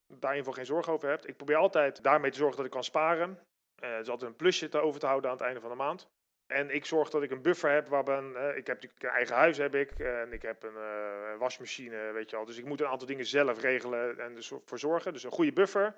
daar 0.08 0.32
in 0.32 0.38
ieder 0.38 0.38
geval 0.38 0.54
geen 0.54 0.66
zorg 0.66 0.90
over 0.90 1.10
hebt. 1.10 1.28
Ik 1.28 1.38
probeer 1.38 1.56
altijd 1.56 2.04
daarmee 2.04 2.32
te 2.32 2.38
zorgen 2.38 2.58
dat 2.58 2.66
ik 2.66 2.72
kan 2.72 2.84
sparen. 2.84 3.40
Eh 3.76 3.90
er 3.90 4.10
altijd 4.10 4.32
een 4.32 4.36
plusje 4.36 4.70
te 4.70 4.80
over 4.80 5.00
te 5.00 5.06
houden 5.06 5.30
aan 5.30 5.38
het 5.38 5.46
einde 5.46 5.62
van 5.62 5.70
de 5.70 5.76
maand. 5.76 6.08
En 6.48 6.70
ik 6.70 6.86
zorg 6.86 7.10
dat 7.10 7.24
ik 7.24 7.32
een 7.32 7.42
buffer 7.42 7.72
heb 7.72 7.88
waarbij 7.88 8.18
eh, 8.18 8.58
ik 8.58 8.68
heb 8.68 8.82
natuurlijk 8.82 9.04
een 9.04 9.10
eigen 9.10 9.36
huis 9.36 9.58
heb 9.58 9.76
ik 9.76 10.00
en 10.00 10.34
ik 10.34 10.42
heb 10.42 10.64
een 10.64 10.76
eh, 10.76 11.38
wasmachine, 11.38 12.12
weet 12.12 12.30
je 12.30 12.36
al. 12.36 12.46
Dus 12.46 12.58
ik 12.58 12.66
moet 12.66 12.82
een 12.82 12.88
aantal 12.88 13.08
dingen 13.08 13.26
zelf 13.26 13.62
regelen 13.62 14.20
en 14.20 14.36
dus 14.36 14.52
zorgen. 14.74 15.14
Dus 15.14 15.24
een 15.24 15.32
goede 15.32 15.54
buffer. 15.54 15.96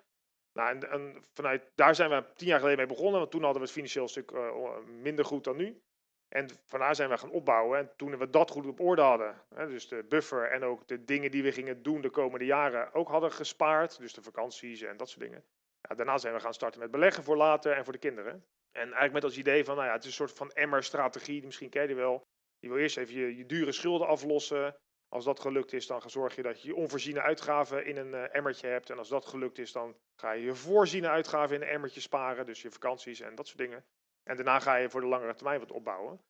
Nou, 0.53 0.79
en, 0.79 1.23
vanuit 1.33 1.71
daar 1.75 1.95
zijn 1.95 2.09
we 2.09 2.23
tien 2.35 2.47
jaar 2.47 2.59
geleden 2.59 2.77
mee 2.77 2.95
begonnen, 2.95 3.19
want 3.19 3.31
toen 3.31 3.43
hadden 3.43 3.59
we 3.59 3.67
het 3.67 3.75
financieel 3.75 4.07
stuk 4.07 4.31
eh, 4.31 4.77
minder 5.01 5.25
goed 5.25 5.43
dan 5.43 5.55
nu. 5.55 5.81
En 6.29 6.49
vandaar 6.65 6.95
zijn 6.95 7.09
we 7.09 7.17
gaan 7.17 7.31
opbouwen. 7.31 7.79
En 7.79 7.91
toen 7.95 8.17
we 8.17 8.29
dat 8.29 8.51
goed 8.51 8.67
op 8.67 8.79
orde 8.79 9.01
hadden, 9.01 9.41
hè, 9.55 9.67
dus 9.67 9.88
de 9.88 10.05
buffer 10.09 10.51
en 10.51 10.63
ook 10.63 10.88
de 10.88 11.03
dingen 11.03 11.31
die 11.31 11.43
we 11.43 11.51
gingen 11.51 11.83
doen 11.83 12.01
de 12.01 12.09
komende 12.09 12.45
jaren 12.45 12.93
ook 12.93 13.07
hadden 13.07 13.31
gespaard, 13.31 13.97
dus 13.97 14.13
de 14.13 14.21
vakanties 14.21 14.81
en 14.81 14.97
dat 14.97 15.09
soort 15.09 15.21
dingen. 15.21 15.43
Ja, 15.81 15.95
daarna 15.95 16.17
zijn 16.17 16.33
we 16.33 16.39
gaan 16.39 16.53
starten 16.53 16.79
met 16.79 16.91
beleggen 16.91 17.23
voor 17.23 17.38
later 17.38 17.71
en 17.71 17.83
voor 17.83 17.93
de 17.93 17.99
kinderen. 17.99 18.45
En 18.71 18.82
eigenlijk 18.82 19.13
met 19.13 19.23
als 19.23 19.38
idee 19.38 19.63
van, 19.65 19.75
nou 19.75 19.88
ja, 19.88 19.93
het 19.93 20.01
is 20.01 20.08
een 20.10 20.15
soort 20.15 20.38
van 20.38 20.51
emmer-strategie, 20.51 21.45
misschien 21.45 21.69
ken 21.69 21.82
je 21.82 21.88
die 21.88 21.95
wel. 21.95 22.27
Je 22.60 22.69
wil 22.69 22.77
eerst 22.77 22.97
even 22.97 23.36
je, 23.36 23.45
dure 23.45 23.71
schulden 23.71 24.08
aflossen. 24.08 24.75
Als 25.08 25.25
dat 25.25 25.39
gelukt 25.39 25.73
is, 25.73 25.88
dan 25.88 26.10
zorg 26.10 26.36
je 26.36 26.41
dat 26.41 26.62
je 26.62 26.67
je 26.67 26.75
onvoorziene 26.75 27.21
uitgaven 27.21 27.86
in 27.86 27.97
een 27.97 28.13
eh, 28.13 28.36
emmertje 28.36 28.67
hebt. 28.67 28.89
En 28.89 28.97
als 28.97 29.10
dat 29.10 29.25
gelukt 29.25 29.58
is, 29.58 29.71
dan 29.71 29.95
ga 30.15 30.32
je 30.32 30.43
je 30.43 30.55
voorziene 30.55 31.10
uitgaven 31.10 31.55
in 31.55 31.62
een 31.62 31.67
emmertje 31.67 32.01
sparen. 32.01 32.45
Dus 32.45 32.62
je 32.62 32.71
vakanties 32.71 33.19
en 33.19 33.36
dat 33.36 33.47
soort 33.47 33.58
dingen. 33.58 33.86
En 34.23 34.36
daarna 34.36 34.60
ga 34.60 34.75
je 34.75 34.89
voor 34.89 35.01
de 35.01 35.08
langere 35.08 35.34
termijn 35.34 35.60
wat 35.60 35.71
opbouwen. 35.71 36.21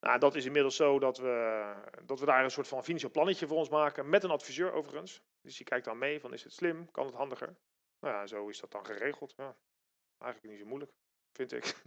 Nou, 0.00 0.18
dat 0.18 0.34
is 0.34 0.44
inmiddels 0.44 0.76
zo 0.76 0.98
dat 0.98 1.18
we, 1.18 1.74
dat 2.04 2.20
we 2.20 2.26
daar 2.26 2.44
een 2.44 2.50
soort 2.50 2.68
van 2.68 2.84
financieel 2.84 3.10
plannetje 3.10 3.46
voor 3.46 3.56
ons 3.56 3.68
maken. 3.68 4.08
Met 4.08 4.24
een 4.24 4.30
adviseur 4.30 4.72
overigens. 4.72 5.22
Dus 5.40 5.56
die 5.56 5.66
kijkt 5.66 5.84
dan 5.84 5.98
mee 5.98 6.20
van 6.20 6.32
is 6.32 6.44
het 6.44 6.52
slim, 6.52 6.90
kan 6.90 7.06
het 7.06 7.14
handiger. 7.14 7.56
Nou 8.00 8.14
ja, 8.14 8.26
zo 8.26 8.48
is 8.48 8.60
dat 8.60 8.70
dan 8.70 8.86
geregeld. 8.86 9.34
Ja. 9.36 9.56
Eigenlijk 10.18 10.52
niet 10.52 10.62
zo 10.62 10.68
moeilijk, 10.68 10.92
vind 11.36 11.52
ik. 11.52 11.74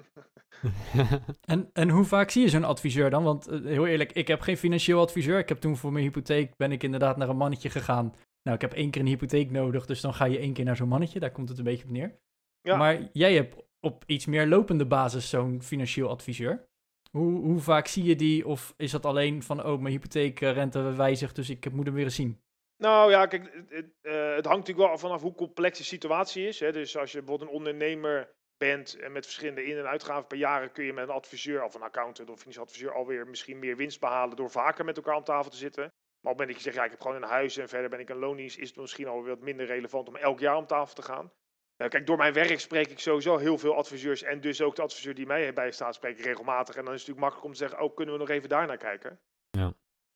En, 1.41 1.69
en 1.73 1.89
hoe 1.89 2.05
vaak 2.05 2.29
zie 2.29 2.41
je 2.41 2.49
zo'n 2.49 2.63
adviseur 2.63 3.09
dan? 3.09 3.23
Want 3.23 3.47
eh, 3.47 3.63
heel 3.63 3.87
eerlijk, 3.87 4.11
ik 4.11 4.27
heb 4.27 4.41
geen 4.41 4.57
financieel 4.57 5.01
adviseur. 5.01 5.39
Ik 5.39 5.49
heb 5.49 5.57
toen 5.57 5.77
voor 5.77 5.91
mijn 5.91 6.05
hypotheek, 6.05 6.55
ben 6.55 6.71
ik 6.71 6.83
inderdaad 6.83 7.17
naar 7.17 7.29
een 7.29 7.37
mannetje 7.37 7.69
gegaan. 7.69 8.15
Nou, 8.43 8.55
ik 8.55 8.61
heb 8.61 8.73
één 8.73 8.91
keer 8.91 9.01
een 9.01 9.07
hypotheek 9.07 9.51
nodig, 9.51 9.85
dus 9.85 10.01
dan 10.01 10.13
ga 10.13 10.25
je 10.25 10.37
één 10.37 10.53
keer 10.53 10.65
naar 10.65 10.75
zo'n 10.75 10.87
mannetje. 10.87 11.19
Daar 11.19 11.31
komt 11.31 11.49
het 11.49 11.57
een 11.57 11.63
beetje 11.63 11.83
op 11.83 11.91
neer. 11.91 12.19
Ja. 12.61 12.75
Maar 12.75 13.09
jij 13.13 13.33
hebt 13.33 13.55
op 13.79 14.03
iets 14.05 14.25
meer 14.25 14.47
lopende 14.47 14.85
basis 14.85 15.29
zo'n 15.29 15.61
financieel 15.61 16.09
adviseur. 16.09 16.67
Hoe, 17.11 17.41
hoe 17.41 17.59
vaak 17.59 17.87
zie 17.87 18.03
je 18.03 18.15
die? 18.15 18.47
Of 18.47 18.73
is 18.77 18.91
dat 18.91 19.05
alleen 19.05 19.43
van, 19.43 19.65
oh, 19.65 19.79
mijn 19.79 19.93
hypotheekrente 19.93 20.81
wijzigt, 20.81 21.35
dus 21.35 21.49
ik 21.49 21.71
moet 21.71 21.85
hem 21.85 21.95
weer 21.95 22.03
eens 22.03 22.15
zien? 22.15 22.41
Nou 22.77 23.11
ja, 23.11 23.25
kijk, 23.25 23.53
het, 23.53 23.69
het, 23.69 23.93
eh, 24.01 24.35
het 24.35 24.45
hangt 24.45 24.67
natuurlijk 24.67 24.87
wel 24.87 24.97
vanaf 24.97 25.21
hoe 25.21 25.35
complex 25.35 25.77
de 25.77 25.83
situatie 25.83 26.47
is. 26.47 26.59
Hè. 26.59 26.71
Dus 26.71 26.97
als 26.97 27.11
je 27.11 27.17
bijvoorbeeld 27.17 27.49
een 27.49 27.55
ondernemer 27.55 28.35
bent 28.59 28.95
en 28.99 29.11
met 29.11 29.25
verschillende 29.25 29.65
in- 29.65 29.77
en 29.77 29.87
uitgaven 29.87 30.27
per 30.27 30.37
jaren 30.37 30.71
kun 30.71 30.85
je 30.85 30.93
met 30.93 31.03
een 31.03 31.13
adviseur 31.13 31.63
of 31.63 31.73
een 31.73 31.81
accountant 31.81 32.29
of 32.29 32.39
financieel 32.39 32.65
adviseur 32.65 32.93
alweer 32.93 33.27
misschien 33.27 33.59
meer 33.59 33.75
winst 33.75 33.99
behalen 33.99 34.35
door 34.35 34.49
vaker 34.49 34.85
met 34.85 34.97
elkaar 34.97 35.15
om 35.15 35.23
tafel 35.23 35.51
te 35.51 35.57
zitten. 35.57 35.83
Maar 35.83 36.31
op 36.31 36.39
het 36.39 36.47
moment 36.47 36.47
dat 36.47 36.57
je 36.57 36.63
zegt, 36.63 36.75
ja, 36.75 36.83
ik 36.83 36.91
heb 36.91 37.01
gewoon 37.01 37.15
een 37.15 37.29
huis 37.29 37.57
en 37.57 37.69
verder 37.69 37.89
ben 37.89 37.99
ik 37.99 38.09
een 38.09 38.17
loondienst, 38.17 38.57
is 38.57 38.67
het 38.67 38.77
misschien 38.77 39.07
al 39.07 39.25
wat 39.25 39.39
minder 39.39 39.65
relevant 39.65 40.07
om 40.07 40.15
elk 40.15 40.39
jaar 40.39 40.55
om 40.57 40.67
tafel 40.67 40.95
te 40.95 41.01
gaan. 41.01 41.31
Eh, 41.75 41.89
kijk, 41.89 42.07
door 42.07 42.17
mijn 42.17 42.33
werk 42.33 42.59
spreek 42.59 42.87
ik 42.87 42.99
sowieso 42.99 43.37
heel 43.37 43.57
veel 43.57 43.75
adviseurs 43.75 44.23
en 44.23 44.41
dus 44.41 44.61
ook 44.61 44.75
de 44.75 44.81
adviseur 44.81 45.13
die 45.13 45.25
mij 45.25 45.53
bijstaat 45.53 45.95
spreek 45.95 46.17
ik 46.17 46.25
regelmatig. 46.25 46.75
En 46.75 46.85
dan 46.85 46.93
is 46.93 46.99
het 46.99 47.09
natuurlijk 47.09 47.19
makkelijk 47.19 47.45
om 47.45 47.51
te 47.51 47.57
zeggen, 47.57 47.81
oh, 47.81 47.95
kunnen 47.95 48.13
we 48.13 48.19
nog 48.19 48.29
even 48.29 48.49
daar 48.49 48.67
naar 48.67 48.77
kijken? 48.77 49.19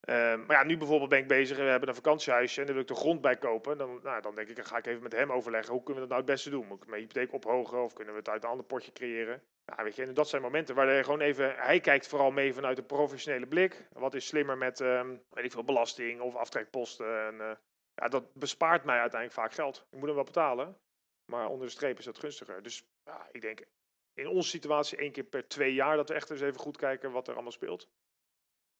Ehm, 0.03 0.45
maar 0.45 0.57
ja, 0.57 0.63
nu 0.63 0.77
bijvoorbeeld 0.77 1.09
ben 1.09 1.19
ik 1.19 1.27
bezig, 1.27 1.57
we 1.57 1.63
hebben 1.63 1.89
een 1.89 1.95
vakantiehuisje 1.95 2.59
en 2.59 2.65
daar 2.65 2.75
wil 2.75 2.83
ik 2.83 2.89
de 2.89 2.95
grond 2.95 3.21
bij 3.21 3.37
kopen. 3.37 3.77
Dan, 3.77 3.99
nou, 4.03 4.21
dan 4.21 4.35
denk 4.35 4.49
ik, 4.49 4.55
dan 4.55 4.65
ga 4.65 4.77
ik 4.77 4.85
even 4.85 5.03
met 5.03 5.11
hem 5.11 5.31
overleggen, 5.31 5.73
hoe 5.73 5.83
kunnen 5.83 6.03
we 6.03 6.09
dat 6.09 6.17
nou 6.17 6.21
het 6.21 6.31
beste 6.31 6.49
doen? 6.49 6.67
Moet 6.67 6.83
ik 6.83 6.89
mijn 6.89 7.01
hypotheek 7.01 7.33
ophogen 7.33 7.83
of 7.83 7.93
kunnen 7.93 8.13
we 8.13 8.19
het 8.19 8.29
uit 8.29 8.43
een 8.43 8.49
ander 8.49 8.65
potje 8.65 8.91
creëren? 8.91 9.41
Weet 9.75 9.95
je, 9.95 10.03
en 10.03 10.13
dat 10.13 10.29
zijn 10.29 10.41
momenten 10.41 10.75
waar 10.75 10.87
hij 10.87 11.03
gewoon 11.03 11.19
even, 11.19 11.55
hij 11.55 11.79
kijkt 11.79 12.07
vooral 12.07 12.31
mee 12.31 12.53
vanuit 12.53 12.77
een 12.77 12.85
professionele 12.85 13.47
blik. 13.47 13.87
Wat 13.91 14.13
is 14.13 14.27
slimmer 14.27 14.57
met, 14.57 14.81
ehm, 14.81 15.15
weet 15.29 15.45
ik 15.45 15.51
veel, 15.51 15.63
belasting 15.63 16.21
of 16.21 16.35
aftrekposten? 16.35 17.25
En, 17.27 17.41
eh, 17.41 17.55
ja, 17.95 18.07
dat 18.07 18.33
bespaart 18.33 18.83
mij 18.83 18.99
uiteindelijk 18.99 19.39
vaak 19.39 19.53
geld. 19.53 19.87
Ik 19.91 19.97
moet 19.97 20.05
hem 20.05 20.15
wel 20.15 20.23
betalen, 20.23 20.77
maar 21.25 21.47
onder 21.47 21.65
de 21.65 21.73
streep 21.73 21.99
is 21.99 22.05
dat 22.05 22.19
gunstiger. 22.19 22.63
Dus 22.63 22.85
ja, 23.03 23.27
ik 23.31 23.41
denk 23.41 23.65
in 24.13 24.27
onze 24.27 24.49
situatie 24.49 24.97
één 24.97 25.11
keer 25.11 25.23
per 25.23 25.47
twee 25.47 25.73
jaar 25.73 25.95
dat 25.95 26.09
we 26.09 26.15
echt 26.15 26.29
eens 26.29 26.41
even 26.41 26.59
goed 26.59 26.77
kijken 26.77 27.11
wat 27.11 27.27
er 27.27 27.33
allemaal 27.33 27.51
speelt. 27.51 27.89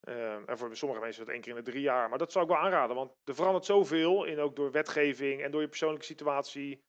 Ehm, 0.04 0.44
en 0.46 0.58
voor 0.58 0.76
sommige 0.76 1.02
mensen 1.02 1.20
is 1.22 1.26
dat 1.26 1.36
één 1.36 1.42
keer 1.44 1.58
in 1.58 1.64
de 1.64 1.72
drie 1.72 1.82
jaar. 1.82 2.10
Maar 2.10 2.18
dat 2.18 2.32
zou 2.32 2.46
ik 2.46 2.52
wel 2.52 2.60
aanraden, 2.60 2.96
want 2.96 3.12
er 3.24 3.36
verandert 3.36 3.66
zoveel, 3.66 4.24
in, 4.26 4.40
ook 4.40 4.56
door 4.56 4.72
wetgeving 4.72 5.42
en 5.42 5.52
door 5.52 5.62
je 5.62 5.68
persoonlijke 5.68 6.06
situatie, 6.06 6.84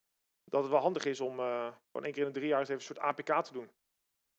dat 0.44 0.62
het 0.62 0.70
wel 0.72 0.81
handig 0.81 1.05
is 1.05 1.20
om 1.20 1.38
eh, 1.40 1.66
gewoon 1.87 2.05
één 2.05 2.12
keer 2.12 2.27
in 2.27 2.33
de 2.33 2.38
drie 2.38 2.48
jaar 2.48 2.59
eens 2.61 2.68
even 2.68 2.81
een 2.81 2.87
soort 2.87 2.98
APK 2.98 3.44
te 3.44 3.53
doen. 3.53 3.68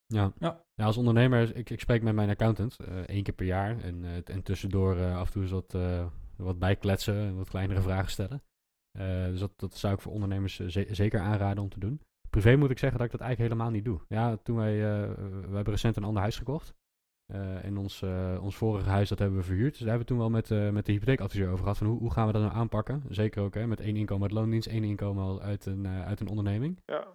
Ja. 0.08 0.32
Ja. 0.40 0.64
ja, 0.74 0.86
als 0.86 0.98
ondernemer, 0.98 1.56
ik, 1.56 1.70
ik 1.70 1.80
spreek 1.80 2.02
met 2.04 2.16
mijn 2.16 2.30
accountant 2.30 2.78
eh, 2.80 2.98
één 3.00 3.24
keer 3.24 3.34
per 3.34 3.46
jaar. 3.46 3.80
En, 3.82 4.04
eh, 4.06 4.36
en 4.36 4.44
tussendoor 4.44 4.98
eh, 4.98 5.18
af 5.18 5.26
en 5.28 5.32
toe 5.34 5.44
is 5.44 5.52
wat, 5.52 5.74
eh, 5.74 6.06
wat 6.38 6.60
bijkletsen 6.60 7.16
en 7.16 7.38
wat 7.38 7.50
kleinere 7.50 7.82
vragen 7.82 8.12
stellen. 8.12 8.44
Eh, 8.92 9.26
dus 9.26 9.40
dat, 9.40 9.60
dat 9.60 9.74
zou 9.78 9.94
ik 9.94 10.00
voor 10.02 10.12
ondernemers 10.12 10.56
ze- 10.56 10.88
zeker 10.92 11.20
aanraden 11.20 11.64
om 11.64 11.70
te 11.70 11.80
doen. 11.80 12.02
Privé 12.30 12.56
moet 12.56 12.70
ik 12.72 12.80
zeggen 12.80 12.98
dat 12.98 13.06
ik 13.08 13.12
dat 13.14 13.22
eigenlijk 13.22 13.52
helemaal 13.52 13.74
niet 13.74 13.86
doe. 13.86 14.00
Ja, 14.08 14.38
toen 14.38 14.56
wij, 14.56 14.74
eh, 14.74 15.14
we 15.50 15.56
hebben 15.56 15.74
recent 15.74 15.98
een 15.98 16.04
ander 16.04 16.22
huis 16.22 16.38
gekocht. 16.38 16.74
Eh, 17.26 17.66
en 17.66 17.78
ons, 17.78 18.02
eh, 18.02 18.40
ons 18.42 18.56
vorige 18.56 18.90
huis, 18.90 19.10
dat 19.10 19.20
hebben 19.20 19.38
we 19.38 19.44
verhuurd. 19.44 19.72
Dus 19.72 19.80
daar 19.80 19.90
hebben 19.90 20.08
we 20.08 20.14
toen 20.14 20.22
wel 20.22 20.30
met, 20.30 20.52
eh, 20.52 20.70
met 20.70 20.86
de 20.86 20.92
hypotheekadviseur 20.92 21.50
over 21.50 21.60
gehad. 21.60 21.78
Van 21.78 21.88
hoe, 21.88 22.00
hoe 22.00 22.12
gaan 22.12 22.28
we 22.28 22.34
dat 22.34 22.42
nou 22.42 22.54
aanpakken? 22.54 23.04
Zeker 23.10 23.44
ook 23.44 23.54
hè, 23.54 23.68
met 23.68 23.80
één 23.80 23.96
inkomen 23.96 24.24
uit 24.24 24.38
loondienst, 24.38 24.68
één 24.68 24.84
inkomen 24.84 25.42
uit 25.42 25.66
een, 25.66 25.88
uit 25.88 26.20
een 26.20 26.28
onderneming. 26.28 26.82
Ja, 26.86 27.08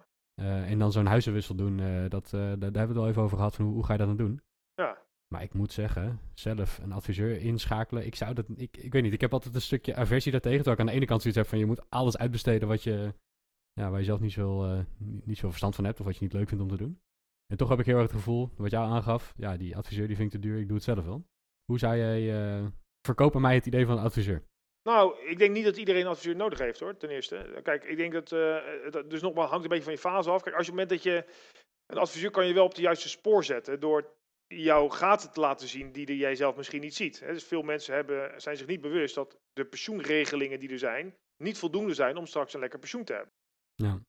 en 0.65 0.79
dan 0.79 0.91
zo'n 0.91 1.05
huizenwissel 1.05 1.55
doen, 1.55 1.77
dat, 2.09 2.29
daar, 2.29 2.59
daar 2.59 2.59
hebben 2.59 2.71
we 2.71 2.79
het 2.79 2.93
wel 2.93 3.07
even 3.07 3.21
over 3.21 3.37
gehad. 3.37 3.55
Van 3.55 3.65
hoe, 3.65 3.73
hoe 3.73 3.85
ga 3.85 3.91
je 3.91 3.99
dat 3.99 4.07
dan 4.07 4.17
doen? 4.17 4.41
ja. 4.75 4.97
Maar 5.27 5.43
ik 5.43 5.53
moet 5.53 5.71
zeggen, 5.71 6.19
zelf 6.33 6.79
een 6.83 6.91
adviseur 6.91 7.41
inschakelen. 7.41 8.05
Ik 8.05 8.15
zou 8.15 8.33
dat. 8.33 8.45
Ik, 8.55 8.77
ik 8.77 8.93
weet 8.93 9.03
niet, 9.03 9.13
ik 9.13 9.21
heb 9.21 9.33
altijd 9.33 9.55
een 9.55 9.61
stukje 9.61 9.95
aversie 9.95 10.31
daartegen. 10.31 10.57
Terwijl 10.57 10.75
ik 10.75 10.81
aan 10.81 10.91
de 10.91 10.97
ene 10.99 11.05
kant 11.05 11.21
zoiets 11.21 11.39
heb 11.39 11.49
van 11.49 11.59
je 11.59 11.65
moet 11.65 11.89
alles 11.89 12.17
uitbesteden 12.17 12.67
wat 12.67 12.83
je. 12.83 13.13
Ja, 13.73 13.89
waar 13.89 13.99
je 13.99 14.05
zelf 14.05 14.19
niet 14.19 14.31
zo, 14.31 14.83
niet 14.97 15.37
zo 15.37 15.49
verstand 15.49 15.75
van 15.75 15.85
hebt. 15.85 15.99
Of 15.99 16.05
wat 16.05 16.15
je 16.17 16.23
niet 16.23 16.33
leuk 16.33 16.47
vindt 16.47 16.63
om 16.63 16.69
te 16.69 16.77
doen. 16.77 16.99
En 17.51 17.57
toch 17.57 17.69
heb 17.69 17.79
ik 17.79 17.85
heel 17.85 17.95
erg 17.95 18.03
het 18.03 18.15
gevoel, 18.15 18.49
wat 18.57 18.71
jou 18.71 18.89
aangaf. 18.89 19.33
Ja, 19.37 19.57
die 19.57 19.77
adviseur 19.77 20.07
die 20.07 20.15
vind 20.15 20.33
ik 20.33 20.41
te 20.41 20.47
duur, 20.47 20.59
ik 20.59 20.67
doe 20.67 20.75
het 20.75 20.85
zelf 20.85 21.05
wel. 21.05 21.25
Hoe 21.65 21.79
zou 21.79 21.97
jij 21.97 22.21
uh, 22.21 22.67
verkopen 23.01 23.41
mij 23.41 23.55
het 23.55 23.65
idee 23.65 23.85
van 23.85 23.97
een 23.97 24.03
adviseur? 24.03 24.43
Nou, 24.83 25.27
ik 25.27 25.37
denk 25.37 25.53
niet 25.53 25.63
dat 25.65 25.77
iedereen 25.77 26.01
een 26.01 26.07
adviseur 26.07 26.35
nodig 26.35 26.59
heeft 26.59 26.79
hoor, 26.79 26.97
ten 26.97 27.09
eerste. 27.09 27.59
Kijk, 27.63 27.83
ik 27.83 27.97
denk 27.97 28.13
dat, 28.13 28.31
uh, 28.31 28.57
dat 28.89 29.09
dus 29.09 29.21
nogmaals 29.21 29.49
hangt 29.49 29.63
een 29.63 29.69
beetje 29.69 29.83
van 29.83 29.93
je 29.93 29.99
fase 29.99 30.29
af. 30.29 30.41
Kijk, 30.41 30.55
als 30.55 30.65
je 30.65 30.71
op 30.71 30.77
het 30.77 30.89
moment 30.89 31.03
dat 31.03 31.13
je, 31.13 31.33
een 31.85 31.97
adviseur 31.97 32.31
kan 32.31 32.47
je 32.47 32.53
wel 32.53 32.65
op 32.65 32.75
de 32.75 32.81
juiste 32.81 33.09
spoor 33.09 33.43
zetten 33.43 33.79
door 33.79 34.13
jouw 34.47 34.89
gaten 34.89 35.31
te 35.31 35.39
laten 35.39 35.67
zien 35.67 35.91
die 35.91 36.17
jij 36.17 36.35
zelf 36.35 36.55
misschien 36.55 36.81
niet 36.81 36.95
ziet. 36.95 37.19
Dus 37.19 37.43
veel 37.43 37.61
mensen 37.61 37.93
hebben, 37.93 38.41
zijn 38.41 38.57
zich 38.57 38.67
niet 38.67 38.81
bewust 38.81 39.15
dat 39.15 39.37
de 39.53 39.65
pensioenregelingen 39.65 40.59
die 40.59 40.69
er 40.69 40.79
zijn, 40.79 41.15
niet 41.37 41.57
voldoende 41.57 41.93
zijn 41.93 42.17
om 42.17 42.25
straks 42.25 42.53
een 42.53 42.59
lekker 42.59 42.79
pensioen 42.79 43.03
te 43.03 43.13
hebben. 43.13 43.31
Ja. 43.75 44.01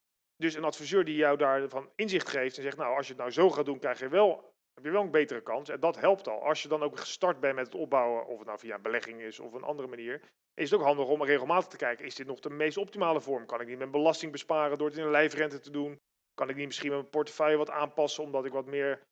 Dus 0.42 0.54
een 0.54 0.64
adviseur 0.64 1.04
die 1.04 1.16
jou 1.16 1.36
daarvan 1.36 1.90
inzicht 1.94 2.28
geeft 2.28 2.56
en 2.56 2.62
zegt, 2.62 2.76
nou 2.76 2.96
als 2.96 3.06
je 3.06 3.12
het 3.12 3.20
nou 3.20 3.32
zo 3.32 3.50
gaat 3.50 3.64
doen, 3.64 3.78
krijg 3.78 3.98
je 3.98 4.08
wel, 4.08 4.54
heb 4.74 4.84
je 4.84 4.90
wel 4.90 5.02
een 5.02 5.10
betere 5.10 5.42
kans. 5.42 5.68
En 5.68 5.80
dat 5.80 6.00
helpt 6.00 6.28
al. 6.28 6.42
Als 6.42 6.62
je 6.62 6.68
dan 6.68 6.82
ook 6.82 6.98
gestart 6.98 7.40
bent 7.40 7.54
met 7.54 7.66
het 7.66 7.74
opbouwen, 7.74 8.26
of 8.26 8.38
het 8.38 8.46
nou 8.46 8.58
via 8.58 8.78
belegging 8.78 9.20
is 9.20 9.40
of 9.40 9.52
een 9.52 9.62
andere 9.62 9.88
manier, 9.88 10.20
is 10.54 10.70
het 10.70 10.80
ook 10.80 10.86
handig 10.86 11.08
om 11.08 11.24
regelmatig 11.24 11.68
te 11.68 11.76
kijken, 11.76 12.04
is 12.04 12.14
dit 12.14 12.26
nog 12.26 12.40
de 12.40 12.50
meest 12.50 12.76
optimale 12.76 13.20
vorm? 13.20 13.46
Kan 13.46 13.60
ik 13.60 13.66
niet 13.66 13.78
mijn 13.78 13.90
belasting 13.90 14.32
besparen 14.32 14.78
door 14.78 14.88
het 14.88 14.96
in 14.96 15.04
een 15.04 15.10
lijfrente 15.10 15.58
te 15.58 15.70
doen? 15.70 16.00
Kan 16.34 16.48
ik 16.48 16.56
niet 16.56 16.66
misschien 16.66 16.90
mijn 16.90 17.08
portefeuille 17.08 17.56
wat 17.56 17.70
aanpassen, 17.70 18.24
omdat 18.24 18.44
ik 18.44 18.52
wat 18.52 18.66
meer... 18.66 19.02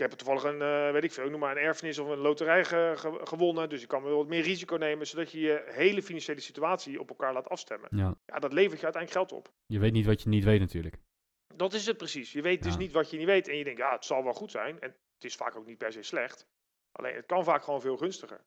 Ik 0.00 0.10
heb 0.10 0.18
toevallig 0.18 0.42
een, 0.42 0.60
uh, 0.60 0.92
weet 0.92 1.04
ik 1.04 1.12
veel, 1.12 1.30
noem 1.30 1.40
maar 1.40 1.56
een 1.56 1.62
erfenis 1.62 1.98
of 1.98 2.08
een 2.08 2.18
loterij 2.18 2.64
ge 2.64 2.92
ge 2.96 3.20
gewonnen. 3.24 3.68
Dus 3.68 3.82
ik 3.82 3.88
kan 3.88 4.02
wel 4.02 4.16
wat 4.16 4.26
meer 4.26 4.42
risico 4.42 4.76
nemen, 4.76 5.06
zodat 5.06 5.30
je 5.32 5.40
je 5.40 5.64
hele 5.66 6.02
financiële 6.02 6.40
situatie 6.40 7.00
op 7.00 7.08
elkaar 7.08 7.32
laat 7.32 7.48
afstemmen. 7.48 7.88
Ja. 7.92 8.14
ja, 8.26 8.38
dat 8.38 8.52
levert 8.52 8.78
je 8.78 8.84
uiteindelijk 8.84 9.12
geld 9.12 9.32
op. 9.32 9.52
Je 9.66 9.78
weet 9.78 9.92
niet 9.92 10.06
wat 10.06 10.22
je 10.22 10.28
niet 10.28 10.44
weet 10.44 10.60
natuurlijk. 10.60 10.96
Dat 11.54 11.72
is 11.72 11.86
het 11.86 11.96
precies. 11.96 12.32
Je 12.32 12.42
weet 12.42 12.58
ja. 12.58 12.64
dus 12.64 12.76
niet 12.76 12.92
wat 12.92 13.10
je 13.10 13.16
niet 13.16 13.26
weet. 13.26 13.48
En 13.48 13.56
je 13.56 13.64
denkt, 13.64 13.78
ja, 13.78 13.92
het 13.92 14.04
zal 14.04 14.24
wel 14.24 14.32
goed 14.32 14.50
zijn. 14.50 14.80
En 14.80 14.90
het 15.14 15.24
is 15.24 15.34
vaak 15.34 15.56
ook 15.56 15.66
niet 15.66 15.78
per 15.78 15.92
se 15.92 16.02
slecht. 16.02 16.46
Alleen 16.92 17.14
het 17.14 17.26
kan 17.26 17.44
vaak 17.44 17.62
gewoon 17.62 17.80
veel 17.80 17.96
gunstiger. 17.96 18.44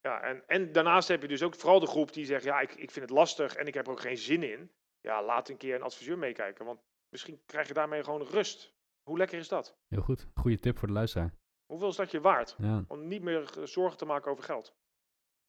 Ja, 0.00 0.22
en, 0.22 0.42
en 0.46 0.72
daarnaast 0.72 1.08
heb 1.08 1.22
je 1.22 1.28
dus 1.28 1.42
ook 1.42 1.54
vooral 1.54 1.80
de 1.80 1.86
groep 1.86 2.12
die 2.12 2.24
zegt, 2.24 2.44
ja, 2.44 2.60
ik, 2.60 2.74
ik 2.74 2.90
vind 2.90 3.08
het 3.08 3.18
lastig 3.18 3.54
en 3.54 3.66
ik 3.66 3.74
heb 3.74 3.86
er 3.86 3.92
ook 3.92 4.00
geen 4.00 4.18
zin 4.18 4.42
in. 4.42 4.70
Ja, 5.00 5.24
laat 5.24 5.48
een 5.48 5.56
keer 5.56 5.74
een 5.74 5.82
adviseur 5.82 6.18
meekijken, 6.18 6.64
want 6.64 6.80
misschien 7.08 7.40
krijg 7.46 7.68
je 7.68 7.74
daarmee 7.74 8.04
gewoon 8.04 8.22
rust. 8.22 8.72
Hoe 9.04 9.18
lekker 9.18 9.38
is 9.38 9.48
dat? 9.48 9.78
Heel 9.88 10.02
goed. 10.02 10.28
Goede 10.34 10.58
tip 10.58 10.78
voor 10.78 10.88
de 10.88 10.94
luisteraar. 10.94 11.34
Hoeveel 11.66 11.88
is 11.88 11.96
dat 11.96 12.10
je 12.10 12.20
waard? 12.20 12.54
Ja. 12.58 12.84
Om 12.88 13.06
niet 13.06 13.22
meer 13.22 13.50
zorgen 13.64 13.98
te 13.98 14.04
maken 14.04 14.30
over 14.30 14.44
geld. 14.44 14.76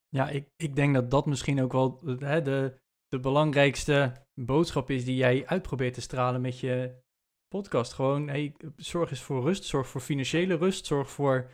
Ja, 0.10 0.30
ik, 0.30 0.50
ik 0.56 0.76
denk 0.76 0.94
dat 0.94 1.12
dat 1.12 1.26
misschien 1.26 1.62
ook 1.62 1.72
wel 1.72 2.00
hè, 2.20 2.42
de, 2.42 2.80
de 3.08 3.20
belangrijkste 3.20 4.26
boodschap 4.34 4.90
is 4.90 5.06
die 5.06 5.16
jij 5.16 5.48
uitprobeert 5.48 5.94
te 5.94 6.02
stralen 6.02 6.42
met 6.42 6.60
je 6.60 7.04
podcast. 7.48 7.94
Gewoon, 7.94 8.28
hey, 8.28 8.56
zorg 8.76 9.10
eens 9.10 9.24
voor 9.24 9.42
rust, 9.44 9.64
zorg 9.64 9.88
voor 9.88 10.02
financiële 10.02 10.56
rust, 10.56 10.86
zorg 10.86 11.10
voor... 11.10 11.52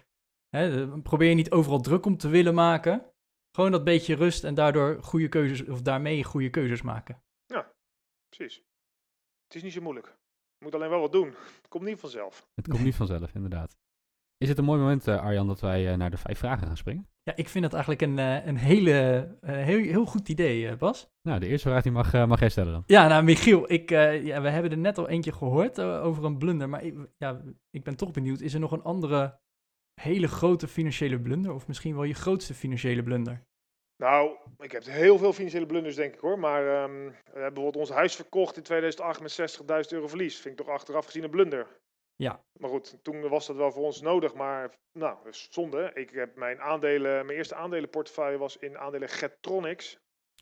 Hè, 0.50 0.88
probeer 1.02 1.36
niet 1.36 1.52
overal 1.52 1.82
druk 1.82 2.06
om 2.06 2.18
te 2.18 2.30
willen 2.30 2.54
maken. 2.54 3.14
Gewoon 3.56 3.72
dat 3.72 3.84
beetje 3.84 4.16
rust 4.16 4.44
en 4.44 4.54
daardoor 4.54 5.04
goede 5.04 5.30
keuzes, 5.30 5.68
of 5.68 5.82
daarmee 5.82 6.24
goede 6.24 6.50
keuzes 6.50 6.82
maken. 6.82 7.24
Ja, 7.46 7.74
precies. 8.30 8.56
Het 9.44 9.56
is 9.56 9.64
niet 9.64 9.74
zo 9.74 9.82
moeilijk. 9.82 10.20
Je 10.62 10.68
moet 10.68 10.76
alleen 10.76 10.90
wel 10.90 11.00
wat 11.00 11.12
doen. 11.12 11.28
Het 11.62 11.68
komt 11.70 11.84
niet 11.84 12.00
vanzelf. 12.00 12.48
Het 12.56 12.68
komt 12.68 12.84
niet 12.84 12.96
vanzelf, 12.96 13.34
inderdaad. 13.34 13.78
Is 14.38 14.50
het 14.50 14.58
een 14.58 14.66
mooi 14.66 14.80
moment, 14.80 15.08
uh, 15.08 15.22
Arjan, 15.22 15.48
dat 15.48 15.60
wij 15.60 15.92
uh, 15.92 15.98
naar 15.98 16.12
de 16.12 16.18
vijf 16.18 16.38
vragen 16.38 16.68
gaan 16.68 16.78
springen? 16.78 17.08
Ja, 17.24 17.36
ik 17.36 17.50
vind 17.50 17.64
dat 17.64 17.74
eigenlijk 17.74 18.02
een, 18.02 18.18
uh, 18.18 18.46
een 18.46 18.58
hele, 18.58 19.28
heel, 19.42 19.80
heel 19.80 20.06
goed 20.06 20.30
idee, 20.30 20.76
Bas. 20.76 21.10
Nou, 21.22 21.40
de 21.40 21.48
eerste 21.48 21.70
vraag 21.70 21.84
die 21.84 21.92
mag, 21.92 22.28
mag 22.28 22.40
jij 22.40 22.50
stellen 22.50 22.72
dan. 22.72 22.84
Ja, 22.86 23.08
nou 23.08 23.24
Michiel, 23.24 23.72
ik, 23.72 23.90
ja, 23.90 24.42
we 24.42 24.50
hebben 24.50 24.72
er 24.72 24.78
net 24.78 24.98
al 24.98 25.10
eentje 25.10 25.32
gehoord 25.32 25.82
over 25.82 26.26
een 26.26 26.38
blunder, 26.38 26.70
maar 26.70 26.84
ik, 26.84 26.96
ja, 27.18 27.42
ik 27.70 27.84
ben 27.84 27.96
toch 27.96 28.12
benieuwd, 28.12 28.42
is 28.42 28.54
er 28.54 28.60
nog 28.60 28.72
een 28.72 28.84
andere 28.84 29.40
hele 30.02 30.28
grote 30.28 30.68
financiële 30.68 31.20
blunder? 31.22 31.54
Of 31.54 31.68
misschien 31.68 31.96
wel 31.96 32.04
je 32.04 32.14
grootste 32.14 32.54
financiële 32.54 33.04
blunder? 33.04 33.46
Nou, 34.02 34.38
ik 34.60 34.72
heb 34.72 34.84
heel 34.84 35.18
veel 35.18 35.34
financiële 35.34 35.66
blunders, 35.66 35.96
denk 35.96 36.14
ik 36.14 36.20
hoor. 36.20 36.40
Maar 36.40 36.68
ehm, 36.68 37.06
we 37.06 37.12
hebben 37.24 37.54
bijvoorbeeld 37.54 37.76
ons 37.76 37.90
huis 37.90 38.16
verkocht 38.16 38.58
in 38.58 38.64
2008 38.64 39.22
met 39.22 39.60
60.000 39.86 39.90
euro 39.90 40.08
verlies. 40.08 40.40
Vind 40.40 40.60
ik 40.60 40.66
toch 40.66 40.76
achteraf 40.76 41.06
gezien 41.06 41.24
een 41.24 41.30
blunder. 41.30 41.68
Ja. 42.16 42.44
Maar 42.60 42.70
goed, 42.70 42.98
toen 43.02 43.28
was 43.30 43.48
dat 43.48 43.56
wel 43.56 43.72
voor 43.72 43.84
ons 43.84 44.02
nodig. 44.02 44.34
Maar 44.34 44.76
nou, 44.92 45.18
zonde. 45.32 45.92
Ik 45.94 46.10
heb 46.10 46.36
mijn 46.36 46.62
aandelen, 46.62 47.26
mijn 47.26 47.38
eerste 47.38 47.56
aandelenportefeuille 47.56 48.38
was 48.38 48.58
in 48.58 48.78
aandelen 48.78 49.10
Getronics. 49.10 49.98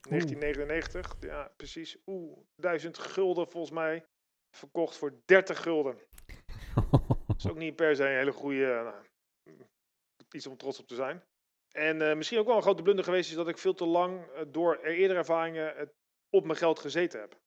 1999. 0.09 1.15
Ja, 1.19 1.51
precies. 1.55 1.97
Oeh, 2.05 2.37
1000 2.55 2.97
gulden 2.97 3.47
volgens 3.47 3.73
mij. 3.73 4.05
Verkocht 4.57 4.97
voor 4.97 5.19
30 5.25 5.61
gulden. 5.61 5.97
Dat 7.27 7.37
is 7.43 7.49
ook 7.49 7.57
niet 7.57 7.75
per 7.75 7.95
se 7.95 8.03
een 8.03 8.17
hele 8.17 8.31
goede. 8.31 8.65
nou, 8.65 9.65
iets 10.31 10.47
om 10.47 10.57
trots 10.57 10.79
op 10.79 10.87
te 10.87 10.95
zijn. 10.95 11.23
En 11.71 12.01
eh, 12.09 12.15
misschien 12.15 12.39
ook 12.39 12.47
wel 12.47 12.55
een 12.55 12.61
grote 12.61 12.81
blunder 12.81 13.05
geweest 13.05 13.29
is 13.29 13.35
dat 13.35 13.47
ik 13.47 13.57
veel 13.57 13.73
te 13.73 13.85
lang 13.85 14.25
eh, 14.25 14.41
door 14.47 14.75
eerdere 14.75 15.19
ervaringen 15.19 15.77
eh, 15.77 15.85
op 16.29 16.45
mijn 16.45 16.57
geld 16.57 16.79
gezeten 16.79 17.19
heb. 17.19 17.39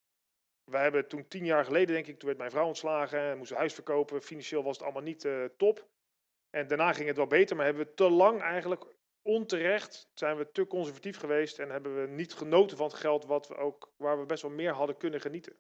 Wij 0.71 0.83
hebben 0.83 1.09
toen 1.09 1.29
tien 1.29 1.45
jaar 1.45 1.65
geleden, 1.65 1.95
denk 1.95 2.07
ik, 2.07 2.19
toen 2.19 2.27
werd 2.27 2.39
mijn 2.39 2.51
vrouw 2.51 2.67
ontslagen 2.67 3.21
en 3.21 3.39
moesten 3.39 3.57
huis 3.57 3.75
verkopen. 3.75 4.23
Financieel 4.23 4.63
was 4.63 4.77
het 4.77 4.85
allemaal 4.85 5.03
niet 5.03 5.29
top. 5.57 5.89
En 6.51 6.67
daarna 6.67 6.93
ging 6.93 7.07
het 7.07 7.17
wel 7.17 7.27
beter, 7.27 7.57
maar 7.57 7.65
hebben 7.65 7.85
we 7.85 7.95
te 7.95 8.11
lang 8.11 8.41
eigenlijk 8.41 8.85
onterecht, 9.23 10.11
zijn 10.15 10.37
we 10.37 10.51
te 10.51 10.67
conservatief 10.67 11.19
geweest 11.19 11.59
en 11.59 11.71
hebben 11.71 12.01
we 12.01 12.07
niet 12.07 12.35
genoten 12.35 12.77
van 12.77 12.87
het 12.87 12.97
geld 12.97 13.25
wat 13.25 13.49
we 13.49 13.57
ook, 13.57 13.93
waar 13.97 14.21
we 14.21 14.27
best 14.27 14.43
wel 14.43 14.51
meer 14.51 14.73
hadden 14.73 14.97
kunnen 14.97 15.21
genieten. 15.21 15.57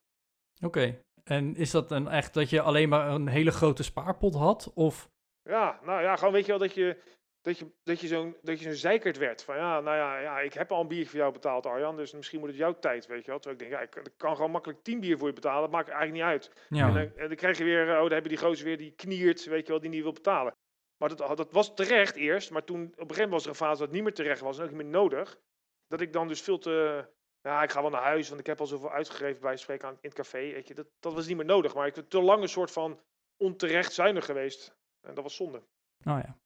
Oké. 0.60 1.02
En 1.24 1.56
is 1.56 1.70
dat 1.70 1.88
dan 1.88 2.08
echt 2.10 2.34
dat 2.34 2.50
je 2.50 2.60
alleen 2.60 2.88
maar 2.88 3.08
een 3.08 3.28
hele 3.28 3.50
grote 3.50 3.82
spaarpot 3.82 4.34
had? 4.34 4.72
Of 4.74 5.10
Ja, 5.42 5.80
nou 5.82 6.02
ja, 6.02 6.16
gewoon 6.16 6.32
weet 6.32 6.44
je 6.44 6.50
wel 6.50 6.60
dat 6.60 6.74
je, 6.74 7.02
dat 7.42 7.58
je, 7.58 7.72
dat 7.82 8.00
je 8.00 8.06
zo'n 8.06 8.36
dat 8.42 8.58
je 8.58 8.64
zo'n 8.64 8.74
zeikert 8.74 9.16
werd. 9.18 9.44
Van 9.44 9.56
ja, 9.56 9.80
nou 9.80 9.96
ja, 9.96 10.18
ja, 10.18 10.40
ik 10.40 10.52
heb 10.52 10.72
al 10.72 10.80
een 10.80 10.88
biertje 10.88 11.08
voor 11.08 11.18
jou 11.18 11.32
betaald, 11.32 11.66
Arjan, 11.66 11.96
dus 11.96 12.12
misschien 12.12 12.40
moet 12.40 12.48
het 12.48 12.58
jouw 12.58 12.78
tijd, 12.78 13.06
weet 13.06 13.24
je 13.24 13.30
wel. 13.30 13.40
Terwijl 13.40 13.62
ik 13.62 13.70
denk, 13.70 13.82
ja, 13.94 14.00
ik, 14.00 14.12
kan 14.16 14.36
gewoon 14.36 14.50
makkelijk 14.50 14.82
tien 14.82 15.00
bier 15.00 15.18
voor 15.18 15.28
je 15.28 15.34
betalen, 15.34 15.60
dat 15.60 15.70
maakt 15.70 15.88
eigenlijk 15.88 16.18
niet 16.18 16.30
uit. 16.32 16.66
ja, 16.68 16.86
En, 16.86 16.94
dan, 16.94 17.16
en 17.16 17.26
dan 17.28 17.36
krijg 17.36 17.58
je 17.58 17.64
weer, 17.64 17.88
oh, 17.88 18.02
dan 18.02 18.12
heb 18.12 18.22
je 18.22 18.28
die 18.28 18.38
gozer 18.38 18.64
weer 18.64 18.78
die 18.78 18.92
kniert, 18.92 19.44
weet 19.44 19.66
je 19.66 19.72
wel, 19.72 19.80
die 19.80 19.90
niet 19.90 20.02
wil 20.02 20.12
betalen. 20.12 20.54
Maar 20.96 21.16
dat, 21.16 21.36
dat 21.36 21.52
was 21.52 21.74
terecht 21.74 22.16
eerst, 22.16 22.50
maar 22.50 22.64
toen 22.64 22.82
op 22.82 22.90
een 22.90 22.96
gegeven 22.96 23.22
moment 23.22 23.32
was 23.32 23.42
er 23.42 23.48
een 23.48 23.54
fase 23.54 23.78
dat 23.78 23.86
het 23.86 23.92
niet 23.92 24.02
meer 24.02 24.14
terecht 24.14 24.40
was 24.40 24.58
en 24.58 24.64
ook 24.64 24.70
niet 24.70 24.82
meer 24.82 24.90
nodig. 24.90 25.38
Dat 25.86 26.00
ik 26.00 26.12
dan 26.12 26.28
dus 26.28 26.40
veel 26.40 26.58
te, 26.58 27.06
ja, 27.42 27.62
ik 27.62 27.70
ga 27.70 27.80
wel 27.80 27.90
naar 27.90 28.02
huis, 28.02 28.28
want 28.28 28.40
ik 28.40 28.46
heb 28.46 28.60
al 28.60 28.66
zoveel 28.66 28.90
uitgegeven 28.90 29.40
bij 29.40 29.56
spreken 29.56 29.88
aan, 29.88 29.94
in 29.94 30.08
het 30.08 30.14
café, 30.14 30.38
weet 30.38 30.68
je. 30.68 30.74
Dat, 30.74 30.86
dat 31.00 31.14
was 31.14 31.26
niet 31.26 31.36
meer 31.36 31.46
nodig, 31.46 31.74
maar 31.74 31.86
ik 31.86 31.94
ben 31.94 32.08
te 32.08 32.20
lang 32.20 32.42
een 32.42 32.48
soort 32.48 32.70
van 32.70 33.00
onterecht 33.36 33.92
zuinig 33.92 34.24
geweest. 34.24 34.76
En 35.00 35.14
dat 35.14 35.24
was 35.24 35.36
zonde. 35.36 35.58
oh 36.04 36.18
ja. 36.24 36.36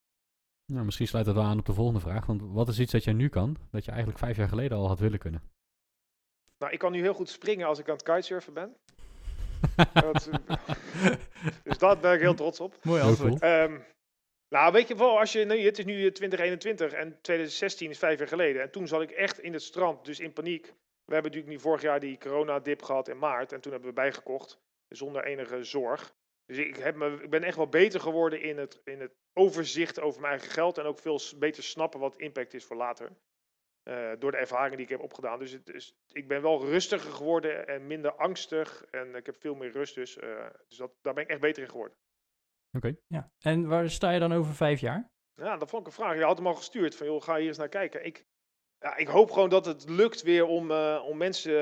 Nou, 0.73 0.85
misschien 0.85 1.07
sluit 1.07 1.25
dat 1.27 1.35
wel 1.35 1.45
aan 1.45 1.59
op 1.59 1.67
de 1.67 1.73
volgende 1.73 2.01
vraag. 2.01 2.27
Want 2.27 2.43
wat 2.43 2.69
is 2.69 2.79
iets 2.79 2.93
dat 2.93 3.05
jij 3.05 3.12
nu 3.12 3.29
kan, 3.29 3.57
dat 3.71 3.85
je 3.85 3.91
eigenlijk 3.91 4.19
vijf 4.19 4.37
jaar 4.37 4.49
geleden 4.49 4.79
al 4.79 4.89
had 4.89 4.99
willen 4.99 5.19
kunnen? 5.19 5.43
Nou, 6.59 6.73
ik 6.73 6.79
kan 6.79 6.93
nu 6.93 7.01
heel 7.01 7.14
goed 7.14 7.29
springen 7.29 7.67
als 7.67 7.79
ik 7.79 7.89
aan 7.89 7.95
het 7.95 8.03
kitesurfen 8.03 8.55
ben. 8.55 8.77
Dat, 9.93 10.31
dus 11.64 11.79
daar 11.79 11.99
ben 11.99 12.14
ik 12.14 12.21
heel 12.21 12.35
trots 12.35 12.61
op. 12.61 12.79
Mooi 12.83 13.03
antwoord. 13.03 13.41
Ehm, 13.41 13.79
nou, 14.49 14.73
weet 14.73 14.89
je 14.89 14.97
wel, 14.97 15.19
als 15.19 15.33
je, 15.33 15.45
nee, 15.45 15.64
het 15.64 15.79
is 15.79 15.85
nu 15.85 16.07
eh, 16.07 16.12
2021 16.12 16.93
en 16.93 17.19
2016 17.21 17.91
is 17.91 17.99
vijf 17.99 18.19
jaar 18.19 18.29
geleden. 18.29 18.62
En 18.62 18.71
toen 18.71 18.87
zat 18.87 19.03
ik 19.03 19.11
echt 19.11 19.39
in 19.39 19.53
het 19.53 19.62
strand, 19.62 20.05
dus 20.05 20.21
in 20.21 20.33
paniek. 20.33 20.67
We 21.05 21.12
hebben 21.12 21.33
natuurlijk 21.33 21.59
nu 21.59 21.61
vorig 21.61 21.83
jaar 21.83 22.01
die 22.01 22.19
coronadip 22.19 22.83
gehad 22.83 23.09
in 23.09 23.19
maart. 23.19 23.53
En 23.53 23.61
toen 23.61 23.73
hebben 23.73 23.91
we 23.91 23.95
bijgekocht, 23.95 24.59
zonder 24.89 25.25
enige 25.25 25.64
zorg. 25.64 26.14
Dus 26.47 26.59
ik, 26.59 26.76
heb 26.76 26.97
me, 26.97 27.22
ik 27.22 27.30
ben 27.30 27.42
echt 27.42 27.57
wel 27.57 27.68
beter 27.68 28.01
geworden 28.01 28.42
in 28.42 28.59
het, 28.59 28.80
in 28.84 29.01
het 29.01 29.14
overzicht 29.32 30.01
over 30.01 30.20
mijn 30.20 30.32
eigen 30.32 30.51
geld. 30.51 30.78
En 30.78 30.84
ook 30.84 30.99
veel 30.99 31.20
beter 31.38 31.62
snappen 31.62 32.01
wat 32.01 32.18
impact 32.18 32.55
is 32.55 32.64
voor 32.64 32.76
later. 32.76 33.16
Eh, 33.82 34.12
door 34.18 34.30
de 34.30 34.36
ervaringen 34.36 34.76
die 34.76 34.86
ik 34.86 34.92
heb 34.92 35.01
opgedaan. 35.01 35.38
Dus, 35.38 35.53
het, 35.53 35.68
is 35.68 35.97
ik 36.12 36.28
ben 36.28 36.42
wel 36.42 36.64
rustiger 36.64 37.12
geworden 37.12 37.66
en 37.66 37.86
minder 37.86 38.12
angstig. 38.12 38.84
En 38.90 39.14
ik 39.14 39.26
heb 39.26 39.36
veel 39.36 39.55
meer 39.55 39.70
rust 39.70 39.94
dus. 39.94 40.16
eh, 40.16 40.47
dus 40.68 40.76
dat, 40.76 40.92
daar 41.01 41.14
ben 41.14 41.22
ik 41.22 41.30
echt 41.30 41.40
beter 41.40 41.62
in 41.62 41.68
geworden. 41.68 41.97
Oké. 42.76 42.97
Ja. 43.07 43.30
En 43.38 43.68
waar 43.68 43.90
sta 43.90 44.11
je 44.11 44.18
dan 44.20 44.32
over 44.32 44.55
vijf 44.55 44.80
jaar? 44.80 45.11
Ja, 45.34 45.57
dat 45.57 45.70
vond 45.70 45.82
ik 45.82 45.88
een 45.88 45.94
vraag. 45.94 46.16
Je 46.16 46.24
had 46.24 46.36
hem 46.36 46.47
al 46.47 46.55
gestuurd 46.55 46.94
van, 46.97 47.07
joh, 47.07 47.22
ga 47.22 47.36
hier 47.36 47.47
eens 47.47 47.59
naar 47.59 47.68
kijken. 47.68 48.05
Ik, 48.05 48.26
ja, 48.78 48.97
ik 48.97 49.09
hoop 49.09 49.30
gewoon 49.30 49.49
dat 49.49 49.66
het 49.66 49.88
lukt 49.88 50.22
weer 50.22 50.44
om, 50.44 50.70
eh, 50.70 51.03
om, 51.07 51.16
mensen, 51.16 51.53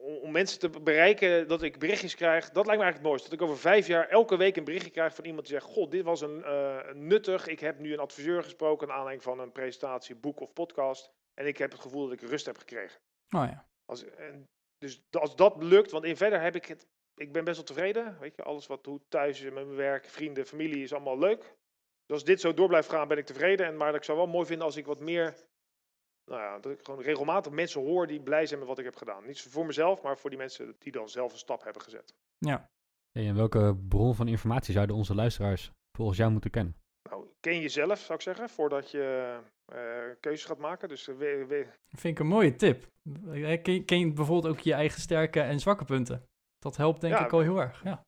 om, 0.00 0.30
mensen 0.30 0.58
te 0.58 0.68
bereiken, 0.80 1.48
dat 1.48 1.62
ik 1.62 1.78
berichtjes 1.78 2.14
krijg. 2.14 2.50
Dat 2.50 2.66
lijkt 2.66 2.80
me 2.80 2.84
eigenlijk 2.84 2.96
het 2.96 3.06
mooiste. 3.06 3.30
Dat 3.30 3.40
ik 3.40 3.44
over 3.44 3.58
vijf 3.58 3.86
jaar 3.86 4.08
elke 4.08 4.36
week 4.36 4.56
een 4.56 4.64
berichtje 4.64 4.90
krijg 4.90 5.14
van 5.14 5.24
iemand 5.24 5.46
die 5.46 5.54
zegt, 5.56 5.72
god, 5.72 5.90
dit 5.90 6.04
was 6.04 6.20
een 6.20 6.44
eh, 6.44 6.92
nuttig. 6.92 7.46
Ik 7.46 7.60
heb 7.60 7.78
nu 7.78 7.92
een 7.92 7.98
adviseur 7.98 8.42
gesproken 8.42 8.86
naar 8.86 8.96
aanleiding 8.96 9.24
van 9.24 9.40
een 9.40 9.52
presentatie, 9.52 10.16
boek 10.16 10.40
of 10.40 10.52
podcast. 10.52 11.12
En 11.34 11.46
ik 11.46 11.58
heb 11.58 11.72
het 11.72 11.80
gevoel 11.80 12.08
dat 12.08 12.22
ik 12.22 12.28
rust 12.28 12.46
heb 12.46 12.58
gekregen. 12.58 13.00
Oh 13.30 13.44
ja. 13.46 13.66
Als, 13.84 14.04
en 14.04 14.48
dus 14.78 15.02
als 15.10 15.36
dat 15.36 15.62
lukt, 15.62 15.90
want 15.90 16.04
in 16.04 16.16
verder 16.16 16.40
heb 16.40 16.54
ik 16.54 16.66
het, 16.66 16.86
ik 17.14 17.32
ben 17.32 17.44
best 17.44 17.56
wel 17.56 17.66
tevreden. 17.66 18.18
Weet 18.20 18.36
je, 18.36 18.42
alles 18.42 18.66
wat 18.66 18.84
doet 18.84 19.02
thuis, 19.08 19.40
met 19.40 19.52
mijn 19.52 19.74
werk, 19.74 20.08
vrienden, 20.08 20.46
familie 20.46 20.82
is 20.82 20.92
allemaal 20.92 21.18
leuk. 21.18 21.40
Dus 22.06 22.16
als 22.16 22.24
dit 22.24 22.40
zo 22.40 22.54
door 22.54 22.68
blijft 22.68 22.88
gaan, 22.88 23.08
ben 23.08 23.18
ik 23.18 23.26
tevreden. 23.26 23.66
En, 23.66 23.76
maar 23.76 23.94
ik 23.94 24.04
zou 24.04 24.18
wel 24.18 24.26
mooi 24.26 24.46
vinden 24.46 24.66
als 24.66 24.76
ik 24.76 24.86
wat 24.86 25.00
meer, 25.00 25.34
nou 26.30 26.42
ja, 26.42 26.58
dat 26.58 26.72
ik 26.72 26.78
gewoon 26.82 27.00
regelmatig 27.02 27.52
mensen 27.52 27.80
hoor 27.80 28.06
die 28.06 28.20
blij 28.20 28.46
zijn 28.46 28.58
met 28.58 28.68
wat 28.68 28.78
ik 28.78 28.84
heb 28.84 28.96
gedaan. 28.96 29.26
Niet 29.26 29.40
voor 29.42 29.66
mezelf, 29.66 30.02
maar 30.02 30.18
voor 30.18 30.30
die 30.30 30.38
mensen 30.38 30.74
die 30.78 30.92
dan 30.92 31.08
zelf 31.08 31.32
een 31.32 31.38
stap 31.38 31.62
hebben 31.64 31.82
gezet. 31.82 32.14
Ja. 32.38 32.68
En 33.18 33.34
welke 33.34 33.76
bron 33.88 34.14
van 34.14 34.28
informatie 34.28 34.72
zouden 34.74 34.96
onze 34.96 35.14
luisteraars 35.14 35.70
volgens 35.96 36.18
jou 36.18 36.30
moeten 36.30 36.50
kennen? 36.50 36.76
Nou, 37.10 37.26
ken 37.40 37.60
jezelf, 37.60 37.98
zou 37.98 38.14
ik 38.14 38.20
zeggen, 38.24 38.48
voordat 38.48 38.90
je 38.90 39.38
eh, 39.72 40.02
keuzes 40.20 40.44
gaat 40.46 40.58
maken. 40.58 40.88
Dus 40.88 41.08
eh, 41.08 41.16
we- 41.16 41.44
we- 41.48 41.66
Vind 41.88 42.14
ik 42.14 42.18
een 42.18 42.26
mooie 42.30 42.56
tip. 42.56 42.86
Eh, 43.32 43.62
Ken, 43.62 43.84
ken 43.84 43.98
je 43.98 44.12
bijvoorbeeld 44.12 44.54
ook 44.54 44.60
je 44.60 44.72
eigen 44.72 45.00
sterke 45.00 45.40
en 45.40 45.60
zwakke 45.60 45.84
punten? 45.84 46.22
Dat 46.58 46.76
helpt 46.76 47.00
denk 47.00 47.14
Ja, 47.14 47.24
ik 47.24 47.32
al 47.32 47.40
heel 47.40 47.60
erg. 47.60 47.84
Ja. 47.84 48.02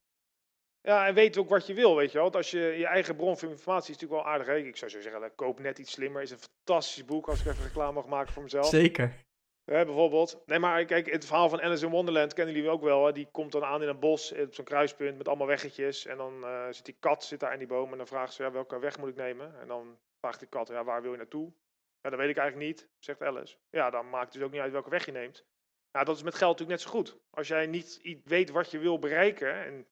Ja, 0.82 1.06
en 1.06 1.14
weet 1.14 1.38
ook 1.38 1.48
wat 1.48 1.66
je 1.66 1.74
wil, 1.74 1.96
weet 1.96 2.08
je 2.08 2.12
wel. 2.12 2.22
Want 2.22 2.36
als 2.36 2.50
je 2.50 2.60
je 2.60 2.86
eigen 2.86 3.16
bron 3.16 3.38
van 3.38 3.48
informatie 3.48 3.94
is 3.94 4.00
natuurlijk 4.00 4.22
wel 4.22 4.32
aardig. 4.32 4.46
Hè? 4.46 4.56
Ik 4.56 4.76
zou 4.76 4.90
zo 4.90 5.00
zeggen, 5.00 5.22
eh, 5.22 5.30
koop 5.34 5.58
net 5.60 5.78
iets 5.78 5.92
slimmer. 5.92 6.22
Is 6.22 6.30
een 6.30 6.38
fantastisch 6.38 7.04
boek 7.04 7.28
als 7.28 7.40
ik 7.40 7.46
even 7.46 7.64
reclame 7.64 7.92
mag 7.92 8.06
maken 8.06 8.32
voor 8.32 8.42
mezelf. 8.42 8.66
Zeker. 8.66 9.24
Bijvoorbeeld. 9.64 10.42
Nee, 10.46 10.58
maar 10.58 10.84
kijk, 10.84 11.10
het 11.10 11.24
verhaal 11.24 11.48
van 11.48 11.62
Alice 11.62 11.84
in 11.84 11.90
Wonderland 11.90 12.32
kennen 12.32 12.54
jullie 12.54 12.70
ook 12.70 12.82
wel. 12.82 13.06
Hè? 13.06 13.12
Die 13.12 13.28
komt 13.30 13.52
dan 13.52 13.64
aan 13.64 13.82
in 13.82 13.88
een 13.88 13.98
bos 13.98 14.32
eh, 14.32 14.42
op 14.42 14.54
zo'n 14.54 14.64
kruispunt 14.64 15.16
met 15.18 15.28
allemaal 15.28 15.46
weggetjes. 15.46 16.06
En 16.06 16.16
dan 16.16 16.44
eh, 16.44 16.66
zit 16.70 16.84
die 16.84 16.96
kat 17.00 17.24
zit 17.24 17.40
daar 17.40 17.52
in 17.52 17.58
die 17.58 17.68
boom 17.68 17.90
en 17.90 17.96
dan 17.96 18.06
vraagt 18.06 18.32
ze, 18.32 18.42
ja, 18.42 18.52
welke 18.52 18.78
weg 18.78 18.98
moet 18.98 19.08
ik 19.08 19.16
nemen? 19.16 19.60
En 19.60 19.66
dan 19.66 19.98
vraagt 20.18 20.38
die 20.38 20.48
kat, 20.48 20.68
ja, 20.68 20.84
waar 20.84 21.02
wil 21.02 21.10
je 21.10 21.16
naartoe? 21.16 21.52
Ja, 22.00 22.10
dat 22.10 22.18
weet 22.18 22.30
ik 22.30 22.36
eigenlijk 22.36 22.68
niet, 22.68 22.88
zegt 22.98 23.22
Alice. 23.22 23.56
Ja, 23.70 23.90
dan 23.90 24.10
maakt 24.10 24.24
het 24.24 24.32
dus 24.32 24.42
ook 24.42 24.52
niet 24.52 24.60
uit 24.60 24.72
welke 24.72 24.90
weg 24.90 25.04
je 25.06 25.12
neemt. 25.12 25.44
Ja, 25.90 26.04
dat 26.04 26.16
is 26.16 26.22
met 26.22 26.34
geld 26.34 26.58
natuurlijk 26.58 26.78
net 26.78 26.90
zo 26.90 26.98
goed. 26.98 27.18
Als 27.30 27.48
jij 27.48 27.66
niet 27.66 28.20
weet 28.24 28.50
wat 28.50 28.70
je 28.70 28.78
wil 28.78 28.98
bereiken 28.98 29.64
en 29.64 29.86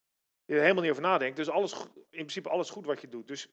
je 0.55 0.61
helemaal 0.61 0.83
niet 0.83 0.91
over 0.91 1.03
nadenkt, 1.03 1.37
dus 1.37 1.49
alles, 1.49 1.73
in 1.95 2.09
principe 2.11 2.49
alles 2.49 2.71
goed 2.71 2.87
wat 2.87 3.01
je 3.01 3.09
doet. 3.09 3.29
Dus 3.29 3.49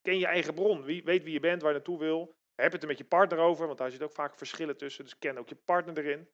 ken 0.00 0.18
je 0.18 0.26
eigen 0.26 0.54
bron, 0.54 0.82
wie, 0.82 1.04
weet 1.04 1.22
wie 1.22 1.32
je 1.32 1.40
bent, 1.40 1.62
waar 1.62 1.70
je 1.70 1.76
naartoe 1.76 1.98
wil. 1.98 2.34
Heb 2.54 2.72
het 2.72 2.82
er 2.82 2.88
met 2.88 2.98
je 2.98 3.04
partner 3.04 3.38
over, 3.38 3.66
want 3.66 3.78
daar 3.78 3.90
zit 3.90 4.02
ook 4.02 4.12
vaak 4.12 4.36
verschillen 4.36 4.76
tussen. 4.76 5.04
Dus 5.04 5.18
ken 5.18 5.38
ook 5.38 5.48
je 5.48 5.54
partner 5.54 5.98
erin. 5.98 6.28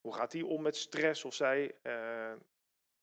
Hoe 0.00 0.14
gaat 0.14 0.30
die 0.30 0.46
om 0.46 0.62
met 0.62 0.76
stress 0.76 1.24
of 1.24 1.34
zij? 1.34 1.74
Eh, 1.82 2.30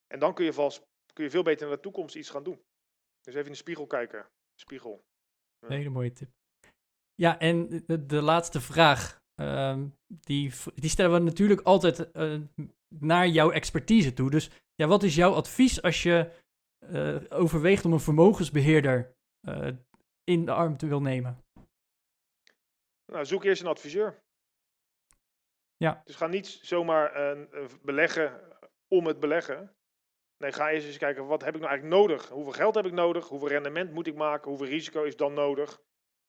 en 0.07 0.19
dan 0.19 0.33
kun 0.33 0.45
je, 0.45 0.53
vast, 0.53 0.81
kun 1.13 1.23
je 1.23 1.29
veel 1.29 1.43
beter 1.43 1.67
naar 1.67 1.75
de 1.75 1.81
toekomst 1.81 2.15
iets 2.15 2.29
gaan 2.29 2.43
doen. 2.43 2.61
Dus 3.21 3.33
even 3.33 3.45
in 3.45 3.51
de 3.51 3.57
spiegel 3.57 3.87
kijken. 3.87 4.27
Spiegel. 4.55 5.03
Een 5.59 5.71
hele 5.71 5.89
mooie 5.89 6.11
tip. 6.11 6.29
Ja, 7.15 7.39
en 7.39 7.83
de, 8.07 8.21
laatste 8.21 8.61
vraag. 8.61 9.21
ehm, 9.35 9.87
die, 10.07 10.53
die 10.75 10.89
stellen 10.89 11.13
we 11.13 11.19
natuurlijk 11.19 11.61
altijd 11.61 12.11
eh, 12.11 12.41
naar 12.87 13.27
jouw 13.27 13.51
expertise 13.51 14.13
toe. 14.13 14.29
Dus 14.29 14.49
ja, 14.75 14.87
wat 14.87 15.03
is 15.03 15.15
jouw 15.15 15.33
advies 15.33 15.81
als 15.81 16.03
je 16.03 16.31
eh, 16.93 17.39
overweegt 17.39 17.85
om 17.85 17.93
een 17.93 17.99
vermogensbeheerder 17.99 19.15
eh, 19.47 19.67
in 20.23 20.45
de 20.45 20.51
arm 20.51 20.77
te 20.77 20.87
wil 20.87 21.01
nemen? 21.01 21.43
Nou, 23.05 23.25
zoek 23.25 23.43
eerst 23.43 23.61
een 23.61 23.67
adviseur. 23.67 24.23
Ja. 25.77 26.01
Dus 26.05 26.15
ga 26.15 26.27
niet 26.27 26.47
zomaar 26.47 27.15
een 27.15 27.49
beleggen 27.81 28.41
om 28.87 29.05
het 29.05 29.19
beleggen. 29.19 29.75
Nee, 30.37 30.51
ga 30.51 30.71
eerst 30.71 30.87
eens 30.87 30.97
kijken, 30.97 31.25
wat 31.25 31.43
heb 31.43 31.55
ik 31.55 31.61
nou 31.61 31.71
eigenlijk 31.71 32.01
nodig? 32.01 32.29
Hoeveel 32.29 32.51
geld 32.51 32.75
heb 32.75 32.85
ik 32.85 32.91
nodig? 32.91 33.27
Hoeveel 33.27 33.47
rendement 33.47 33.91
moet 33.91 34.07
ik 34.07 34.15
maken? 34.15 34.49
Hoeveel 34.49 34.67
risico 34.67 35.03
is 35.03 35.15
dan 35.15 35.33
nodig? 35.33 35.81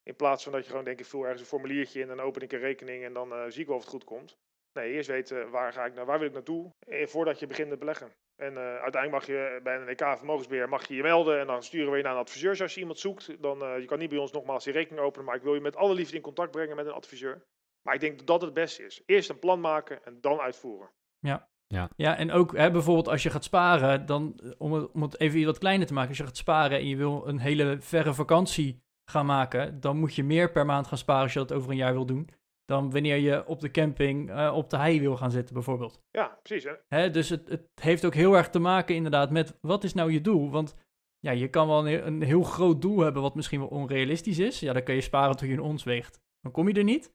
In 0.03 0.15
plaats 0.15 0.43
van 0.43 0.51
dat 0.51 0.63
je 0.63 0.69
gewoon 0.69 0.85
denkt, 0.85 0.99
ik 0.99 1.05
vul 1.05 1.23
ergens 1.23 1.41
een 1.41 1.47
formuliertje 1.47 1.99
in, 1.99 2.07
dan 2.07 2.19
open 2.19 2.41
ik 2.41 2.51
een 2.51 2.59
rekening 2.59 3.03
en 3.03 3.13
dan 3.13 3.33
eh, 3.33 3.45
zie 3.47 3.61
ik 3.61 3.67
wel 3.67 3.75
of 3.75 3.81
het 3.81 3.91
goed 3.91 4.03
komt. 4.03 4.37
Nee, 4.73 4.91
eerst 4.91 5.09
weten 5.09 5.49
waar 5.49 5.73
ga 5.73 5.85
ik 5.85 5.93
naar, 5.93 6.05
waar 6.05 6.19
wil 6.19 6.27
ik 6.27 6.33
naartoe, 6.33 6.73
eh, 6.79 7.07
voordat 7.07 7.39
je 7.39 7.47
begint 7.47 7.69
met 7.69 7.79
beleggen. 7.79 8.11
En 8.41 8.57
eh, 8.57 8.63
uiteindelijk 8.63 9.11
mag 9.11 9.25
je 9.25 9.59
bij 9.63 9.75
een 9.75 9.87
EK 9.87 10.17
vermogensbeheer 10.17 10.69
mag 10.69 10.87
je 10.87 10.95
je 10.95 11.01
melden 11.01 11.39
en 11.39 11.47
dan 11.47 11.63
sturen 11.63 11.91
we 11.91 11.97
je 11.97 12.03
naar 12.03 12.13
een 12.13 12.19
adviseur 12.19 12.61
als 12.61 12.73
je 12.73 12.79
iemand 12.79 12.99
zoekt. 12.99 13.41
Dan, 13.41 13.63
eh, 13.63 13.79
je 13.79 13.85
kan 13.85 13.99
niet 13.99 14.09
bij 14.09 14.17
ons 14.17 14.31
nogmaals 14.31 14.63
die 14.63 14.73
rekening 14.73 15.05
openen, 15.05 15.25
maar 15.25 15.35
ik 15.35 15.41
wil 15.41 15.53
je 15.53 15.61
met 15.61 15.75
alle 15.75 15.93
liefde 15.93 16.15
in 16.15 16.21
contact 16.21 16.51
brengen 16.51 16.75
met 16.75 16.85
een 16.85 16.91
adviseur. 16.91 17.45
Maar 17.81 17.93
ik 17.93 17.99
denk 17.99 18.17
dat 18.17 18.27
dat 18.27 18.41
het 18.41 18.53
beste 18.53 18.85
is. 18.85 19.03
Eerst 19.05 19.29
een 19.29 19.39
plan 19.39 19.59
maken 19.59 20.05
en 20.05 20.17
dan 20.21 20.39
uitvoeren. 20.39 20.89
Ja. 21.19 21.49
Ja, 21.95 22.17
en 22.17 22.31
ook 22.31 22.57
hè, 22.57 22.71
bijvoorbeeld 22.71 23.07
als 23.07 23.23
je 23.23 23.29
gaat 23.29 23.43
sparen, 23.43 24.05
dan 24.05 24.39
eh, 24.43 24.51
om 24.57 24.73
het, 24.73 24.91
om 24.91 25.01
het 25.01 25.19
even 25.19 25.45
wat 25.45 25.57
kleiner 25.57 25.87
te 25.87 25.93
maken, 25.93 26.09
als 26.09 26.17
je 26.17 26.23
gaat 26.23 26.37
sparen 26.37 26.77
en 26.77 26.87
je 26.87 26.95
wil 26.95 27.27
een 27.27 27.39
hele 27.39 27.77
verre 27.79 28.13
vakantie 28.13 28.83
gaan 29.05 29.25
maken, 29.25 29.79
dan 29.79 29.97
moet 29.97 30.15
je 30.15 30.23
meer 30.23 30.51
per 30.51 30.65
maand 30.65 30.87
gaan 30.87 30.97
sparen 30.97 31.23
als 31.23 31.33
je 31.33 31.39
dat 31.39 31.53
over 31.53 31.69
een 31.69 31.75
jaar 31.75 31.93
wil 31.93 32.05
doen, 32.05 32.29
dan 32.71 32.91
wanneer 32.91 33.17
je 33.17 33.45
op 33.45 33.59
de 33.59 33.71
camping 33.71 34.29
eh, 34.29 34.53
op 34.55 34.69
de 34.69 34.77
hei 34.77 34.99
wil 34.99 35.17
gaan 35.17 35.31
zitten 35.31 35.53
bijvoorbeeld. 35.53 36.01
Ja, 36.11 36.39
precies. 36.43 36.63
Hè? 36.63 36.73
Hè, 36.87 37.09
dus 37.09 37.29
het, 37.29 37.49
het 37.49 37.69
heeft 37.81 38.05
ook 38.05 38.13
heel 38.13 38.33
erg 38.33 38.49
te 38.49 38.59
maken 38.59 38.95
inderdaad 38.95 39.31
met 39.31 39.57
wat 39.61 39.83
is 39.83 39.93
nou 39.93 40.11
je 40.11 40.21
doel? 40.21 40.49
Want 40.51 40.75
ja, 41.19 41.31
je 41.31 41.49
kan 41.49 41.67
wel 41.67 41.79
een, 41.79 41.85
heel- 41.85 42.05
een 42.05 42.21
heel 42.21 42.43
groot 42.43 42.81
doel 42.81 42.99
hebben 42.99 43.21
wat 43.21 43.35
misschien 43.35 43.59
wel 43.59 43.67
onrealistisch 43.69 44.39
is. 44.39 44.59
Ja, 44.59 44.73
dan 44.73 44.83
kan 44.83 44.95
je 44.95 45.01
sparen 45.01 45.35
tot 45.37 45.47
je 45.47 45.53
een 45.53 45.59
ons 45.59 45.83
weegt. 45.83 46.19
Dan 46.39 46.51
kom 46.51 46.67
je 46.67 46.73
er 46.73 46.83
niet. 46.83 47.13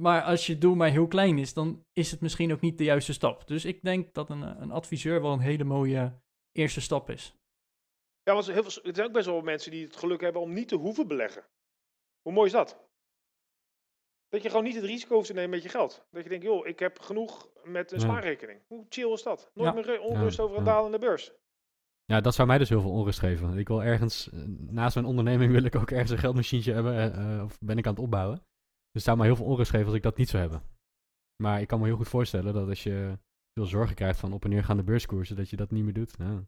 Maar 0.00 0.22
als 0.22 0.46
je 0.46 0.58
doel 0.58 0.74
maar 0.74 0.90
heel 0.90 1.06
klein 1.06 1.38
is, 1.38 1.54
dan 1.54 1.84
is 1.92 2.10
het 2.10 2.20
misschien 2.20 2.52
ook 2.52 2.60
niet 2.60 2.78
de 2.78 2.84
juiste 2.84 3.12
stap. 3.12 3.46
Dus 3.46 3.64
ik 3.64 3.82
denk 3.82 4.14
dat 4.14 4.30
een, 4.30 4.42
een 4.62 4.70
adviseur 4.70 5.22
wel 5.22 5.32
een 5.32 5.38
hele 5.40 5.64
mooie 5.64 6.20
eerste 6.52 6.80
stap 6.80 7.10
is. 7.10 7.36
Ja, 8.22 8.32
want 8.32 8.46
heel 8.46 8.62
veel, 8.64 8.82
er 8.84 8.94
zijn 8.94 9.06
ook 9.06 9.12
best 9.12 9.26
wel 9.26 9.40
mensen 9.40 9.70
die 9.70 9.84
het 9.84 9.96
geluk 9.96 10.20
hebben 10.20 10.42
om 10.42 10.52
niet 10.52 10.68
te 10.68 10.76
hoeven 10.76 11.08
beleggen. 11.08 11.44
Hoe 12.22 12.32
mooi 12.32 12.46
is 12.46 12.52
dat? 12.52 12.88
Dat 14.34 14.42
je 14.42 14.48
gewoon 14.48 14.64
niet 14.64 14.74
het 14.74 14.84
risico 14.84 15.14
hoeft 15.14 15.26
te 15.26 15.32
nemen 15.32 15.50
met 15.50 15.62
je 15.62 15.68
geld. 15.68 16.06
Dat 16.10 16.22
je 16.22 16.28
denkt, 16.28 16.44
joh, 16.44 16.66
ik 16.66 16.78
heb 16.78 16.98
genoeg 17.00 17.48
met 17.64 17.92
een 17.92 18.00
spaarrekening. 18.00 18.60
Hoe 18.66 18.86
chill 18.88 19.12
is 19.12 19.22
dat? 19.22 19.50
Nooit 19.54 19.74
meer 19.74 20.00
onrust 20.00 20.40
over 20.40 20.56
een 20.58 20.64
dalende 20.64 20.98
beurs. 20.98 21.32
Ja, 22.04 22.20
dat 22.20 22.34
zou 22.34 22.48
mij 22.48 22.58
dus 22.58 22.68
heel 22.68 22.80
veel 22.80 22.90
onrust 22.90 23.18
geven. 23.18 23.58
Ik 23.58 23.68
wil 23.68 23.82
ergens, 23.82 24.30
eh, 24.30 24.38
naast 24.58 24.94
mijn 24.94 25.06
onderneming 25.06 25.52
wil 25.52 25.64
ik 25.64 25.76
ook 25.76 25.90
ergens 25.90 26.10
een 26.10 26.18
geldmachientje 26.18 26.72
hebben. 26.72 26.94
eh, 26.94 27.36
eh, 27.36 27.44
of 27.44 27.58
ben 27.60 27.78
ik 27.78 27.86
aan 27.86 27.94
het 27.94 28.02
opbouwen. 28.02 28.36
Dus 28.36 28.44
het 28.92 29.02
zou 29.02 29.16
mij 29.16 29.26
heel 29.26 29.36
veel 29.36 29.46
onrust 29.46 29.70
geven 29.70 29.86
als 29.86 29.94
ik 29.94 30.02
dat 30.02 30.16
niet 30.16 30.28
zou 30.28 30.42
hebben. 30.42 30.62
Maar 31.42 31.60
ik 31.60 31.68
kan 31.68 31.80
me 31.80 31.86
heel 31.86 31.96
goed 31.96 32.08
voorstellen 32.08 32.54
dat 32.54 32.68
als 32.68 32.82
je 32.82 33.18
veel 33.52 33.66
zorgen 33.66 33.94
krijgt 33.94 34.20
van 34.20 34.32
op 34.32 34.44
en 34.44 34.50
neergaande 34.50 34.82
beurskoersen, 34.84 35.36
dat 35.36 35.50
je 35.50 35.56
dat 35.56 35.70
niet 35.70 35.84
meer 35.84 35.92
doet. 35.92 36.14
Ja. 36.18 36.44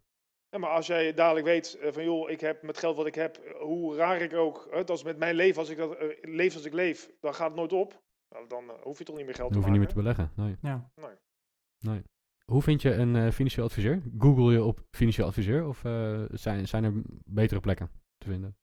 Ja, 0.57 0.62
maar 0.62 0.70
als 0.70 0.86
jij 0.86 1.14
dadelijk 1.14 1.46
weet 1.46 1.74
eh, 1.74 1.92
van, 1.92 2.04
joh, 2.04 2.30
ik 2.30 2.40
heb 2.40 2.62
met 2.62 2.78
geld 2.78 2.96
wat 2.96 3.07
ik 3.07 3.14
heb, 3.14 3.36
eh, 3.36 3.61
hoe 3.61 3.96
raar 3.96 4.20
ik 4.20 4.34
ook, 4.34 4.68
hè, 4.70 4.84
dat 4.84 4.96
is 4.96 5.02
met 5.02 5.18
mijn 5.18 5.34
leven, 5.34 5.59
als 5.59 5.68
ik 5.68 5.76
dat 5.76 5.96
eh, 5.96 6.09
leef 6.20 6.54
als 6.54 6.64
ik 6.64 6.72
leef, 6.72 7.11
dan 7.20 7.34
gaat 7.34 7.46
het 7.46 7.57
nooit 7.57 7.72
op. 7.72 8.02
Nou, 8.34 8.48
dan 8.48 8.70
hoef 8.82 8.98
je 8.98 9.04
toch 9.04 9.16
niet 9.16 9.24
meer 9.24 9.34
geld 9.34 9.48
Dan 9.48 9.57
hoef 9.57 9.66
je 9.66 9.70
niet 9.70 9.80
meer 9.80 9.88
te 9.88 10.02
beleggen. 10.02 10.32
Nee. 10.36 10.57
Ja. 10.62 10.90
Hoe 12.52 12.62
vind 12.62 12.82
je 12.82 12.92
een 12.92 13.16
eh, 13.16 13.30
financieel 13.30 13.64
adviseur? 13.64 14.02
Google 14.18 14.52
je 14.52 14.62
op 14.62 14.80
financieel 14.90 15.26
adviseur 15.26 15.66
of 15.66 15.84
eh, 15.84 16.24
zijn, 16.30 16.68
zijn 16.68 16.84
er 16.84 16.92
betere 17.24 17.61
plekken 17.61 17.90
te 18.18 18.28
vinden? 18.28 18.57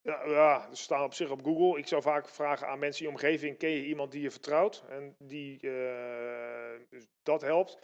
Ja, 0.00 0.24
ja, 0.24 0.74
ze 0.74 0.82
staan 0.82 1.04
op 1.04 1.14
zich 1.14 1.30
op 1.30 1.42
Google. 1.42 1.78
Ik 1.78 1.86
zou 1.86 2.02
vaak 2.02 2.28
vragen 2.28 2.68
aan 2.68 2.78
mensen 2.78 3.04
in 3.04 3.10
je 3.10 3.16
omgeving: 3.16 3.58
ken 3.58 3.70
je 3.70 3.86
iemand 3.86 4.12
die 4.12 4.22
je 4.22 4.30
vertrouwt? 4.30 4.84
En 4.88 5.14
die 5.18 5.60
eh, 5.60 6.80
dus 6.88 7.06
dat 7.22 7.40
helpt. 7.40 7.78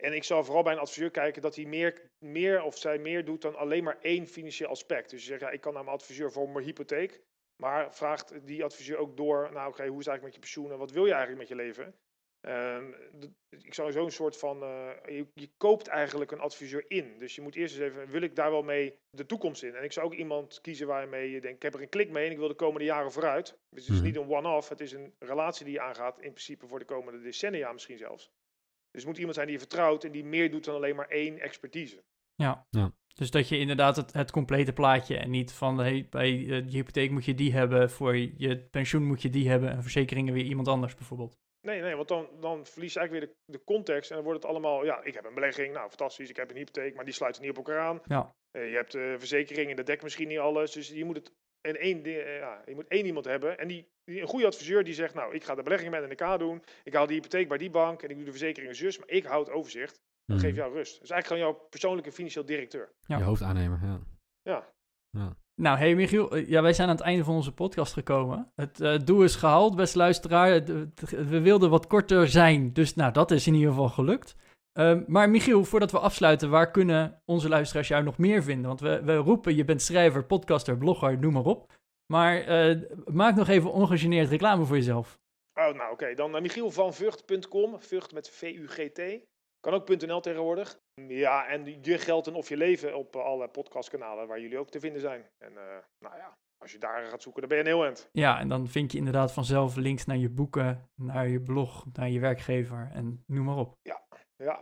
En 0.00 0.12
ik 0.12 0.24
zou 0.24 0.44
vooral 0.44 0.62
bij 0.62 0.72
een 0.72 0.78
adviseur 0.78 1.10
kijken 1.10 1.42
dat 1.42 1.56
hij 1.56 1.64
meer, 1.64 2.10
meer 2.24 2.62
of 2.62 2.78
zij 2.78 2.98
meer 2.98 3.24
doet 3.24 3.42
dan 3.42 3.56
alleen 3.56 3.84
maar 3.84 3.98
één 4.00 4.26
financieel 4.26 4.70
aspect. 4.70 5.10
Dus 5.10 5.20
je 5.20 5.26
zegt, 5.28 5.40
ja, 5.40 5.50
ik 5.50 5.60
kan 5.60 5.74
naar 5.74 5.84
mijn 5.84 5.96
adviseur 5.96 6.32
voor 6.32 6.48
mijn 6.48 6.64
hypotheek. 6.64 7.20
Maar 7.62 7.94
vraagt 7.94 8.46
die 8.46 8.64
adviseur 8.64 8.96
ook 8.96 9.16
door, 9.16 9.50
nou 9.52 9.68
oké, 9.68 9.86
hoe 9.86 9.98
is 9.98 10.06
het 10.06 10.08
eigenlijk 10.08 10.22
met 10.22 10.34
je 10.34 10.40
pensioen 10.40 10.72
en 10.72 10.78
wat 10.78 10.90
wil 10.90 11.06
je 11.06 11.12
eigenlijk 11.12 11.40
met 11.40 11.48
je 11.48 11.64
leven? 11.64 11.94
Ehm, 12.40 12.92
ik 13.64 13.74
zou 13.74 13.92
zo'n 13.92 14.10
soort 14.10 14.36
van, 14.36 14.62
eh, 14.62 14.90
je, 15.06 15.26
je 15.34 15.50
koopt 15.56 15.86
eigenlijk 15.86 16.30
een 16.30 16.40
adviseur 16.40 16.84
in. 16.88 17.18
Dus 17.18 17.34
je 17.34 17.42
moet 17.42 17.54
eerst 17.54 17.74
eens 17.78 17.84
even, 17.84 18.10
wil 18.10 18.22
ik 18.22 18.36
daar 18.36 18.50
wel 18.50 18.62
mee 18.62 18.94
de 19.10 19.26
toekomst 19.26 19.62
in? 19.62 19.74
En 19.74 19.84
ik 19.84 19.92
zou 19.92 20.06
ook 20.06 20.14
iemand 20.14 20.60
kiezen 20.60 20.86
waarmee 20.86 21.30
je 21.30 21.40
denkt, 21.40 21.56
ik 21.56 21.62
heb 21.62 21.74
er 21.74 21.82
een 21.82 21.88
klik 21.88 22.10
mee 22.10 22.26
en 22.26 22.32
ik 22.32 22.38
wil 22.38 22.48
de 22.48 22.54
komende 22.54 22.84
jaren 22.84 23.12
vooruit. 23.12 23.46
Dus 23.68 23.86
het 23.86 23.94
is 23.94 24.00
Mhm. 24.00 24.04
niet 24.04 24.16
een 24.16 24.30
one-off, 24.30 24.68
het 24.68 24.80
is 24.80 24.92
een 24.92 25.14
relatie 25.18 25.64
die 25.64 25.74
je 25.74 25.80
aangaat, 25.80 26.16
in 26.20 26.32
principe 26.32 26.66
voor 26.66 26.78
de 26.78 26.84
komende 26.84 27.20
decennia 27.20 27.72
misschien 27.72 27.98
zelfs. 27.98 28.30
Dus 28.90 29.02
het 29.02 29.06
moet 29.06 29.16
iemand 29.16 29.34
zijn 29.34 29.46
die 29.46 29.56
je 29.56 29.62
vertrouwt 29.62 30.04
en 30.04 30.12
die 30.12 30.24
meer 30.24 30.50
doet 30.50 30.64
dan 30.64 30.74
alleen 30.74 30.96
maar 30.96 31.08
één 31.08 31.38
expertise. 31.38 32.02
Ja. 32.34 32.66
Ja. 32.70 32.92
Dus 33.14 33.30
dat 33.30 33.48
je 33.48 33.58
inderdaad 33.58 33.96
het, 33.96 34.12
het 34.12 34.30
complete 34.30 34.72
plaatje 34.72 35.16
en 35.16 35.30
niet 35.30 35.52
van 35.52 35.78
hey, 35.78 36.06
bij 36.10 36.28
eh, 36.28 36.46
je 36.46 36.70
hypotheek 36.70 37.10
moet 37.10 37.24
je 37.24 37.34
die 37.34 37.52
hebben, 37.52 37.90
voor 37.90 38.16
je, 38.16 38.68
pensioen 38.70 39.04
moet 39.04 39.22
je 39.22 39.30
die 39.30 39.48
hebben 39.48 39.70
en 39.70 39.82
verzekeringen 39.82 40.34
weer 40.34 40.44
iemand 40.44 40.68
anders 40.68 40.94
bijvoorbeeld. 40.94 41.38
Nee, 41.60 41.80
nee, 41.80 41.94
want 41.96 42.08
dan, 42.08 42.28
dan 42.40 42.66
verlies 42.66 42.92
je 42.92 42.98
eigenlijk 42.98 43.26
weer 43.26 43.36
de, 43.46 43.58
de 43.58 43.64
context 43.64 44.10
en 44.10 44.16
dan 44.16 44.24
wordt 44.24 44.42
het 44.42 44.50
allemaal, 44.50 44.84
ja, 44.84 45.02
ik 45.02 45.14
heb 45.14 45.24
een 45.24 45.34
belegging, 45.34 45.74
nou 45.74 45.88
fantastisch, 45.88 46.30
ik 46.30 46.36
heb 46.36 46.50
een 46.50 46.56
hypotheek, 46.56 46.94
maar 46.94 47.04
die 47.04 47.14
sluiten 47.14 47.42
niet 47.42 47.50
op 47.50 47.56
elkaar 47.56 47.80
aan. 47.80 48.00
Ja. 48.04 48.34
Eh, 48.50 48.70
je 48.70 48.76
hebt 48.76 48.94
eh, 48.94 49.14
verzekeringen, 49.16 49.76
dat 49.76 49.86
dekt 49.86 50.02
misschien 50.02 50.28
niet 50.28 50.38
alles, 50.38 50.72
dus 50.72 50.88
je 50.88 51.04
moet 51.04 51.16
het 51.16 51.32
in 51.62 51.76
één, 51.76 52.04
eh, 52.04 52.38
ja, 52.38 52.62
je 52.66 52.74
moet 52.74 52.88
één 52.88 53.06
iemand 53.06 53.24
hebben 53.24 53.58
en 53.58 53.68
die, 53.68 53.88
die, 54.04 54.20
een 54.20 54.26
goede 54.28 54.46
adviseur 54.46 54.84
die 54.84 54.94
zegt, 54.94 55.14
nou, 55.14 55.34
ik 55.34 55.44
ga 55.44 55.54
de 55.54 55.62
beleggingen 55.62 56.00
met 56.00 56.20
NK 56.20 56.38
doen, 56.38 56.62
ik 56.84 56.94
haal 56.94 57.06
de 57.06 57.12
hypotheek 57.12 57.48
bij 57.48 57.58
die 57.58 57.70
bank 57.70 58.02
en 58.02 58.10
ik 58.10 58.16
doe 58.16 58.24
de 58.24 58.30
verzekeringen 58.30 58.74
zus, 58.76 58.98
maar 58.98 59.08
ik 59.08 59.24
hou 59.24 59.44
het 59.44 59.52
overzicht, 59.52 60.00
dan 60.24 60.36
Mhm. 60.36 60.46
geef 60.46 60.54
jou 60.56 60.72
rust. 60.72 61.00
Dus 61.00 61.10
eigenlijk 61.10 61.26
gewoon 61.26 61.42
jouw 61.42 61.68
persoonlijke 61.68 62.12
financieel 62.12 62.44
directeur. 62.44 62.92
Ja. 63.06 63.18
Je 63.18 63.24
hoofdaannemer, 63.24 63.78
ja. 63.82 64.00
Ja, 65.10 65.36
Nou, 65.54 65.78
hey 65.78 65.94
Michiel, 65.94 66.30
eh, 66.30 66.48
ja, 66.48 66.62
wij 66.62 66.72
zijn 66.72 66.88
aan 66.88 66.94
het 66.96 67.04
einde 67.04 67.24
van 67.24 67.34
onze 67.34 67.52
podcast 67.52 67.92
gekomen. 67.92 68.52
Het 68.56 68.80
eh, 68.80 68.98
doel 69.04 69.22
is 69.22 69.36
gehaald, 69.36 69.76
beste 69.76 69.98
luisteraar. 69.98 70.64
We 71.10 71.40
wilden 71.40 71.70
wat 71.70 71.86
korter 71.86 72.28
zijn, 72.28 72.72
dus 72.72 72.94
nou, 72.94 73.12
dat 73.12 73.30
is 73.30 73.46
in 73.46 73.54
ieder 73.54 73.68
geval 73.70 73.88
gelukt. 73.88 74.36
Ehm, 74.80 75.02
maar 75.06 75.30
Michiel, 75.30 75.64
voordat 75.64 75.90
we 75.90 75.98
afsluiten, 75.98 76.50
waar 76.50 76.70
kunnen 76.70 77.22
onze 77.24 77.48
luisteraars 77.48 77.88
jou 77.88 78.02
nog 78.02 78.18
meer 78.18 78.42
vinden? 78.42 78.66
Want 78.66 78.80
we, 78.80 79.02
we 79.04 79.16
roepen, 79.16 79.54
je 79.54 79.64
bent 79.64 79.82
schrijver, 79.82 80.26
podcaster, 80.26 80.78
blogger, 80.78 81.18
noem 81.18 81.32
maar 81.32 81.44
op. 81.44 81.72
Maar 82.12 82.40
eh, 82.40 82.76
maak 83.04 83.34
nog 83.34 83.48
even 83.48 83.72
ongegeneerd 83.72 84.28
reclame 84.28 84.64
voor 84.64 84.76
jezelf. 84.76 85.18
Oh, 85.54 85.74
nou 85.74 85.92
oké, 85.92 86.14
dan 86.14 86.34
uh, 86.34 86.40
michielvanvugt.com, 86.40 87.80
Vught 87.80 88.12
met 88.12 88.30
V-U-G-T. 88.30 89.00
Kan 89.60 89.72
ook 89.72 89.88
.nl 89.88 90.20
tegenwoordig. 90.20 90.80
Ja, 91.08 91.46
en 91.46 91.82
je 91.82 91.98
geld 91.98 92.26
en 92.26 92.34
of 92.34 92.48
je 92.48 92.56
leven 92.56 92.96
op 92.96 93.16
eh, 93.16 93.22
alle 93.22 93.48
podcastkanalen 93.48 94.28
waar 94.28 94.40
jullie 94.40 94.58
ook 94.58 94.70
te 94.70 94.80
vinden 94.80 95.00
zijn. 95.00 95.20
En 95.38 95.56
eh, 95.56 95.76
nou 95.98 96.16
ja, 96.16 96.38
als 96.62 96.72
je 96.72 96.78
daar 96.78 97.06
gaat 97.06 97.22
zoeken, 97.22 97.40
dan 97.40 97.50
ben 97.50 97.58
je 97.58 97.64
een 97.64 97.76
heel 97.76 97.84
eind. 97.84 98.08
Ja, 98.12 98.38
en 98.38 98.48
dan 98.48 98.68
vind 98.68 98.92
je 98.92 98.98
inderdaad 98.98 99.32
vanzelf 99.32 99.76
links 99.76 100.06
naar 100.06 100.16
je 100.16 100.30
boeken, 100.30 100.90
naar 100.94 101.28
je 101.28 101.40
blog, 101.40 101.84
naar 101.92 102.10
je 102.10 102.20
werkgever 102.20 102.90
en 102.92 103.24
noem 103.26 103.44
maar 103.44 103.56
op. 103.56 103.74
Ja, 103.82 104.02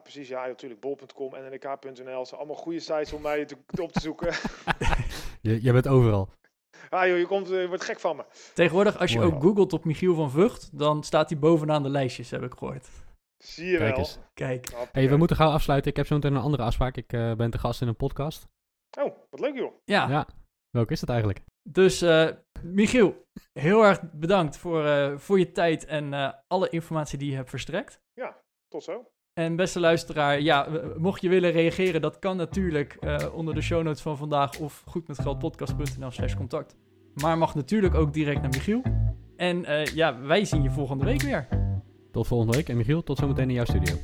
precies. 0.02 0.28
Ja, 0.28 0.46
natuurlijk. 0.46 0.80
Bol.com 0.80 1.34
en 1.34 1.52
nk.nl 1.54 2.26
zijn 2.26 2.40
allemaal 2.40 2.56
goede 2.56 2.80
sites 2.80 3.12
om 3.12 3.22
mij 3.22 3.44
te, 3.44 3.56
op 3.80 3.92
te 3.92 4.00
zoeken. 4.00 4.32
Je, 5.40 5.60
jij 5.60 5.72
bent 5.72 5.88
overal. 5.88 6.28
ah 6.88 7.06
joh, 7.06 7.18
je, 7.18 7.26
komt, 7.26 7.50
eh, 7.50 7.60
je 7.60 7.68
wordt 7.68 7.84
gek 7.84 8.00
van 8.00 8.16
me. 8.16 8.24
Tegenwoordig, 8.54 8.98
als 8.98 9.12
je 9.12 9.20
ook 9.20 9.42
googelt 9.42 9.72
op 9.72 9.84
Michiel 9.84 10.14
van 10.14 10.30
Vught, 10.30 10.78
dan 10.78 11.02
staat 11.04 11.30
hij 11.30 11.38
bovenaan 11.38 11.82
de 11.82 11.88
lijstjes, 11.88 12.30
heb 12.30 12.42
ik 12.42 12.54
gehoord. 12.58 12.88
Zie 13.44 13.66
je 13.66 13.76
Kijk 13.76 13.90
wel. 13.90 13.98
eens. 13.98 14.18
Kijk. 14.34 14.72
hey, 14.92 15.08
we 15.08 15.16
moeten 15.16 15.36
gauw 15.36 15.50
afsluiten. 15.50 15.90
Ik 15.90 15.96
heb 15.96 16.06
zo 16.06 16.14
meteen 16.14 16.34
een 16.34 16.42
andere 16.42 16.62
afspraak. 16.62 16.96
Ik 16.96 17.12
eh, 17.12 17.34
ben 17.34 17.50
te 17.50 17.58
gast 17.58 17.80
in 17.80 17.88
een 17.88 17.96
podcast. 17.96 18.46
Oh, 19.00 19.16
wat 19.30 19.40
leuk 19.40 19.54
joh. 19.54 19.72
Ja, 19.84 20.08
Ja. 20.08 20.26
Welke 20.70 20.92
is 20.92 21.00
dat 21.00 21.08
eigenlijk? 21.08 21.40
dus 21.62 22.02
eh, 22.02 22.28
Michiel, 22.62 23.24
heel 23.52 23.84
erg 23.84 24.10
bedankt 24.12 24.56
voor, 24.56 24.84
eh, 24.84 25.18
voor 25.18 25.38
je 25.38 25.52
tijd 25.52 25.84
en 25.84 26.14
eh, 26.14 26.32
alle 26.46 26.68
informatie 26.68 27.18
die 27.18 27.30
je 27.30 27.36
hebt 27.36 27.50
verstrekt. 27.50 28.00
Tot 28.68 28.82
zo. 28.84 29.10
En 29.38 29.56
beste 29.56 29.80
luisteraar, 29.80 30.40
ja, 30.40 30.68
mocht 30.96 31.20
je 31.20 31.28
willen 31.28 31.50
reageren, 31.50 32.00
dat 32.00 32.18
kan 32.18 32.36
natuurlijk 32.36 32.96
eh, 33.00 33.34
onder 33.34 33.54
de 33.54 33.60
show 33.60 33.82
notes 33.82 34.00
van 34.00 34.16
vandaag 34.16 34.58
of 34.58 34.82
goedmetgeldpodcast.nl 34.86 36.10
slash 36.10 36.34
contact. 36.34 36.76
Maar 37.14 37.38
mag 37.38 37.54
natuurlijk 37.54 37.94
ook 37.94 38.12
direct 38.12 38.40
naar 38.40 38.50
Michiel. 38.50 38.82
En 39.36 39.64
eh, 39.64 39.84
ja, 39.84 40.20
wij 40.20 40.44
zien 40.44 40.62
je 40.62 40.70
volgende 40.70 41.04
week 41.04 41.22
weer. 41.22 41.48
Tot 42.12 42.26
volgende 42.26 42.56
week. 42.56 42.68
En 42.68 42.76
Michiel, 42.76 43.02
tot 43.02 43.18
zometeen 43.18 43.48
in 43.48 43.54
jouw 43.54 43.64
studio. 43.64 43.94